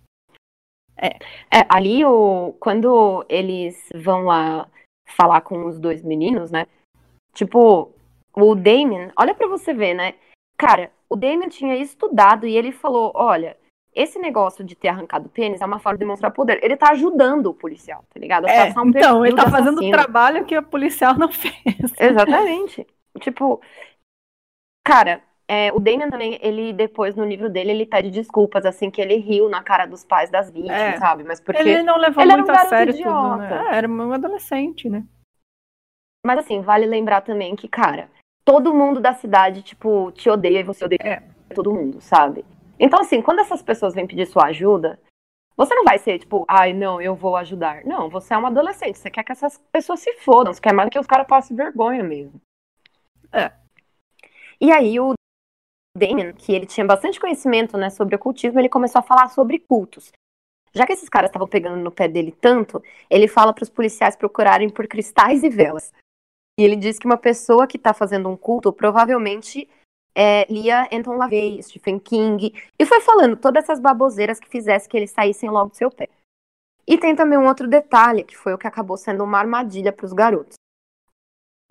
É. 0.97 1.17
é, 1.51 1.65
ali, 1.69 2.05
o, 2.05 2.55
quando 2.59 3.25
eles 3.27 3.89
vão 3.95 4.25
lá 4.25 4.67
falar 5.07 5.41
com 5.41 5.65
os 5.65 5.79
dois 5.79 6.03
meninos, 6.03 6.51
né? 6.51 6.65
Tipo, 7.33 7.91
o 8.35 8.55
Damien, 8.55 9.11
olha 9.17 9.33
para 9.33 9.47
você 9.47 9.73
ver, 9.73 9.93
né? 9.93 10.15
Cara, 10.57 10.91
o 11.09 11.15
Damien 11.15 11.49
tinha 11.49 11.75
estudado 11.75 12.47
e 12.47 12.55
ele 12.55 12.71
falou: 12.71 13.11
olha, 13.15 13.57
esse 13.93 14.17
negócio 14.19 14.63
de 14.63 14.75
ter 14.75 14.87
arrancado 14.87 15.27
o 15.27 15.29
pênis 15.29 15.61
é 15.61 15.65
uma 15.65 15.79
forma 15.79 15.97
de 15.97 16.03
demonstrar 16.05 16.31
poder. 16.31 16.63
Ele 16.63 16.75
tá 16.75 16.91
ajudando 16.91 17.47
o 17.47 17.53
policial, 17.53 18.03
tá 18.11 18.19
ligado? 18.19 18.47
É, 18.47 18.73
um 18.77 18.89
então, 18.89 19.25
ele 19.25 19.35
tá 19.35 19.49
fazendo 19.49 19.81
o 19.81 19.91
trabalho 19.91 20.45
que 20.45 20.57
o 20.57 20.63
policial 20.63 21.17
não 21.17 21.29
fez. 21.31 21.53
Exatamente. 21.99 22.87
tipo, 23.19 23.61
cara, 24.85 25.21
é, 25.47 25.71
o 25.73 25.79
Damien 25.79 26.09
também, 26.09 26.39
ele 26.41 26.71
depois 26.71 27.15
no 27.15 27.25
livro 27.25 27.49
dele, 27.49 27.71
ele 27.71 27.85
pede 27.85 28.09
desculpas, 28.09 28.65
assim, 28.65 28.89
que 28.89 29.01
ele 29.01 29.17
riu 29.17 29.49
na 29.49 29.61
cara 29.61 29.85
dos 29.85 30.03
pais 30.03 30.29
das 30.29 30.49
vítimas, 30.49 30.77
é. 30.77 30.97
sabe? 30.97 31.23
Mas 31.23 31.39
porque. 31.39 31.61
Ele 31.61 31.83
não 31.83 31.97
levou 31.97 32.23
ele 32.23 32.33
muito 32.33 32.51
um 32.51 32.55
a 32.55 32.65
sério 32.65 32.93
idiota. 32.93 33.11
tudo, 33.13 33.37
né? 33.37 33.67
É, 33.71 33.77
era 33.77 33.89
um 33.89 34.13
adolescente, 34.13 34.89
né? 34.89 35.03
Mas 36.25 36.39
assim, 36.39 36.61
vale 36.61 36.85
lembrar 36.85 37.21
também 37.21 37.55
que, 37.55 37.67
cara, 37.67 38.09
todo 38.45 38.73
mundo 38.73 39.01
da 39.01 39.13
cidade, 39.13 39.61
tipo, 39.61 40.11
te 40.13 40.29
odeia 40.29 40.61
e 40.61 40.63
você 40.63 40.85
odeia 40.85 40.99
é. 41.03 41.53
todo 41.53 41.73
mundo, 41.73 41.99
sabe? 41.99 42.45
Então, 42.79 43.01
assim, 43.01 43.21
quando 43.21 43.39
essas 43.39 43.61
pessoas 43.61 43.93
vêm 43.93 44.07
pedir 44.07 44.25
sua 44.25 44.45
ajuda, 44.45 44.97
você 45.55 45.75
não 45.75 45.83
vai 45.83 45.99
ser 45.99 46.19
tipo, 46.19 46.45
ai, 46.47 46.73
não, 46.73 47.01
eu 47.01 47.15
vou 47.15 47.35
ajudar. 47.35 47.83
Não, 47.85 48.09
você 48.09 48.33
é 48.33 48.37
um 48.37 48.47
adolescente, 48.47 48.97
você 48.97 49.11
quer 49.11 49.23
que 49.23 49.31
essas 49.33 49.57
pessoas 49.71 49.99
se 49.99 50.13
fodam, 50.19 50.53
você 50.53 50.61
quer 50.61 50.73
mais 50.73 50.89
que 50.89 50.97
os 50.99 51.05
caras 51.05 51.27
passem 51.27 51.55
vergonha 51.55 52.03
mesmo. 52.03 52.41
É. 53.31 53.51
E 54.59 54.71
aí 54.71 54.99
o 54.99 55.13
Damien, 55.95 56.33
que 56.33 56.51
ele 56.51 56.65
tinha 56.65 56.85
bastante 56.85 57.19
conhecimento, 57.19 57.77
né, 57.77 57.89
sobre 57.89 58.15
ocultismo, 58.15 58.59
ele 58.59 58.69
começou 58.69 58.99
a 58.99 59.03
falar 59.03 59.29
sobre 59.29 59.59
cultos. 59.59 60.11
Já 60.73 60.87
que 60.87 60.93
esses 60.93 61.07
caras 61.07 61.29
estavam 61.29 61.47
pegando 61.47 61.77
no 61.77 61.91
pé 61.91 62.07
dele 62.07 62.31
tanto, 62.31 62.81
ele 63.09 63.27
fala 63.27 63.53
para 63.53 63.63
os 63.63 63.69
policiais 63.69 64.15
procurarem 64.15 64.69
por 64.69 64.87
cristais 64.87 65.43
e 65.43 65.49
velas. 65.49 65.93
E 66.59 66.63
ele 66.63 66.75
diz 66.75 66.97
que 66.97 67.05
uma 67.05 67.17
pessoa 67.17 67.67
que 67.67 67.77
está 67.77 67.93
fazendo 67.93 68.27
um 68.27 68.35
culto 68.35 68.73
provavelmente 68.73 69.69
é, 70.15 70.51
lia 70.51 70.87
Anton 70.91 71.15
LaVey, 71.15 71.61
Stephen 71.61 71.99
King, 71.99 72.53
e 72.77 72.85
foi 72.85 73.01
falando 73.01 73.37
todas 73.37 73.63
essas 73.63 73.79
baboseiras 73.79 74.39
que 74.39 74.49
fizesse 74.49 74.89
que 74.89 74.97
eles 74.97 75.11
saíssem 75.11 75.49
logo 75.49 75.69
do 75.69 75.75
seu 75.75 75.91
pé. 75.91 76.09
E 76.87 76.97
tem 76.97 77.15
também 77.15 77.37
um 77.37 77.47
outro 77.47 77.67
detalhe, 77.67 78.23
que 78.23 78.35
foi 78.35 78.53
o 78.53 78.57
que 78.57 78.67
acabou 78.67 78.97
sendo 78.97 79.23
uma 79.23 79.37
armadilha 79.37 79.93
para 79.93 80.05
os 80.05 80.13
garotos. 80.13 80.55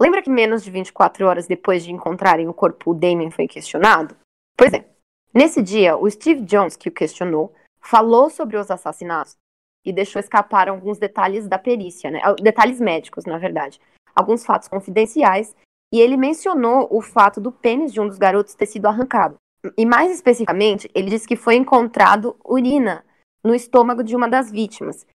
Lembra 0.02 0.22
que 0.22 0.30
menos 0.30 0.64
de 0.64 0.70
24 0.70 1.24
horas 1.26 1.46
depois 1.46 1.84
de 1.84 1.92
encontrarem 1.92 2.48
o 2.48 2.54
corpo, 2.54 2.90
o 2.90 2.94
Damien 2.94 3.30
foi 3.30 3.46
questionado? 3.46 4.16
Pois 4.56 4.72
é. 4.72 4.84
Nesse 5.32 5.62
dia, 5.62 5.96
o 5.96 6.10
Steve 6.10 6.42
Jones, 6.42 6.76
que 6.76 6.88
o 6.88 6.92
questionou, 6.92 7.54
falou 7.80 8.28
sobre 8.28 8.56
os 8.56 8.70
assassinatos 8.70 9.36
e 9.84 9.92
deixou 9.92 10.18
escapar 10.18 10.68
alguns 10.68 10.98
detalhes 10.98 11.46
da 11.46 11.58
perícia, 11.58 12.10
né? 12.10 12.20
Detalhes 12.40 12.80
médicos, 12.80 13.24
na 13.24 13.38
verdade 13.38 13.80
alguns 14.14 14.44
fatos 14.44 14.68
confidenciais, 14.68 15.54
e 15.92 16.00
ele 16.00 16.16
mencionou 16.16 16.88
o 16.90 17.00
fato 17.00 17.40
do 17.40 17.52
pênis 17.52 17.92
de 17.92 18.00
um 18.00 18.06
dos 18.06 18.18
garotos 18.18 18.54
ter 18.54 18.66
sido 18.66 18.86
arrancado. 18.86 19.36
E 19.76 19.84
mais 19.84 20.12
especificamente, 20.12 20.90
ele 20.94 21.10
disse 21.10 21.28
que 21.28 21.36
foi 21.36 21.54
encontrado 21.56 22.36
urina 22.44 23.04
no 23.44 23.54
estômago 23.54 24.02
de 24.02 24.16
uma 24.16 24.28
das 24.28 24.50
vítimas. 24.50 25.06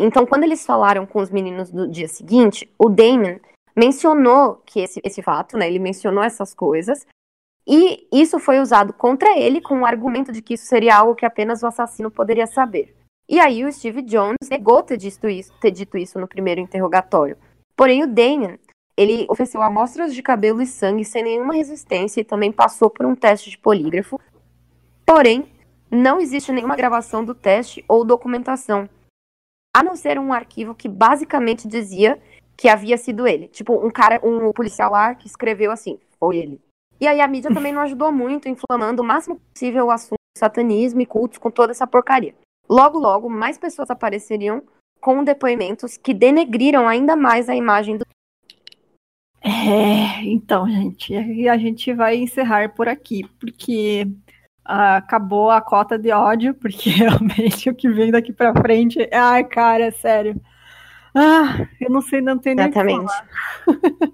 Então, 0.00 0.26
quando 0.26 0.44
eles 0.44 0.64
falaram 0.64 1.06
com 1.06 1.20
os 1.20 1.30
meninos 1.30 1.70
do 1.70 1.86
dia 1.86 2.08
seguinte, 2.08 2.72
o 2.78 2.88
Damon 2.88 3.38
mencionou 3.76 4.62
que 4.66 4.80
esse, 4.80 5.00
esse 5.04 5.22
fato, 5.22 5.56
né, 5.56 5.68
ele 5.68 5.78
mencionou 5.78 6.22
essas 6.22 6.54
coisas, 6.54 7.06
e 7.66 8.08
isso 8.12 8.38
foi 8.38 8.60
usado 8.60 8.92
contra 8.92 9.38
ele 9.38 9.60
com 9.60 9.80
o 9.80 9.86
argumento 9.86 10.32
de 10.32 10.42
que 10.42 10.54
isso 10.54 10.66
seria 10.66 10.96
algo 10.96 11.14
que 11.14 11.24
apenas 11.24 11.62
o 11.62 11.66
assassino 11.66 12.10
poderia 12.10 12.46
saber. 12.46 12.94
E 13.28 13.38
aí 13.38 13.64
o 13.64 13.72
Steve 13.72 14.02
Jones 14.02 14.48
negou 14.50 14.82
ter 14.82 14.96
dito 14.96 15.28
isso, 15.28 15.52
ter 15.60 15.70
dito 15.70 15.96
isso 15.96 16.18
no 16.18 16.26
primeiro 16.26 16.60
interrogatório. 16.60 17.36
Porém, 17.76 18.02
o 18.02 18.06
Damien, 18.06 18.58
ele 18.96 19.26
ofereceu 19.30 19.62
amostras 19.62 20.14
de 20.14 20.22
cabelo 20.22 20.60
e 20.60 20.66
sangue 20.66 21.04
sem 21.04 21.22
nenhuma 21.22 21.54
resistência 21.54 22.20
e 22.20 22.24
também 22.24 22.52
passou 22.52 22.90
por 22.90 23.06
um 23.06 23.14
teste 23.14 23.48
de 23.48 23.58
polígrafo. 23.58 24.20
Porém, 25.06 25.50
não 25.90 26.20
existe 26.20 26.50
nenhuma 26.52 26.76
gravação 26.76 27.24
do 27.24 27.34
teste 27.34 27.84
ou 27.88 28.04
documentação, 28.04 28.88
a 29.74 29.82
não 29.82 29.94
ser 29.94 30.18
um 30.18 30.32
arquivo 30.32 30.74
que 30.74 30.88
basicamente 30.88 31.68
dizia 31.68 32.20
que 32.56 32.68
havia 32.68 32.96
sido 32.96 33.26
ele. 33.26 33.48
Tipo, 33.48 33.84
um 33.84 33.90
cara, 33.90 34.20
um 34.24 34.52
policial 34.52 34.92
lá 34.92 35.14
que 35.14 35.26
escreveu 35.26 35.70
assim, 35.70 35.98
foi 36.18 36.38
ele. 36.38 36.60
E 37.00 37.06
aí 37.06 37.20
a 37.20 37.28
mídia 37.28 37.50
também 37.54 37.72
não 37.72 37.82
ajudou 37.82 38.12
muito, 38.12 38.48
inflamando 38.48 39.02
o 39.02 39.04
máximo 39.04 39.40
possível 39.52 39.86
o 39.86 39.90
assunto 39.90 40.16
satanismo 40.36 41.00
e 41.00 41.06
cultos 41.06 41.38
com 41.38 41.50
toda 41.50 41.72
essa 41.72 41.86
porcaria. 41.86 42.34
Logo, 42.68 42.98
logo, 42.98 43.28
mais 43.28 43.58
pessoas 43.58 43.90
apareceriam 43.90 44.62
com 45.00 45.24
depoimentos 45.24 45.96
que 45.96 46.14
denegriram 46.14 46.88
ainda 46.88 47.16
mais 47.16 47.48
a 47.48 47.56
imagem 47.56 47.98
do. 47.98 48.06
É, 49.44 50.22
então, 50.24 50.68
gente, 50.68 51.14
a 51.48 51.58
gente 51.58 51.92
vai 51.92 52.16
encerrar 52.16 52.72
por 52.74 52.88
aqui, 52.88 53.24
porque 53.40 54.06
uh, 54.66 54.96
acabou 54.96 55.50
a 55.50 55.60
cota 55.60 55.98
de 55.98 56.12
ódio, 56.12 56.54
porque 56.54 56.88
realmente 56.90 57.68
o 57.68 57.74
que 57.74 57.88
vem 57.90 58.12
daqui 58.12 58.32
para 58.32 58.54
frente, 58.54 59.08
ai, 59.12 59.42
cara, 59.44 59.86
é 59.86 59.90
sério. 59.90 60.40
Ah, 61.14 61.68
eu 61.80 61.90
não 61.90 62.00
sei, 62.00 62.20
não 62.20 62.38
tem 62.38 62.54
nem 62.54 62.66
Exatamente. 62.66 63.12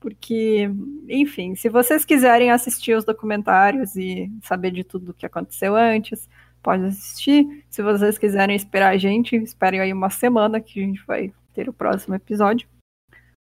porque, 0.00 0.70
enfim, 1.08 1.54
se 1.54 1.68
vocês 1.68 2.04
quiserem 2.04 2.50
assistir 2.50 2.94
os 2.94 3.04
documentários 3.04 3.96
e 3.96 4.30
saber 4.42 4.70
de 4.70 4.84
tudo 4.84 5.10
o 5.10 5.14
que 5.14 5.26
aconteceu 5.26 5.74
antes, 5.74 6.28
pode 6.62 6.84
assistir. 6.84 7.64
Se 7.68 7.82
vocês 7.82 8.18
quiserem 8.18 8.54
esperar 8.54 8.90
a 8.90 8.96
gente, 8.96 9.36
esperem 9.36 9.80
aí 9.80 9.92
uma 9.92 10.10
semana 10.10 10.60
que 10.60 10.80
a 10.80 10.86
gente 10.86 11.04
vai 11.06 11.32
ter 11.52 11.68
o 11.68 11.72
próximo 11.72 12.14
episódio. 12.14 12.68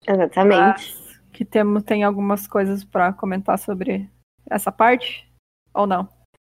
Exatamente. 0.06 0.60
Mas 0.60 1.20
que 1.32 1.44
temos, 1.44 1.82
tem 1.82 2.02
algumas 2.02 2.46
coisas 2.46 2.82
para 2.82 3.12
comentar 3.12 3.58
sobre 3.58 4.08
essa 4.48 4.72
parte 4.72 5.30
ou 5.74 5.86
não? 5.86 6.08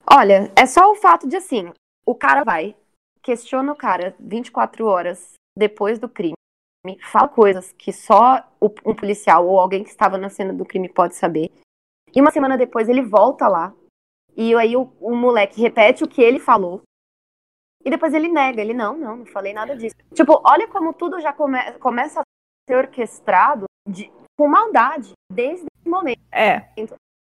Olha, 0.10 0.50
é 0.56 0.66
só 0.66 0.90
o 0.92 0.96
fato 0.96 1.28
de 1.28 1.36
assim, 1.36 1.70
o 2.06 2.16
cara 2.16 2.46
vai, 2.46 2.74
questiona 3.22 3.74
o 3.74 3.76
cara 3.76 4.16
24 4.18 4.86
horas 4.86 5.34
depois 5.58 5.98
do 6.00 6.08
crime, 6.08 6.36
fala 7.12 7.28
coisas 7.28 7.72
que 7.74 7.92
só 7.92 8.44
um 8.62 8.96
policial 8.96 9.48
ou 9.48 9.60
alguém 9.60 9.84
que 9.84 9.90
estava 9.90 10.18
na 10.18 10.30
cena 10.30 10.54
do 10.54 10.66
crime 10.66 10.88
pode 10.88 11.16
saber. 11.16 11.52
E 12.16 12.22
uma 12.22 12.32
semana 12.32 12.58
depois 12.58 12.88
ele 12.88 13.02
volta 13.02 13.48
lá 13.48 13.74
e 14.36 14.54
aí 14.56 14.78
o, 14.78 14.94
o 15.02 15.16
moleque 15.16 15.60
repete 15.60 16.04
o 16.04 16.08
que 16.08 16.22
ele 16.22 16.40
falou. 16.40 16.84
E 17.84 17.90
depois 17.90 18.14
ele 18.14 18.28
nega, 18.28 18.62
ele 18.62 18.74
não, 18.74 18.98
não, 18.98 19.18
não 19.18 19.26
falei 19.26 19.54
nada 19.54 19.76
disso. 19.76 19.96
Tipo, 20.14 20.42
olha 20.46 20.68
como 20.68 20.94
tudo 20.94 21.20
já 21.20 21.34
come, 21.34 21.58
começa 21.80 22.22
a 22.22 22.24
ser 22.70 22.76
orquestrado 22.76 23.66
de, 23.88 24.12
com 24.38 24.48
maldade 24.48 25.14
desde 25.32 25.66
esse 25.66 25.90
momento. 25.90 26.22
É. 26.32 26.70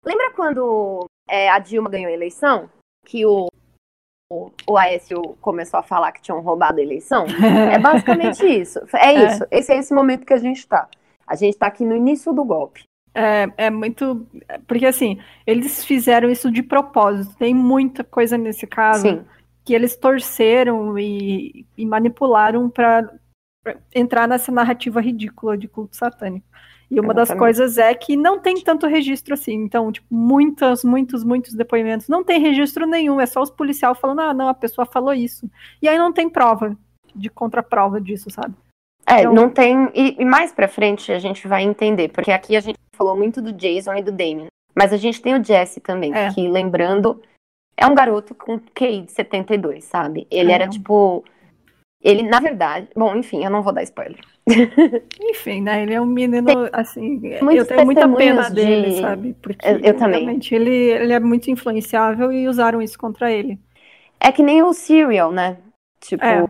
Lembra 0.05 0.33
quando 0.33 1.05
é, 1.27 1.49
a 1.49 1.59
Dilma 1.59 1.89
ganhou 1.89 2.09
a 2.09 2.13
eleição? 2.13 2.69
Que 3.05 3.25
o, 3.25 3.47
o, 4.31 4.77
Aécio 4.77 5.35
começou 5.41 5.79
a 5.79 5.83
falar 5.83 6.11
que 6.11 6.21
tinham 6.21 6.39
roubado 6.41 6.79
a 6.79 6.83
eleição? 6.83 7.25
é 7.25 7.77
basicamente 7.79 8.45
isso. 8.45 8.79
É, 8.93 9.13
é 9.13 9.27
isso. 9.27 9.45
Esse 9.49 9.73
é 9.73 9.77
esse 9.77 9.93
momento 9.93 10.25
que 10.25 10.33
a 10.33 10.37
gente 10.37 10.59
está. 10.59 10.87
A 11.25 11.35
gente 11.35 11.53
está 11.53 11.67
aqui 11.67 11.83
no 11.83 11.95
início 11.95 12.31
do 12.31 12.45
golpe. 12.45 12.83
É, 13.13 13.47
é 13.57 13.69
muito. 13.69 14.27
Porque 14.67 14.85
assim, 14.85 15.19
eles 15.45 15.83
fizeram 15.83 16.29
isso 16.29 16.51
de 16.51 16.61
propósito. 16.61 17.35
Tem 17.37 17.53
muita 17.53 18.03
coisa 18.03 18.37
nesse 18.37 18.67
caso 18.67 19.01
Sim. 19.01 19.25
que 19.65 19.73
eles 19.73 19.95
torceram 19.95 20.97
e, 20.97 21.65
e 21.75 21.85
manipularam 21.85 22.69
para 22.69 23.11
entrar 23.93 24.27
nessa 24.27 24.51
narrativa 24.51 25.01
ridícula 25.01 25.57
de 25.57 25.67
culto 25.67 25.95
satânico. 25.95 26.45
E 26.91 26.99
uma 26.99 27.13
das 27.13 27.31
coisas 27.31 27.77
é 27.77 27.93
que 27.93 28.15
não 28.15 28.39
tem 28.39 28.61
tanto 28.61 28.87
registro 28.87 29.35
assim. 29.35 29.53
Então, 29.53 29.91
tipo, 29.91 30.07
muitos, 30.09 30.83
muitos, 30.83 31.23
muitos 31.23 31.53
depoimentos. 31.53 32.07
Não 32.07 32.23
tem 32.23 32.39
registro 32.39 32.87
nenhum. 32.87 33.21
É 33.21 33.27
só 33.27 33.41
os 33.41 33.51
policiais 33.51 33.97
falando, 33.99 34.21
ah, 34.21 34.33
não, 34.33 34.47
a 34.47 34.53
pessoa 34.53 34.85
falou 34.85 35.13
isso. 35.13 35.49
E 35.81 35.87
aí 35.87 35.97
não 35.97 36.11
tem 36.11 36.27
prova 36.27 36.75
de 37.15 37.29
contraprova 37.29 38.01
disso, 38.01 38.29
sabe? 38.31 38.55
É, 39.05 39.21
então... 39.21 39.33
não 39.33 39.49
tem. 39.49 39.89
E, 39.93 40.15
e, 40.19 40.25
mais 40.25 40.51
pra 40.51 40.67
frente 40.67 41.11
a 41.11 41.19
gente 41.19 41.47
vai 41.47 41.63
entender, 41.63 42.09
porque 42.09 42.31
aqui 42.31 42.55
a 42.55 42.59
gente 42.59 42.77
falou 42.93 43.15
muito 43.15 43.41
do 43.41 43.51
Jason 43.53 43.93
e 43.95 44.03
do 44.03 44.11
Damien. 44.11 44.47
Mas 44.75 44.93
a 44.93 44.97
gente 44.97 45.21
tem 45.21 45.35
o 45.35 45.43
Jesse 45.43 45.79
também, 45.79 46.13
é. 46.13 46.31
que 46.31 46.47
lembrando, 46.47 47.21
é 47.75 47.85
um 47.87 47.95
garoto 47.95 48.35
com 48.35 48.59
QI 48.59 49.01
de 49.01 49.11
72, 49.11 49.83
sabe? 49.83 50.27
Ele 50.29 50.51
é. 50.51 50.55
era 50.55 50.67
tipo. 50.67 51.23
Ele, 52.01 52.23
na 52.23 52.39
verdade. 52.39 52.87
Bom, 52.95 53.15
enfim, 53.15 53.43
eu 53.43 53.49
não 53.49 53.61
vou 53.61 53.73
dar 53.73 53.83
spoiler. 53.83 54.19
enfim, 55.19 55.61
né? 55.61 55.83
Ele 55.83 55.93
é 55.93 56.01
um 56.01 56.05
menino, 56.05 56.47
assim. 56.71 57.21
Eu 57.25 57.65
tenho 57.65 57.85
muita 57.85 58.07
pena 58.07 58.49
de... 58.49 58.55
dele, 58.55 59.01
sabe? 59.01 59.35
Porque 59.41 59.67
eu, 59.67 59.79
eu 59.79 59.97
também. 59.97 60.39
Ele, 60.51 60.73
ele 60.73 61.13
é 61.13 61.19
muito 61.19 61.51
influenciável 61.51 62.31
e 62.31 62.47
usaram 62.47 62.81
isso 62.81 62.97
contra 62.97 63.31
ele. 63.31 63.59
É 64.19 64.31
que 64.31 64.41
nem 64.41 64.63
o 64.63 64.73
Serial, 64.73 65.31
né? 65.31 65.57
Tipo. 65.99 66.23
É 66.23 66.45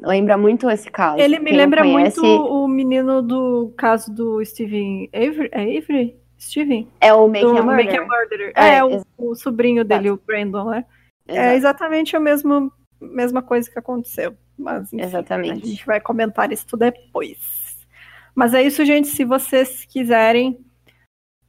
lembra 0.00 0.36
muito 0.36 0.70
esse 0.70 0.90
caso. 0.90 1.20
Ele 1.20 1.38
me 1.38 1.46
Quem 1.50 1.56
lembra 1.56 1.82
conhece... 1.82 2.20
muito 2.20 2.46
o 2.46 2.68
menino 2.68 3.22
do 3.22 3.72
caso 3.76 4.12
do 4.12 4.44
Steven 4.44 5.08
Avery. 5.12 5.48
É 5.52 5.78
Avery? 5.78 6.16
Steven? 6.38 6.88
É 7.00 7.12
o 7.12 7.26
Make, 7.26 7.44
a, 7.44 7.62
Murder. 7.62 7.76
Make 7.76 7.96
a 7.96 8.06
Murderer. 8.06 8.52
É, 8.54 8.76
é 8.76 8.84
o, 8.84 9.02
o, 9.16 9.34
sobrinho 9.34 9.84
dele, 9.84 10.10
o 10.10 10.20
Brandon, 10.24 10.70
né? 10.70 10.84
É 11.26 11.32
Exato. 11.32 11.48
É 11.48 11.56
exatamente 11.56 12.16
a 12.16 12.20
mesma, 12.20 12.70
mesma 13.00 13.42
coisa 13.42 13.70
que 13.70 13.78
aconteceu. 13.78 14.36
Mas, 14.56 14.92
enfim, 14.92 15.04
exatamente. 15.04 15.62
A 15.62 15.66
gente 15.66 15.86
vai 15.86 16.00
comentar 16.00 16.50
isso 16.52 16.76
depois. 16.76 17.86
Mas 18.34 18.54
é 18.54 18.62
isso, 18.62 18.84
gente. 18.84 19.08
Se 19.08 19.24
vocês 19.24 19.84
quiserem 19.84 20.58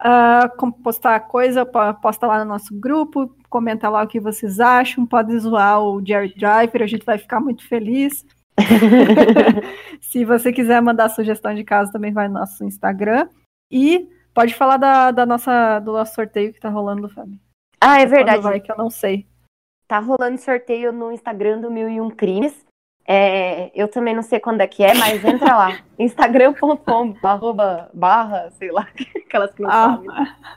uh, 0.02 0.72
postar 0.84 1.20
coisa, 1.22 1.66
posta 1.66 2.28
lá 2.28 2.44
no 2.44 2.50
nosso 2.50 2.74
grupo, 2.74 3.36
comenta 3.50 3.90
lá 3.90 4.04
o 4.04 4.08
que 4.08 4.20
vocês 4.20 4.60
acham, 4.60 5.06
pode 5.06 5.38
zoar 5.40 5.82
o 5.82 6.04
Jerry 6.06 6.34
Driver, 6.36 6.82
a 6.82 6.88
gente 6.88 7.06
vai 7.06 7.18
ficar 7.18 7.40
muito 7.40 7.68
feliz. 7.68 8.26
Se 10.02 10.26
você 10.26 10.52
quiser 10.52 10.82
mandar 10.82 11.10
sugestão 11.10 11.54
de 11.54 11.64
casa, 11.64 11.92
também 11.92 12.12
vai 12.12 12.28
no 12.28 12.36
nosso 12.36 12.64
Instagram. 12.64 13.28
E 13.72 14.08
pode 14.34 14.54
falar 14.54 14.78
da, 14.78 15.12
da 15.12 15.26
nossa, 15.26 15.80
do 15.80 15.94
nosso 15.94 16.16
sorteio 16.16 16.54
que 16.54 16.60
tá 16.60 16.70
rolando, 16.70 17.10
Fábio. 17.10 17.40
Ah, 17.82 18.02
é 18.02 18.06
verdade. 18.06 18.42
vai, 18.42 18.60
que 18.60 18.72
eu 18.72 18.78
não 18.78 18.90
sei. 18.90 19.26
Tá 19.90 19.98
rolando 19.98 20.38
sorteio 20.38 20.94
no 20.94 21.12
Instagram 21.12 21.62
do 21.62 21.72
Mil 21.72 21.90
e 21.90 22.00
Um 22.00 22.12
Crimes. 22.12 22.64
É, 23.08 23.72
eu 23.74 23.88
também 23.88 24.14
não 24.14 24.22
sei 24.22 24.40
quando 24.40 24.62
é 24.62 24.68
que 24.68 24.84
é, 24.84 24.94
mas 24.94 25.26
entra 25.26 25.56
lá. 25.56 25.80
Instagram.com 25.98 27.16
arroba 27.24 27.90
barra, 27.92 28.52
sei 28.52 28.72
lá, 28.72 28.88
aquelas 29.26 29.52
que 29.52 29.64
não 29.64 29.70
ah. 29.72 29.74
sabem. 29.74 30.10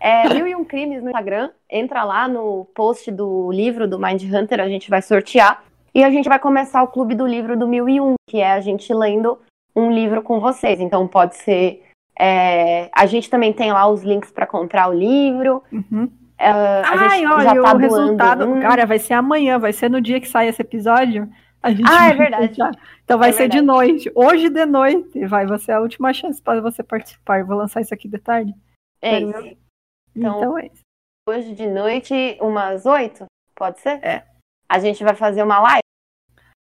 É 0.03 0.35
Mil 0.35 0.47
e 0.47 0.55
Um 0.55 0.67
Crimes 0.67 1.03
no 1.03 1.09
Instagram. 1.09 1.49
Entra 1.71 2.05
lá 2.05 2.29
no 2.29 2.67
post 2.75 3.11
do 3.11 3.51
livro 3.51 3.89
do 3.89 3.99
Mind 3.99 4.23
Hunter, 4.23 4.61
a 4.61 4.69
gente 4.69 4.91
vai 4.91 5.01
sortear. 5.01 5.65
E 5.95 6.05
a 6.05 6.11
gente 6.11 6.29
vai 6.29 6.39
começar 6.39 6.83
o 6.83 6.89
clube 6.89 7.15
do 7.15 7.27
livro 7.27 7.59
do 7.59 7.67
Mil 7.67 7.89
e 7.89 8.03
Um, 8.03 8.17
que 8.29 8.39
é 8.39 8.53
a 8.53 8.61
gente 8.61 8.93
lendo 8.93 9.39
um 9.75 9.91
livro 9.91 10.21
com 10.21 10.41
vocês. 10.41 10.79
Então 10.79 11.09
pode 11.09 11.37
ser. 11.37 11.83
É, 12.19 12.91
a 12.95 13.07
gente 13.07 13.31
também 13.31 13.55
tem 13.55 13.73
lá 13.73 13.87
os 13.89 14.03
links 14.03 14.31
para 14.31 14.47
comprar 14.47 14.91
o 14.91 14.93
livro. 14.93 15.63
Uhum. 15.73 16.11
Uh, 16.43 16.83
Ai, 16.85 17.25
olha, 17.25 17.63
tá 17.63 17.73
o 17.73 17.77
resultado, 17.77 18.49
um... 18.49 18.61
cara, 18.61 18.85
vai 18.85 18.99
ser 18.99 19.15
amanhã, 19.15 19.61
vai 19.61 19.73
ser 19.73 19.89
no 19.89 20.01
dia 20.01 20.21
que 20.21 20.29
sai 20.29 20.49
esse 20.49 20.61
episódio. 20.61 21.31
ah, 21.63 22.09
é 22.09 22.15
verdade. 22.15 22.59
Então 23.05 23.17
vai 23.17 23.29
é 23.29 23.33
ser 23.33 23.49
verdade. 23.49 23.61
de 23.61 23.67
noite. 23.67 24.13
Hoje 24.13 24.49
de 24.49 24.67
noite 24.67 25.25
vai, 25.27 25.47
vai 25.47 25.59
ser 25.59 25.73
a 25.73 25.81
última 25.81 26.13
chance 26.13 26.43
para 26.43 26.61
você 26.61 26.83
participar. 26.83 27.39
Eu 27.39 27.47
vou 27.47 27.57
lançar 27.57 27.81
isso 27.81 27.95
aqui 27.95 28.09
de 28.09 28.19
tarde. 28.19 28.53
É 29.01 29.21
isso. 29.21 29.57
Então, 30.17 30.39
então 30.39 30.59
é 30.59 30.67
isso. 30.67 30.83
Hoje 31.29 31.55
de 31.55 31.69
noite, 31.69 32.37
umas 32.41 32.85
oito? 32.87 33.27
Pode 33.55 33.81
ser? 33.81 34.05
É. 34.05 34.25
A 34.69 34.81
gente 34.81 35.05
vai 35.05 35.15
fazer 35.15 35.45
uma 35.45 35.61
live. 35.61 35.83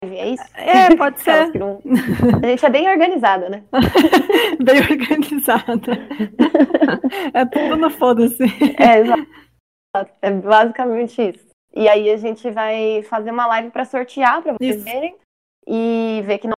É 0.05 0.29
isso? 0.29 0.45
É, 0.55 0.95
pode 0.95 1.19
ser. 1.23 1.53
Não... 1.59 1.81
A 2.43 2.47
gente 2.47 2.65
é 2.65 2.71
bem 2.71 2.89
organizada, 2.89 3.49
né? 3.49 3.65
bem 4.63 4.81
organizada. 4.81 5.99
é 7.35 7.45
tudo 7.47 7.77
no 7.77 7.91
foda-se. 7.91 8.45
É, 8.79 9.01
exato. 9.01 9.27
É 10.23 10.31
basicamente 10.31 11.21
isso. 11.21 11.47
E 11.75 11.89
aí 11.89 12.11
a 12.11 12.17
gente 12.17 12.51
vai 12.51 13.03
fazer 13.03 13.31
uma 13.31 13.47
live 13.47 13.71
para 13.71 13.85
sortear, 13.85 14.43
para 14.43 14.55
vocês 14.55 14.77
Isso. 14.77 14.85
verem. 14.85 15.17
E 15.67 16.23
ver 16.25 16.39
que 16.39 16.49
não 16.49 16.55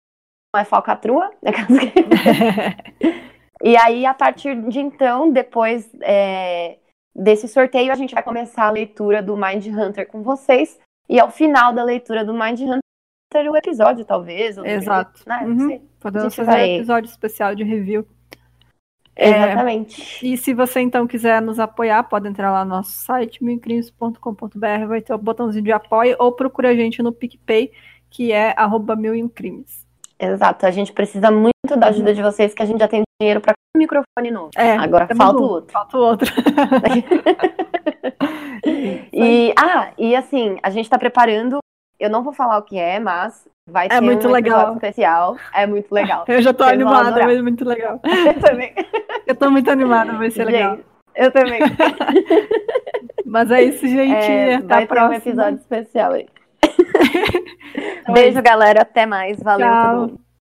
é 0.57 0.65
falcatrua. 0.65 1.31
Né? 1.43 1.51
e 3.63 3.77
aí, 3.77 4.07
a 4.07 4.15
partir 4.15 4.61
de 4.69 4.81
então, 4.81 5.31
depois 5.31 5.91
é, 6.03 6.79
desse 7.15 7.49
sorteio, 7.49 7.91
a 7.91 7.97
gente 7.97 8.15
vai 8.15 8.23
começar 8.23 8.65
a 8.65 8.71
leitura 8.71 9.23
do 9.23 9.37
Mind 9.37 9.67
Hunter 9.67 10.07
com 10.09 10.23
vocês. 10.23 10.79
E 11.09 11.19
ao 11.19 11.31
final 11.31 11.73
da 11.73 11.83
leitura 11.83 12.25
do 12.25 12.33
Mind 12.33 12.61
Hunter, 12.61 13.51
o 13.51 13.57
episódio, 13.57 14.05
talvez. 14.05 14.57
Exato. 14.59 15.23
Né? 15.27 15.45
Uhum. 15.47 15.89
Podemos 16.01 16.35
fazer 16.35 16.51
vai... 16.51 16.71
um 16.71 16.77
episódio 16.77 17.09
especial 17.09 17.55
de 17.55 17.65
review. 17.65 18.07
É, 19.15 19.29
Exatamente. 19.29 20.27
E 20.27 20.37
se 20.37 20.53
você 20.55 20.81
então 20.81 21.07
quiser 21.07 21.41
nos 21.43 21.61
apoiar, 21.61 22.03
pode 22.05 22.29
entrar 22.29 22.51
lá 22.51 22.65
no 22.65 22.71
nosso 22.71 22.93
site, 22.93 23.45
milcrimes.com.br, 23.45 24.87
vai 24.89 25.03
ter 25.03 25.13
o 25.13 25.19
botãozinho 25.19 25.65
de 25.65 25.73
apoio, 25.73 26.17
ou 26.19 26.33
procura 26.33 26.71
a 26.71 26.75
gente 26.75 27.03
no 27.03 27.13
PicPay, 27.13 27.71
que 28.11 28.33
é 28.33 28.55
arroba 28.57 28.97
milcrimes. 28.97 29.87
Exato, 30.19 30.65
a 30.67 30.71
gente 30.71 30.93
precisa 30.93 31.31
muito 31.31 31.53
da 31.77 31.89
ajuda 31.89 32.15
de 32.15 32.23
vocês, 32.23 32.55
que 32.55 32.63
a 32.63 32.67
gente 32.67 32.79
já 32.79 32.89
tem 32.89 33.03
dinheiro 33.21 33.41
para 33.41 33.55
um 33.77 33.79
microfone 33.79 34.31
novo. 34.31 34.51
É, 34.57 34.77
Agora 34.77 35.09
falta 35.15 35.43
o 35.43 35.49
outro. 35.49 35.73
Falta 35.73 35.97
o 35.97 36.01
outro. 36.01 36.33
e 39.13 39.53
ah, 39.59 39.91
e 39.99 40.15
assim, 40.15 40.59
a 40.63 40.71
gente 40.71 40.89
tá 40.89 40.97
preparando. 40.99 41.59
Eu 41.99 42.09
não 42.09 42.23
vou 42.23 42.33
falar 42.33 42.59
o 42.59 42.63
que 42.63 42.79
é, 42.79 43.01
mas 43.01 43.49
vai 43.67 43.87
É 43.87 43.89
ter 43.91 44.01
muito 44.01 44.29
um 44.29 44.31
legal. 44.31 44.59
episódio 44.61 44.75
especial. 44.77 45.37
É 45.55 45.67
muito 45.67 45.93
legal. 45.95 46.25
Eu 46.29 46.43
já 46.43 46.53
tô 46.53 46.65
Vocês 46.65 46.75
animada, 46.75 47.11
mas 47.11 47.39
é 47.39 47.43
muito 47.43 47.65
legal. 47.65 48.01
Eu 48.27 48.41
também. 48.41 48.75
Eu 49.27 49.35
tô 49.37 49.51
muito 49.51 49.71
animada, 49.71 50.13
vai 50.15 50.31
ser 50.31 50.45
legal. 50.45 50.77
Gente, 50.77 50.87
eu 51.15 51.31
também. 51.31 51.61
Mas 53.27 53.51
é 53.51 53.63
isso, 53.63 53.87
gente. 53.87 54.13
É, 54.15 54.55
Até 54.57 54.67
vai 54.67 54.79
ter 54.79 54.85
um 54.85 54.87
próxima. 54.89 55.17
episódio 55.17 55.59
especial 55.59 56.13
aí. 56.13 56.27
Beijo, 58.13 58.43
galera. 58.43 58.83
Até 58.83 59.07
mais. 59.07 59.39
Valeu 59.41 59.67
Tchau. 59.67 60.32